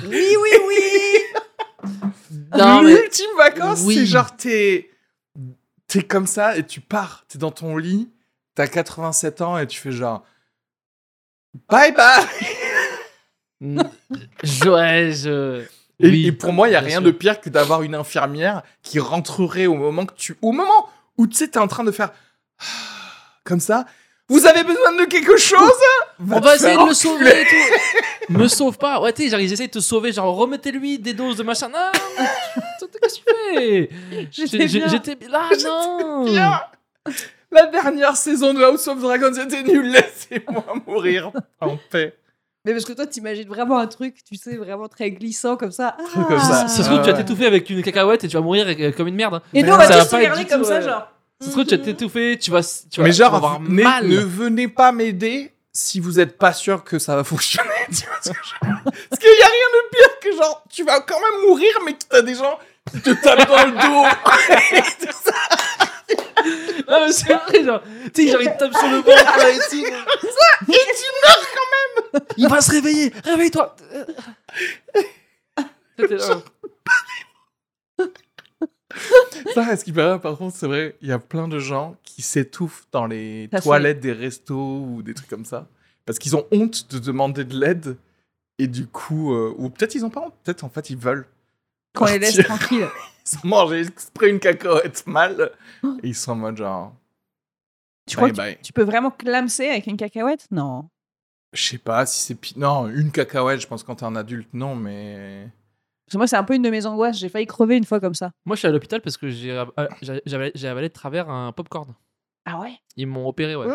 [0.09, 1.91] Oui, oui, oui.
[2.57, 3.97] Non, mais- L'ultime vacances, Oui.
[3.97, 4.91] c'est genre t'es.
[5.95, 7.25] T'es comme ça et tu pars.
[7.29, 8.11] T'es dans ton lit,
[8.57, 10.25] t'as 87 ans et tu fais genre.
[11.69, 12.27] Bye bye!
[13.61, 13.81] Mm,
[14.43, 15.63] je, ouais, je...
[16.01, 17.03] Et, Oui, et pour moi, il y a rien sûr.
[17.03, 20.37] de pire que d'avoir une infirmière qui rentrerait au moment que tu.
[20.43, 22.11] Au moment où tu sais, t'es en train de faire.
[23.45, 23.87] Comme ça.
[24.29, 25.61] Vous avez besoin de quelque chose?
[26.19, 28.33] On te va essayer de le sauver et tout.
[28.39, 29.01] Me sauve pas.
[29.01, 30.13] Ouais, tu sais, genre, ils essayent de te sauver.
[30.13, 31.69] Genre, remettez-lui des doses de machin.
[31.69, 33.23] Non, qu'est-ce que tu
[33.55, 33.91] fais
[34.31, 34.89] J'étais bien.
[34.89, 36.25] J'étais là, non.
[36.25, 36.61] Bien.
[37.53, 39.91] La dernière saison de House of Dragons était nulle.
[39.93, 42.17] Laissez-moi mourir en paix.
[42.65, 45.97] Mais parce que toi, t'imagines vraiment un truc, tu sais, vraiment très glissant comme ça.
[46.13, 46.63] truc comme ça.
[46.65, 46.69] Ah.
[46.69, 47.23] Ça se trouve, tu vas Ouais.
[47.23, 49.43] t'étouffer avec une cacahuète et tu vas mourir euh, comme une merde.
[49.53, 51.09] Et Mais nous, on va tous pas se regarder comme ça, euh, genre.
[51.45, 53.61] Ça se trouve, tu vas t'étouffer, tu vas, tu vas, Mais tu vas genre, avoir
[53.61, 54.07] ne, mal.
[54.07, 57.69] ne venez pas m'aider si vous êtes pas sûr que ça va fonctionner.
[57.89, 58.55] tu vois ce que je
[59.11, 61.93] Parce qu'il y a rien de pire que genre, tu vas quand même mourir, mais
[61.95, 62.59] que t'as des gens
[62.93, 64.05] qui te tapent dans le dos.
[66.87, 67.81] Non, mais c'est vrai, genre,
[68.15, 71.71] tu sais, genre, il te tape sur le ventre, là, et tu meurs quand
[72.13, 72.23] même.
[72.37, 73.75] Il va se réveiller, réveille-toi.
[75.99, 76.19] C'était
[79.55, 82.23] Ça, ce qui paraît, par contre, c'est vrai, il y a plein de gens qui
[82.23, 85.69] s'étouffent dans les toilettes des restos ou des trucs comme ça.
[86.07, 87.97] Parce qu'ils ont honte de demander de l'aide.
[88.59, 91.27] Et du coup, euh, ou peut-être ils ont pas honte, peut-être en fait ils veulent.
[91.95, 92.89] Qu'on les laisse tranquilles.
[93.27, 95.51] Ils ont mangé exprès une cacahuète mal.
[96.03, 96.95] Et ils sont en mode genre.
[98.07, 98.59] Tu crois bye que bye.
[98.63, 100.47] tu peux vraiment clamser avec une cacahuète?
[100.51, 100.91] Non.
[101.55, 102.57] Je sais pas si c'est.
[102.57, 105.49] Non, une cacahuète, je pense quand t'es un adulte, non, mais.
[106.07, 107.19] Parce que moi, c'est un peu une de mes angoisses.
[107.19, 108.31] J'ai failli crever une fois comme ça.
[108.45, 109.65] Moi, je suis à l'hôpital parce que j'ai euh,
[110.03, 111.95] j'ai- avalé, de travers un popcorn.
[112.45, 112.73] Ah ouais?
[112.97, 113.67] Ils m'ont opéré, ouais.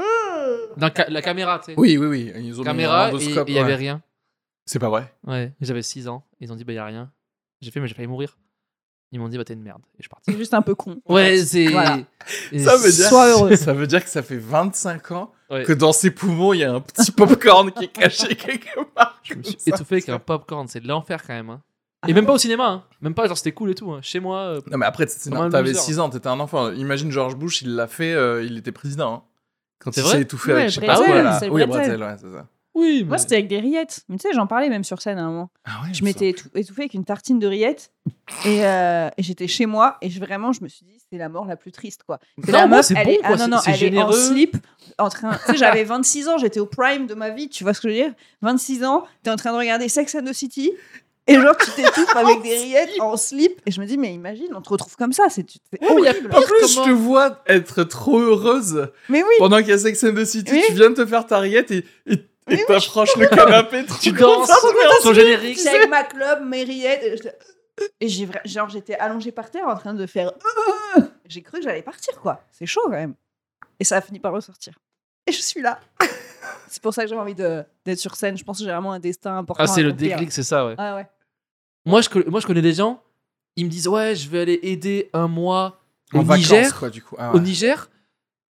[0.77, 1.73] Dans ca- la caméra, tu sais.
[1.77, 2.31] Oui, oui, oui.
[2.37, 4.01] Ils ont mis Caméra, un et endoscope, il y avait rien.
[4.65, 5.11] C'est pas vrai.
[5.25, 6.23] Ouais, j'avais 6 ans.
[6.39, 7.11] Ils ont dit, bah, il y a rien.
[7.61, 8.37] J'ai fait, mais j'ai failli mourir.
[9.11, 9.81] Ils m'ont dit, bah, t'es une merde.
[9.95, 10.31] Et je suis parti.
[10.31, 11.01] C'est juste un peu con.
[11.09, 11.65] Ouais, c'est.
[11.65, 11.97] Voilà.
[12.55, 13.07] Ça veut dire.
[13.07, 13.55] Sois heureux.
[13.55, 15.63] Ça veut dire que ça fait 25 ans Ouais.
[15.63, 19.19] que dans ses poumons, il y a un petit popcorn qui est caché quelque part.
[19.23, 20.67] Je me suis étouffé avec un popcorn.
[20.67, 21.49] C'est de l'enfer quand même.
[21.49, 21.61] hein.
[22.07, 22.67] Et même pas au cinéma.
[22.67, 22.83] hein.
[23.01, 23.91] Même pas, genre, c'était cool et tout.
[23.91, 23.99] hein.
[24.01, 24.37] Chez moi.
[24.39, 25.73] euh, Non, mais après, t'avais loser.
[25.81, 26.71] 6 ans, t'étais un enfant.
[26.71, 29.13] Imagine George Bush, il l'a fait, euh, il était président.
[29.13, 29.23] hein.
[29.79, 31.39] Quand il s'est étouffé Ouais, avec, je sais pas quoi, là.
[31.39, 32.01] c'est Oui, Bretzel.
[32.01, 32.47] Ouais, c'est ça.
[32.75, 33.09] Oui, mais.
[33.09, 34.01] Moi, c'était avec des rillettes.
[34.07, 35.49] Mais tu sais, j'en parlais même sur scène à un moment.
[35.65, 37.91] Ah ouais, Je m'étais étou- étouffée avec une tartine de rillettes.
[38.45, 39.97] Et, euh, et j'étais chez moi.
[40.01, 42.19] Et je, vraiment, je me suis dit, c'est la mort la plus triste, quoi.
[42.43, 43.29] C'est Non, la meuf, c'est elle bon, est, quoi.
[43.33, 44.13] ah non, non, elle est en généreux.
[44.33, 44.57] slip.
[44.97, 47.49] En train, tu sais, j'avais 26 ans, j'étais au prime de ma vie.
[47.49, 48.13] Tu vois ce que je veux dire?
[48.41, 50.71] 26 ans, t'es en train de regarder Sex and the City.
[51.29, 53.61] Et genre, tu t'étouffes avec des rillettes en slip.
[53.65, 55.25] Et je me dis, mais imagine, on te retrouve comme ça.
[55.29, 56.29] C'est c'est horrible.
[56.33, 60.03] En plus, je te vois être trop heureuse Mais oui, pendant qu'il y a Sex
[60.03, 60.51] and the City.
[60.51, 60.63] Oui.
[60.67, 63.85] Tu viens de te faire ta rillette et et- et oui, t'approches le canapé.
[63.85, 64.49] trop Tu danses
[65.03, 65.59] ton générique.
[65.59, 67.37] c'est avec ma club, mes rillettes.
[68.01, 70.31] Et, j'ai genre, j'étais allongée par terre en train de faire.
[71.27, 72.41] J'ai cru que j'allais partir, quoi.
[72.51, 73.13] C'est chaud quand même.
[73.79, 74.73] Et ça a fini par ressortir.
[75.27, 75.79] Et je suis là.
[76.67, 78.35] c'est pour ça que j'ai envie de- d'être sur scène.
[78.37, 79.63] Je pense que j'ai vraiment un destin important.
[79.63, 80.73] Ah, c'est le déclic, c'est ça, ouais.
[80.77, 81.07] Ah ouais.
[81.85, 83.01] Moi je, moi, je connais des gens,
[83.55, 85.81] ils me disent, ouais, je vais aller aider un mois
[86.13, 86.79] au En vacances, Niger.
[86.79, 87.15] quoi, du coup.
[87.17, 87.39] Ah Au.
[87.39, 87.89] Niger.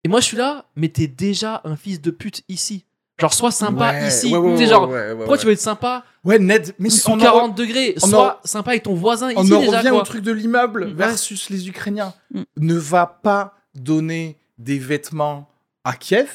[0.04, 2.84] Et moi, je suis là, mais t'es déjà un fils de pute ici.
[3.20, 4.34] Genre, sois sympa Ouais, ici.
[4.36, 5.38] ouais, genre, ouais, ouais, pourquoi ouais.
[5.38, 8.70] tu veux être sympa Ouais, Ned, mais sous on en, 40 degrés on Sois sympa
[8.70, 10.00] avec ton voisin on ici en déjà, revient quoi.
[10.00, 10.92] au truc de l'immeuble Ouais.
[10.92, 12.14] versus les Ukrainiens.
[12.32, 12.42] Mm.
[12.58, 15.48] Ne va pas donner des vêtements
[15.84, 16.30] à Kiev.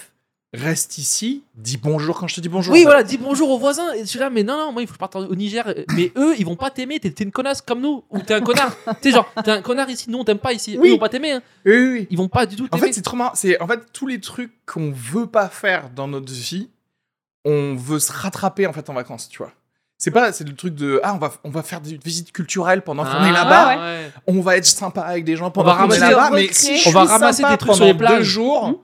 [0.54, 2.74] Reste ici, dis bonjour quand je te dis bonjour.
[2.74, 3.92] Oui, en voilà, dis bonjour aux voisins.
[3.96, 5.74] Et je suis là, mais non, non, moi, il faut que je parte au Niger.
[5.94, 7.00] Mais eux, ils vont pas t'aimer.
[7.02, 8.06] T'es t'es une connasse comme nous.
[8.10, 8.72] Ou t'es un connard.
[9.04, 10.10] sais, genre, t'es un connard ici.
[10.10, 10.78] Nous, on t'aime pas ici.
[10.78, 10.88] Eux, Oui.
[10.88, 11.34] ils vont pas t'aimer.
[11.34, 11.42] hein.
[11.66, 12.08] Oui, oui, oui.
[12.12, 12.88] Ils vont pas du tout En t'aimer.
[12.88, 13.34] fait, c'est trop marrant.
[13.36, 16.70] C'est en fait tous les trucs qu'on veut pas faire dans notre vie,
[17.44, 19.52] on veut se rattraper en fait en vacances, tu vois.
[19.98, 22.84] C'est pas, c'est le truc de ah on va on va faire des visites culturelles
[22.84, 23.78] pendant qu'on est Ah, là-bas.
[23.78, 24.12] ouais.
[24.28, 26.92] On va être sympa avec des gens pendant qu'on est là-bas, mais si je on
[26.94, 28.20] va ramasser des trucs sur les plages.
[28.20, 28.84] deux jours.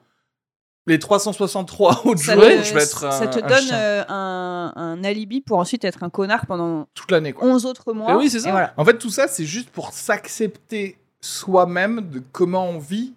[0.85, 4.03] Les 363 autres Ça jours, te, je vais être ça un- te un donne euh,
[4.09, 7.47] un, un alibi pour ensuite être un connard pendant toute l'année quoi.
[7.47, 8.11] 11 autres mois.
[8.13, 8.51] Mais oui, c'est ça.
[8.51, 8.73] Voilà.
[8.77, 13.13] En fait, tout ça, c'est juste pour s'accepter soi-même de comment on vit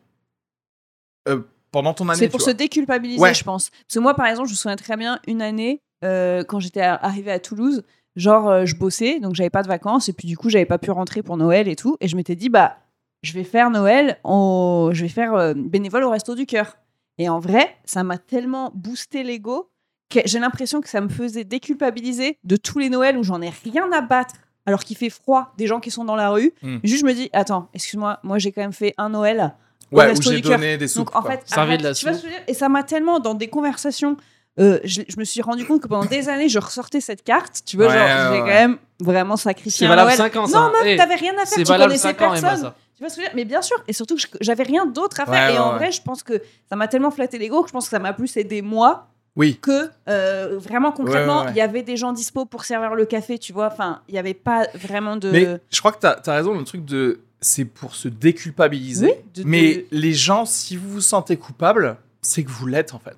[1.29, 1.41] euh,
[1.73, 2.19] pendant ton année.
[2.19, 3.35] C'est pour se déculpabiliser, Ouais.
[3.35, 3.71] je pense.
[3.71, 6.83] Parce que moi, par exemple, je me souviens très bien une année euh, quand j'étais
[6.83, 7.83] arrivée à Toulouse.
[8.15, 10.79] Genre, euh, je bossais, donc j'avais pas de vacances, et puis du coup, j'avais pas
[10.79, 11.97] pu rentrer pour Noël et tout.
[12.01, 12.79] Et je m'étais dit, bah,
[13.23, 16.77] je vais faire Noël, je vais faire euh, bénévole au Resto du Cœur.
[17.19, 19.71] Et en vrai, ça m'a tellement boosté l'ego
[20.11, 23.51] que j'ai l'impression que ça me faisait déculpabiliser de tous les Noëls où j'en ai
[23.65, 24.35] rien à battre,
[24.67, 26.53] alors qu'il fait froid, des gens qui sont dans la rue.
[26.63, 26.79] Mm.
[26.85, 29.55] Juste, je me dis, attends, excuse-moi, moi j'ai quand même fait un Noël
[29.93, 31.07] Ouais, où j'ai donné des soupes.
[31.07, 32.27] Donc en fait, arrête, de la tu soupe.
[32.49, 34.17] Et ça m'a tellement dans des conversations,
[34.59, 37.63] euh, je, je me suis rendu compte que pendant des années, je ressortais cette carte.
[37.67, 38.39] Tu vois, Ouais, genre, ouais, j'ai ouais.
[38.41, 40.19] quand même vraiment sacrifié C'est un valable Noël.
[40.19, 40.59] 5 ans, ça.
[40.61, 41.59] Non, meuf, Eh, t'avais rien à faire.
[41.59, 42.73] Tu connaissais 5 ans, Emma, personne.
[42.97, 43.37] Tu vois ce que je veux dire?
[43.37, 43.77] Mais bien sûr.
[43.89, 45.35] Et surtout que j'avais rien d'autre à faire.
[45.51, 45.79] Ouais, et ouais, en ouais.
[45.79, 46.41] vrai, je pense que
[46.71, 49.59] ça m'a tellement flatté l'ego que je pense que ça m'a plus aidé moi Oui.
[49.61, 51.53] que euh, vraiment concrètement, Ouais, ouais, ouais.
[51.53, 53.67] il y avait des gens dispo pour servir le café, tu vois.
[53.71, 55.31] Enfin, il n'y avait pas vraiment de.
[55.31, 57.21] Mais je crois que t'as as raison, le truc de.
[57.43, 59.07] C'est pour se déculpabiliser.
[59.09, 62.95] Oui, de- de- Mais les gens, si vous vous sentez coupable, c'est que vous l'êtes
[62.95, 63.17] en fait.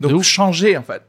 [0.00, 1.02] De Donc changez en fait.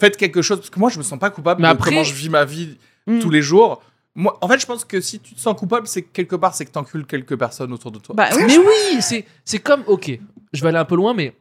[0.00, 0.58] Faites quelque chose.
[0.58, 2.44] Parce que moi, je me sens pas coupable Mais de après- comment je vis ma
[2.44, 2.76] vie
[3.06, 3.20] Mm.
[3.20, 3.82] tous les jours.
[4.14, 6.54] Moi, en fait, je pense que si tu te sens coupable, c'est que quelque part,
[6.54, 8.14] c'est que t'encules quelques personnes autour de toi.
[8.14, 8.44] Bah oui.
[8.46, 9.82] Mais oui, c'est c'est comme.
[9.86, 10.10] Ok,
[10.52, 11.34] je vais aller un peu loin, mais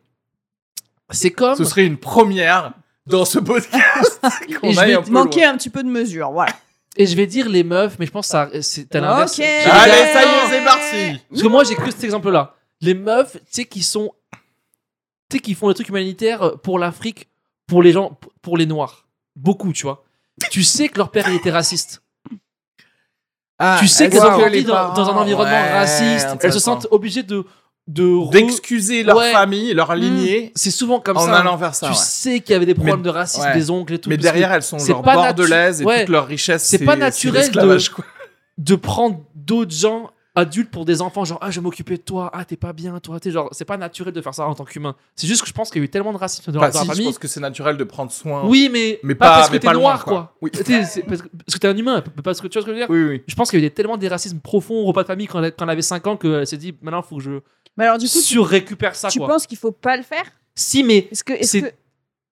[1.11, 1.55] c'est comme.
[1.55, 2.73] Ce serait une première
[3.07, 4.19] dans ce podcast
[4.61, 5.51] qu'on Et je vais un peu Manquer loin.
[5.51, 6.53] un petit peu de mesure, voilà.
[6.95, 9.39] Et je vais dire les meufs, mais je pense que ça, c'est t'as l'inverse.
[9.39, 9.47] Allez,
[10.13, 11.21] ça y est, c'est parti.
[11.29, 12.55] Parce que moi, j'ai que cet exemple-là.
[12.81, 14.11] Les meufs, tu sais, qui sont.
[15.33, 17.27] Tu sais, qui font des trucs humanitaires pour l'Afrique,
[17.65, 19.07] pour les gens, pour les Noirs.
[19.35, 20.03] Beaucoup, tu vois.
[20.51, 22.03] Tu sais que leur père, il était raciste.
[23.57, 24.75] Ah, tu sais qu'elles ont grandi dans,
[25.09, 26.27] un environnement Ouais, raciste.
[26.41, 27.45] Elles se sentent obligées de.
[27.87, 29.31] de re- d'excuser leur Ouais.
[29.31, 31.39] famille, leur lignée, C'est souvent comme en ça.
[31.39, 31.87] allant vers ça.
[31.87, 31.97] tu ouais.
[31.99, 34.09] sais qu'il y avait des problèmes Mais- de racisme des oncles et tout.
[34.09, 36.63] Mais derrière, elles sont genre pas natu- bordelaises et toute leur richesse.
[36.63, 38.05] C'est pas naturel de- l'esclavage, quoi.
[38.59, 42.31] de prendre d'autres gens adultes pour des enfants, genre ah je vais m'occuper de toi,
[42.33, 44.65] ah t'es pas bien toi, t'es genre c'est pas naturel de faire ça en tant
[44.65, 44.95] qu'humain.
[45.15, 46.71] C'est juste que je pense qu'il y a eu tellement de racisme dans, dans la
[46.71, 47.05] si, je famille.
[47.05, 48.43] pense que c'est naturel de prendre soin.
[48.45, 50.13] Oui, mais, Mais pas, pas- parce que mais t'es pas loin, noir, quoi.
[50.13, 50.35] quoi.
[50.41, 50.49] Oui.
[50.51, 52.71] T'es- c'est parce, que, parce que t'es un humain, parce que tu vois ce que
[52.75, 52.89] je veux dire?
[52.89, 53.23] Oui, oui.
[53.27, 55.43] Je pense qu'il y a eu tellement des racismes profonds au repas de famille quand
[55.43, 57.31] elle, quand elle avait 5 ans qu'elle s'est dit maintenant faut que je
[57.77, 59.27] Mais alors, du coup, tu, surrécupère ça tu quoi.
[59.27, 60.25] penses qu'il faut pas le faire?
[60.55, 61.33] Si, mais, Est-ce que.
[61.33, 61.71] Que...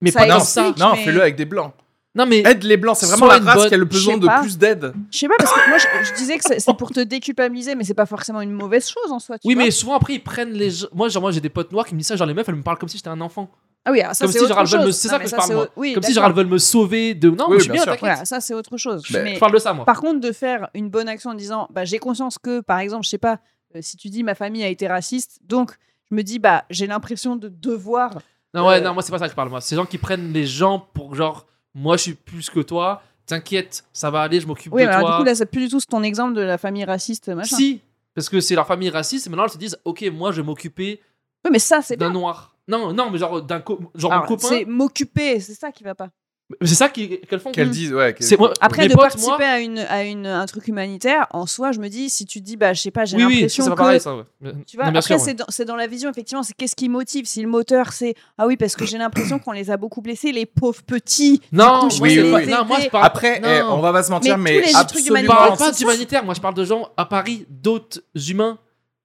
[0.02, 0.74] mais Ça pas Non, ça.
[0.80, 1.74] non mais- fais-le avec des blancs.
[2.14, 4.18] Non, mais Aide les blancs, c'est vraiment la une race bonne- qui a le besoin
[4.18, 4.93] de plus d'aide.
[5.12, 7.86] Je sais pas, parce que moi, je, je disais que c'est pour te déculpabiliser, mais
[7.86, 9.39] c'est pas forcément une mauvaise chose en soi.
[9.39, 10.88] Tu oui, vois mais souvent après ils prennent les gens.
[10.93, 12.55] Moi, genre, moi j'ai des potes noirs qui me disent ça, genre les meufs elles
[12.55, 13.49] me parlent comme si j'étais un enfant.
[13.86, 14.95] Ah oui, alors ça, comme c'est si, autre genre, me- chose.
[14.97, 15.68] c'est ça que je parle, moi.
[15.78, 17.30] Oui, comme si genre elles veulent me sauver de.
[17.30, 17.95] Non, Oui, mais je suis bien bien.
[17.97, 19.03] Voilà, ça, c'est autre chose.
[19.14, 19.86] Mais Je parle de ça moi.
[19.86, 23.05] par contre, de faire une bonne action en disant, bah, j'ai conscience que, par exemple,
[23.05, 23.39] je sais pas,
[23.76, 25.72] euh, si tu dis ma famille a été raciste, donc
[26.12, 28.20] je me dis, bah, j'ai l'impression de devoir.
[28.53, 29.47] Non, ouais, Euh, non, moi c'est pas ça que je parle.
[29.49, 33.01] Moi, c'est gens qui prennent les gens pour genre, moi je suis plus que toi.
[33.26, 35.11] T'inquiète, ça va aller, je m'occupe Oui, de alors toi.
[35.11, 37.55] du coup, là, c'est plus du tout ton exemple de la famille raciste, machin.
[37.55, 37.82] si,
[38.13, 39.28] parce que c'est leur famille raciste.
[39.28, 40.99] Et maintenant elles se disent, ok, moi je vais m'occuper
[41.45, 42.55] Oui, mais ça, c'est d'un noir.
[42.67, 44.47] Non, non, mais genre d'un co- genre Alors, mon copain.
[44.49, 46.09] C'est m'occuper, c'est ça qui va pas.
[46.62, 47.52] C'est ça qu'elles font.
[47.52, 48.16] Qu'elles disent, ouais.
[48.20, 48.54] C'est moi.
[48.62, 51.80] Après, de potes, participer moi- à, une, à une, un truc humanitaire, en soi, je
[51.80, 53.70] me dis, si tu te dis, bah, je sais pas, j'ai Oui, oui, l'impression c'est
[53.70, 53.82] pas que.
[53.82, 54.16] pareil ça.
[54.16, 54.24] ouais.
[54.68, 55.34] Tu vois, Non, après, sûr, c'est ouais.
[55.36, 57.26] dans, c'est dans la vision, effectivement, c'est qu'est-ce qui motive.
[57.26, 60.32] Si le moteur, c'est Ah oui, parce que j'ai l'impression qu'on les a beaucoup blessés,
[60.32, 61.41] les pauvres petits.
[61.52, 63.06] Non, coup, c'est non, moi je parle.
[63.06, 63.47] Après, non.
[63.49, 65.20] eh, on va pas se mentir, Mais mais, tous les trucs absolument.
[65.22, 67.99] Je parle pas c'est- d'humanitaire, moi je parle de gens à Paris, d'autres
[68.30, 68.58] humains.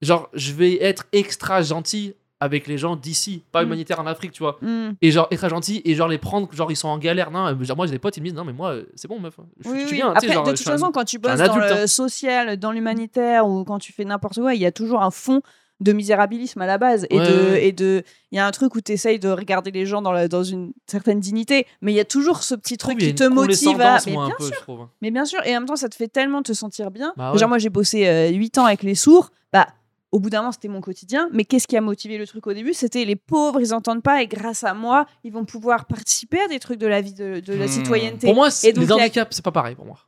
[0.02, 3.66] Genre, je vais être extra gentil avec les gens d'ici, pas Mm.
[3.66, 4.58] humanitaire en Afrique, tu vois.
[4.60, 4.90] Hmm.
[5.00, 7.30] Et genre, extra gentil, et genre les prendre, genre ils sont en galère.
[7.30, 9.08] Non, euh, genre, moi j'ai des potes, ils me disent non, mais moi euh, c'est
[9.08, 9.34] bon, meuf.
[9.64, 9.96] Je, Oui, je suis oui.
[10.02, 10.10] bien.
[10.12, 11.86] Après, genre, de toute un- façon, quand tu bosses dans adulte, le hein.
[11.86, 15.40] social, dans l'humanitaire ou quand tu fais n'importe quoi, il y a toujours un fond
[15.80, 17.06] de misérabilisme à la base.
[17.10, 17.66] Et Ouais, de, ouais.
[17.66, 20.12] et de, il y a un truc où tu essayes de regarder les gens dans,
[20.12, 23.24] la- dans une certaine dignité, mais il y a toujours ce petit truc qui te
[23.24, 23.98] motive à.
[24.06, 24.90] Mais bien peu, sûr, hein.
[25.02, 27.12] mais bien sûr, et en même temps, ça te fait tellement te sentir bien.
[27.18, 27.38] Bah ouais.
[27.38, 29.30] Genre, moi, j'ai bossé 8 ans avec les sourds.
[29.52, 29.66] Bah,
[30.12, 31.28] au bout d'un moment, c'était mon quotidien.
[31.32, 32.72] Mais qu'est-ce qui a motivé le truc au début?
[32.74, 36.48] C'était les pauvres, ils entendent pas, et grâce à moi, ils vont pouvoir participer à
[36.48, 37.68] des trucs de la vie de, de la Hmm.
[37.68, 38.26] citoyenneté.
[38.26, 39.98] Pour moi, c'est- donc, les y a- handicaps, c'est pas pareil pour moi.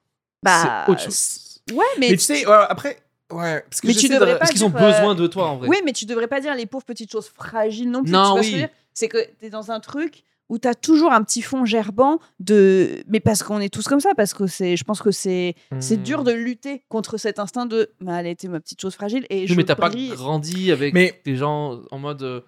[0.43, 1.61] bah, c'est autre chose.
[1.73, 2.99] Ouais, mais, Mais tu sais, ouais, après,
[3.33, 5.27] ouais, parce que Mais tu de- devrais pas Parce qu'ils ont dire, euh, besoin de
[5.27, 5.69] toi en vrai.
[5.69, 8.13] Oui, mais tu devrais pas dire les pauvres petites choses fragiles non plus.
[8.13, 8.65] Non, tu oui.
[8.95, 12.19] C'est que tu es dans un truc où tu as toujours un petit fond gerbant
[12.41, 13.03] de.
[13.09, 15.99] Mais parce qu'on est tous comme ça, parce que c'est, je pense que c'est, c'est
[15.99, 16.03] Hmm.
[16.03, 17.91] dur de lutter contre cet instinct de.
[18.01, 20.95] Bah, elle était ma petite chose fragile et Oui, je mais t'as pas grandi avec
[20.95, 22.23] Mais- des gens en mode.
[22.23, 22.41] euh,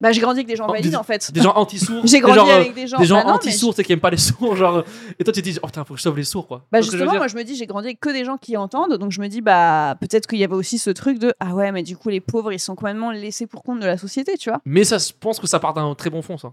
[0.00, 1.30] Bah, j'ai grandi avec des gens Oh, valides des- en fait.
[1.30, 2.02] des gens anti-sourds.
[2.04, 2.98] J'ai des grandi gens, euh, avec des gens.
[2.98, 4.78] des gens Bah mais anti-sourds, tu sais, qui aiment pas les sourds, genre.
[4.78, 4.82] euh,
[5.20, 6.66] Et toi, tu te dis, oh putain, faut que je sauve les sourds, quoi.
[6.72, 8.56] Bah je justement, dire moi je me dis, j'ai grandi avec que des gens qui
[8.56, 11.54] entendent, donc je me dis, bah peut-être qu'il y avait aussi ce truc de ah
[11.54, 14.36] ouais, mais du coup les pauvres ils sont complètement laissés pour compte de la société,
[14.36, 14.60] tu vois.
[14.64, 16.52] Mais ça, je pense que ça part d'un très bon fond, ça.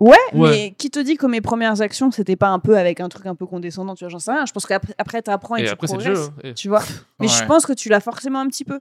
[0.00, 0.50] Ouais, Ouais.
[0.50, 3.26] mais qui te dit que mes premières actions c'était pas un peu avec un truc
[3.26, 4.46] un peu condescendant, tu vois, j'en sais rien.
[4.46, 5.94] Je pense qu'après après t'apprends et, Et tu après, jeu.
[5.94, 6.34] progresses, hein.
[6.44, 6.82] Et- tu vois.
[7.18, 8.78] Mais je pense que tu l'as forcément un petit peu.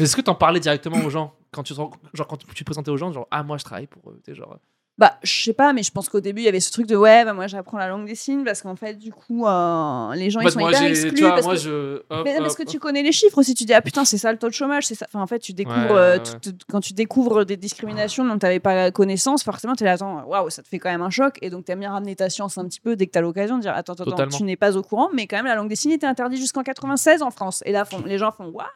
[0.00, 1.90] Est-ce que t'en parlais directement aux gens quand tu genre
[2.28, 4.36] quand tu te présentais aux gens, genre ah moi je travaille pour eux, tu sais,
[4.36, 4.58] genre.
[5.00, 6.94] Bah, je sais pas, mais je pense qu'au début il y avait ce truc de
[6.94, 10.28] ouais, bah moi j'apprends la langue des signes parce qu'en fait du coup euh, les
[10.28, 11.96] gens En ils sont moi, hyper exclus tu vois, parce moi que je.
[12.10, 14.04] hop, Mais non, parce hop, que tu connais les chiffres aussi, tu dis ah putain
[14.04, 15.06] c'est ça le taux de chômage, c'est ça.
[15.08, 18.24] Enfin en fait tu découvres Ouais, euh, ouais, tu te- quand tu découvres des discriminations
[18.26, 20.90] dont tu n'avais pas connaissance, forcément tu es là attends waouh ça te fait quand
[20.90, 23.06] même un choc et donc tu aimes bien ramener ta science un petit peu dès
[23.06, 24.36] que tu as l'occasion de dire attends attends, attends Totalement.
[24.36, 26.62] tu n'es pas au courant mais quand même la langue des signes était interdite jusqu'en
[26.62, 28.66] 96 en France et là font- les gens font waouh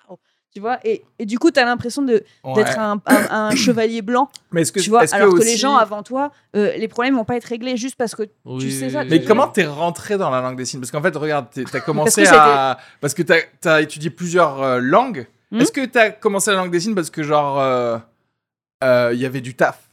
[0.54, 2.54] tu vois et, et du coup tu as l'impression de Ouais.
[2.54, 5.48] d'être un, un- un chevalier blanc Mais est-ce que, tu vois est-ce alors que, aussi-
[5.50, 8.60] les gens avant toi euh, les problèmes vont pas être réglés juste parce que Oui,
[8.62, 9.24] tu sais ça, tu Mais oui.
[9.26, 10.80] comment t'es rentré dans la langue des signes?
[10.80, 12.78] Parce qu'en fait, regarde, t'as commencé que à.
[13.00, 15.26] Parce que t'as as étudié plusieurs euh, langues.
[15.50, 15.60] Hmm?
[15.60, 17.98] Est-ce que t'as commencé la langue des signes parce que, genre, euh,
[18.84, 19.88] euh, il y avait du taf?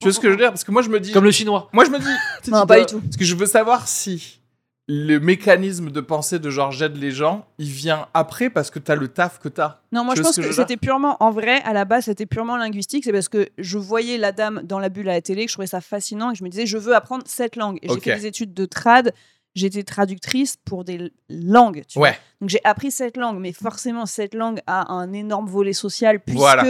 [0.00, 0.48] Tu vois ce que je veux dire?
[0.50, 1.12] Parce que moi, je me dis.
[1.12, 1.68] Comme le chinois.
[1.72, 2.06] Moi, je me dis.
[2.42, 4.40] tu non pas du tout Parce que je veux savoir si
[4.88, 8.94] le mécanisme de pensée de genre j'aide les gens, il vient après parce que t'as
[8.94, 9.80] le taf que t'as.
[9.90, 12.56] Non, moi Tu je pense que, c'était purement, en vrai, à la base, c'était purement
[12.56, 13.04] linguistique.
[13.04, 15.56] C'est parce que je voyais la dame dans la bulle à la télé, que je
[15.56, 17.78] trouvais ça fascinant et que je me disais, je veux apprendre cette langue.
[17.82, 19.12] Et j'ai fait des études de trad.
[19.56, 21.82] j'étais traductrice pour des langues.
[21.88, 22.12] Tu vois.
[22.40, 26.38] Donc j'ai appris cette langue, mais forcément cette langue a un énorme volet social puisque
[26.38, 26.64] Voilà.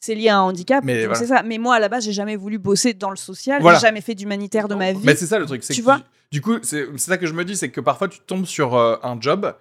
[0.00, 0.84] C'est lié à un handicap.
[0.84, 1.18] Mais Donc voilà.
[1.18, 1.42] c'est ça.
[1.42, 3.60] Mais moi à la base j'ai jamais voulu bosser dans le social.
[3.62, 3.78] Voilà.
[3.78, 5.00] J'ai jamais fait d'humanitaire de ma vie.
[5.04, 5.62] Mais c'est ça le truc.
[5.64, 6.00] c'est Tu que vois
[6.32, 8.74] Du coup, c'est c'est ça que je me dis, c'est que parfois tu tombes sur
[8.76, 9.54] euh, un job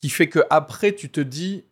[0.00, 1.64] qui fait que après tu te dis,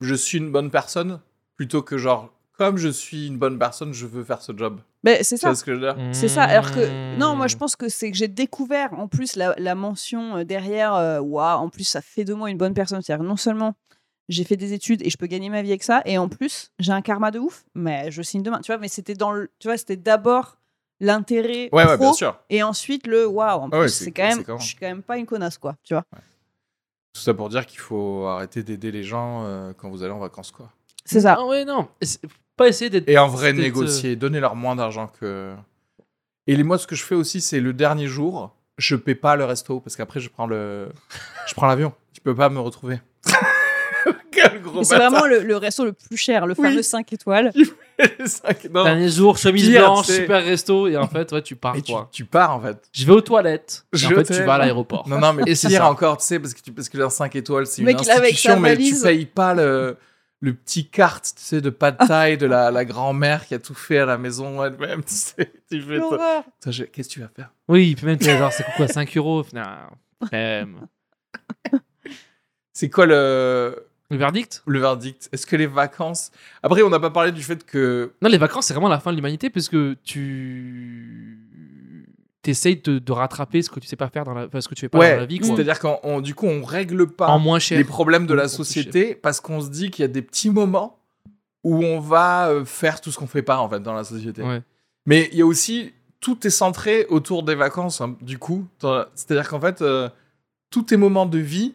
[0.00, 1.20] je suis une bonne personne,
[1.56, 4.80] plutôt que genre, comme je suis une bonne personne, je veux faire ce job.
[5.04, 5.54] Mais c'est ça.
[5.54, 5.96] ce que je veux dire?
[6.12, 6.44] C'est ça.
[6.44, 7.38] Alors que non, Hmm.
[7.38, 10.94] moi je pense que c'est que j'ai découvert en plus la, la mention euh, derrière.
[10.94, 13.02] euh, Waouh, en plus ça fait de moi une bonne personne.
[13.02, 13.74] C'est-à-dire non seulement
[14.28, 16.70] j'ai fait des études et je peux gagner ma vie avec ça, et en plus
[16.78, 17.64] j'ai un karma de ouf.
[17.74, 18.60] Mais je signe demain.
[18.60, 19.50] Tu vois, mais c'était dans le.
[19.58, 20.56] Tu vois, c'était d'abord
[21.00, 22.38] l'intérêt Ouais, ouais, pro, bien sûr.
[22.50, 23.62] et ensuite le waouh.
[23.62, 24.44] En plus, ouais, c'est quand même.
[24.58, 25.76] Je suis quand même pas une connasse quoi.
[25.82, 26.04] Tu vois.
[27.14, 30.18] Tout ça pour dire qu'il faut arrêter d'aider les gens euh, quand vous allez en
[30.18, 30.70] vacances, quoi.
[31.04, 31.36] C'est ça.
[31.38, 31.88] Ah ouais, non.
[32.56, 33.08] Pas essayer d'être.
[33.08, 35.54] Et en vrai, négocier, donner leur moins d'argent que.
[36.46, 39.36] Et les, moi, ce que je fais aussi, c'est le dernier jour, je paie pas
[39.36, 40.88] le resto parce qu'après, je prends le,
[41.46, 41.92] je prends l'avion.
[42.12, 43.00] Tu peux pas me retrouver.
[44.32, 46.68] Quel gros Mais c'est vraiment le, le resto le plus cher, le Oui.
[46.68, 47.52] fameux 5 étoiles.
[48.72, 48.82] Non.
[48.82, 51.82] Dernier jour, chemise Pire, blanche, c'est- super resto, et en fait, ouais, tu pars Et
[51.82, 52.08] tu, quoi.
[52.10, 52.76] tu pars en fait.
[52.90, 53.84] Je vais aux toilettes.
[53.92, 55.08] Et Je en fait, vais aux tu vas à l'aéroport.
[55.08, 55.90] Non, non, mais Et c'est pire ça.
[55.90, 58.76] encore, tu sais, parce que, tu, parce que les 5 étoiles, c'est une institution, mais
[58.76, 59.96] tu payes pas le,
[60.40, 63.60] le petit carte, tu sais, de pas de taille de la, la grand-mère qui a
[63.60, 65.04] tout fait à la maison elle-même.
[65.04, 66.10] Tu sais, tu fais toi.
[66.16, 66.42] L'horreur.
[66.60, 67.50] Toi, je- Qu'est-ce que tu vas faire?
[67.68, 69.44] Oui, puis même, tu genre, c'est quoi, 5 euros.
[72.72, 74.62] C'est quoi le, Le verdict?
[74.66, 76.30] Le verdict Est-ce que les vacances?
[76.62, 78.12] Après, on n'a pas parlé du fait que.
[78.20, 81.38] Non, les vacances, c'est vraiment la fin de l'humanité parce que tu
[82.42, 84.74] t'essayes de, de rattraper ce que tu sais pas faire dans la, enfin, ce que
[84.74, 87.38] tu fais pas dans Ouais, la vie, c'est-à-dire qu'en du coup, on règle pas En
[87.38, 87.78] moins cher.
[87.78, 90.98] les problèmes de la société parce qu'on se dit qu'il y a des petits moments
[91.64, 94.42] où on va euh, faire tout ce qu'on fait pas en fait dans la société.
[94.42, 94.60] Ouais.
[95.06, 98.66] Mais il y a aussi tout est centré autour des vacances hein, du coup.
[99.14, 100.08] C'est-à-dire qu'en fait euh,
[100.70, 101.74] tous tes moments de vie,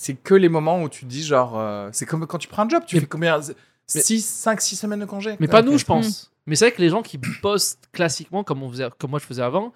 [0.00, 2.68] c'est que les moments où tu dis genre euh, c'est comme quand tu prends un
[2.68, 5.36] job, tu Mais- fais combien mais- 6 5 6 semaines de congé?
[5.40, 6.30] Mais pas nous, je pense.
[6.46, 9.26] Mais c'est vrai que les gens qui bossent classiquement, comme, on faisait, comme moi je
[9.26, 9.72] faisais avant,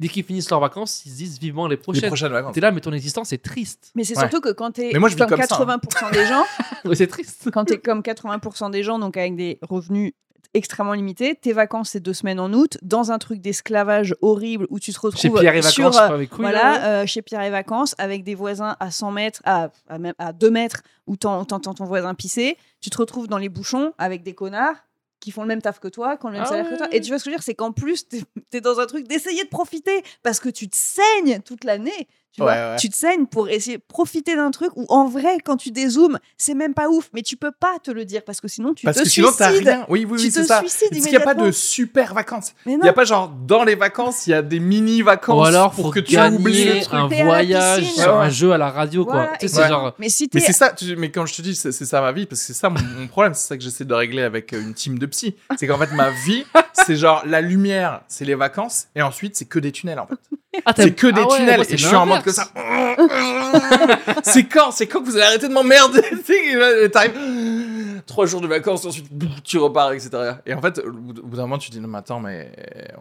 [0.00, 2.06] dès qu'ils finissent leurs vacances, ils se disent vivement les les prochaines.
[2.08, 2.54] prochaines vacances.
[2.54, 3.90] T'es là, mais ton existence est triste.
[3.94, 4.22] Mais c'est Ouais.
[4.22, 5.78] surtout que quand t'es Mais moi, je vis comme comme ça, hein.
[5.78, 6.44] 80% des gens,
[6.94, 7.50] c'est triste.
[7.52, 10.12] quand t'es comme 80% des gens, donc avec des revenus
[10.54, 14.78] extrêmement limités, tes vacances c'est deux semaines en août, dans un truc d'esclavage horrible où
[14.80, 17.42] tu te retrouves Chez Pierre et sur, Vacances, avec couilles, voilà, là, euh, chez Pierre
[17.42, 21.16] et Vacances, avec des voisins à 100 mètres, à, à, même à 2 mètres, où
[21.16, 22.56] t'en- t'entends ton voisin pisser.
[22.80, 24.76] Tu te retrouves dans les bouchons avec des connards
[25.20, 26.86] qui font le même taf que toi, qui ont le même Ah salaire que toi.
[26.92, 28.22] Et tu vois ce que je veux dire C'est qu'en plus, t'es
[28.52, 32.06] es dans un truc d'essayer de profiter parce que tu te saignes toute l'année.
[32.32, 32.76] Tu, vois Ouais, ouais.
[32.78, 36.18] tu te saignes pour essayer de profiter d'un truc où, en vrai, quand tu dézoomes,
[36.36, 38.84] c'est même pas ouf, mais tu peux pas te le dire parce que sinon tu
[38.84, 39.66] Parce te que sinon t'as suicides.
[39.68, 39.86] rien.
[39.88, 40.60] Oui oui Tu oui te c'est ça.
[40.60, 42.52] suicides Parce qu'il n'y a pas de super vacances.
[42.66, 45.44] Il n'y a pas genre dans les vacances, il y a des mini vacances Ou
[45.48, 46.94] alors, pour que tu oublies le truc.
[46.94, 49.14] un voyage sur un jeu à la radio, quoi.
[49.14, 49.68] Voilà, Tu sais, et c'est ouais.
[49.68, 49.94] genre.
[49.98, 52.12] Mais si Mais t'es c'est ça, tu- mais quand je te dis c'est ça ma
[52.12, 54.52] vie, parce que c'est ça mon, mon problème, c'est ça que j'essaie de régler avec
[54.52, 55.34] euh, une team de psy.
[55.56, 59.46] C'est qu'en fait ma vie, c'est genre la lumière, c'est les vacances, et ensuite c'est
[59.46, 60.14] que des tunnels en fait.
[60.64, 62.48] Ah, C'est que des ah ouais, tunnels, moi, et je suis en mode ça.
[64.22, 66.02] c'est quand, c'est quand que vous allez arrêter de m'emmerder
[66.92, 69.06] T'arrives trois jours de vacances, ensuite
[69.44, 70.10] tu repars, etc.
[70.46, 72.50] Et en fait, au bout d'un moment, tu dis non mais attends, mais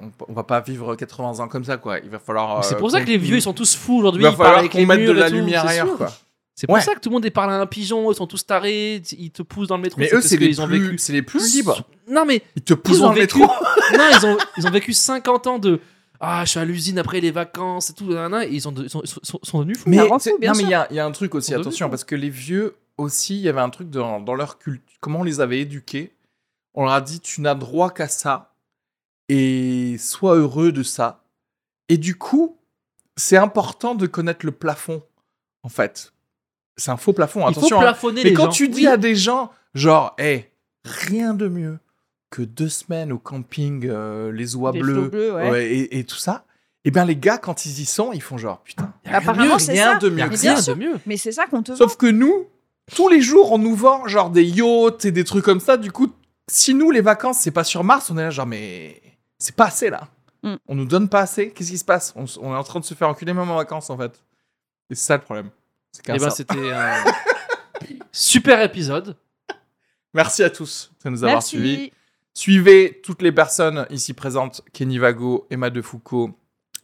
[0.02, 2.00] on, on va pas vivre 80 ans comme ça quoi.
[2.00, 2.64] Il va falloir.
[2.64, 4.24] C'est euh, pour ça que les vieux, ils sont tous fous aujourd'hui.
[4.24, 6.12] Il va falloir qu'on mette de la lumière ailleurs quoi.
[6.60, 6.82] C'est pour Ouais.
[6.82, 9.30] ça que tout le monde est parlé à un pigeon, ils sont tous tarés, ils
[9.30, 10.00] te poussent dans le métro.
[10.02, 10.98] Mais eux, c'est les ont plus, vécu.
[10.98, 11.84] c'est les plus libres.
[12.10, 13.38] Non, mais Ils te poussent ils dans le vécu.
[13.38, 13.54] métro.
[13.96, 15.80] non, ils ont, ils ont vécu 50 ans de.
[16.20, 18.06] Ah, je suis à l'usine après les vacances et tout.
[18.10, 19.90] nanana, et ils sont, de- ils sont, ils sont, sont devenus fous.
[19.90, 22.16] Mais non, mais il y a, il y a un truc aussi, attention, parce que
[22.16, 24.84] les vieux aussi, il y avait un truc dans, dans leur culte.
[25.00, 26.14] Comment on les avait éduqués
[26.74, 28.54] On leur a dit tu n'as droit qu'à ça
[29.30, 31.24] et sois heureux de ça.
[31.90, 32.58] Et du coup,
[33.16, 35.04] c'est important de connaître le plafond,
[35.64, 36.14] en fait.
[36.78, 37.78] C'est un faux plafond, Il faut attention.
[37.78, 37.82] hein.
[37.82, 38.50] plafonner Mais les quand gens.
[38.52, 38.88] tu dis Oui.
[38.88, 40.52] à des gens, genre, hé,
[40.84, 41.80] rien de mieux
[42.30, 45.50] que deux semaines au camping, euh, les oies Les bleues flots bleus, ouais.
[45.50, 46.46] ouais, et, et tout ça,
[46.88, 49.20] et bien les gars, quand ils y sont, ils font genre, putain, y a rien
[49.20, 50.00] de Apparemment, mieux, c'est rien ça.
[50.00, 51.00] de mieux rien de mieux.
[51.06, 51.78] Mais c'est ça qu'on te vend.
[51.78, 52.48] Sauf que nous,
[52.96, 55.76] tous les jours, on nous vend genre des yachts et des trucs comme ça.
[55.76, 56.08] Du coup,
[56.50, 59.02] si nous, les vacances, c'est pas sur Mars, on est là genre, mais
[59.38, 60.08] c'est pas assez là.
[60.44, 60.56] Mm.
[60.68, 61.52] On nous donne pas assez.
[61.52, 62.14] Qu'est-ce qui se passe?
[62.16, 64.24] On, est en train de se faire enculer même en vacances en fait.
[64.90, 65.50] Et c'est ça le problème.
[65.92, 66.36] C'est qu'un Et ben, ça.
[66.38, 67.04] c'était un
[68.14, 69.18] super épisode.
[70.14, 71.50] Merci à tous de nous avoir Merci.
[71.50, 71.92] suivis.
[72.38, 76.30] Suivez toutes les personnes ici présentes Kenny Vago, Emma De Foucault,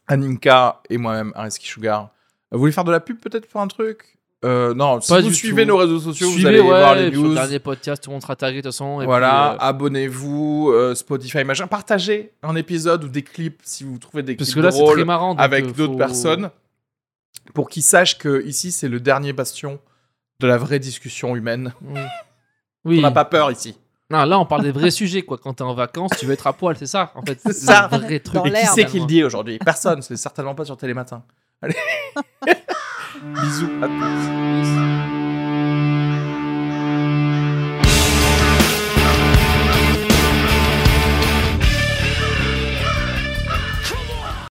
[0.08, 2.10] Aninka et moi-même, Ariski Sugar.
[2.52, 4.18] Vous voulez faire de la pub peut-être pour un truc?
[4.44, 5.68] Euh, Non, si vous suivez tout.
[5.68, 7.36] nos réseaux sociaux, vous Suivez, allez ouais, voir les news.
[7.36, 9.00] dernier podcast, tout le monde sera tagué de toute façon.
[9.02, 11.68] et Voilà, euh, abonnez-vous, euh, Spotify, machin.
[11.68, 14.96] Partagez un épisode ou des clips si vous trouvez des parce clips que là, drôles
[14.96, 15.36] très marrant.
[15.36, 16.50] avec euh, d'autres personnes.
[17.54, 19.80] pour qu'ils sachent que ici, c'est le dernier bastion
[20.40, 21.74] de la vraie discussion humaine.
[22.86, 22.98] Oui.
[22.98, 23.78] On n'a pas peur ici.
[24.10, 25.38] Non, là, on parle des vrais sujets, quoi.
[25.38, 27.40] Quand t'es en vacances, tu veux être à poil, c'est ça, en fait.
[27.44, 27.90] C'est ça.
[27.92, 28.36] le vrai truc.
[28.36, 29.58] Dans Et qui c'est qui le dit aujourd'hui?
[29.60, 31.24] Personne, c'est certainement pas sur Télématin.
[31.62, 31.76] Allez.
[33.24, 35.13] Bisous à tous.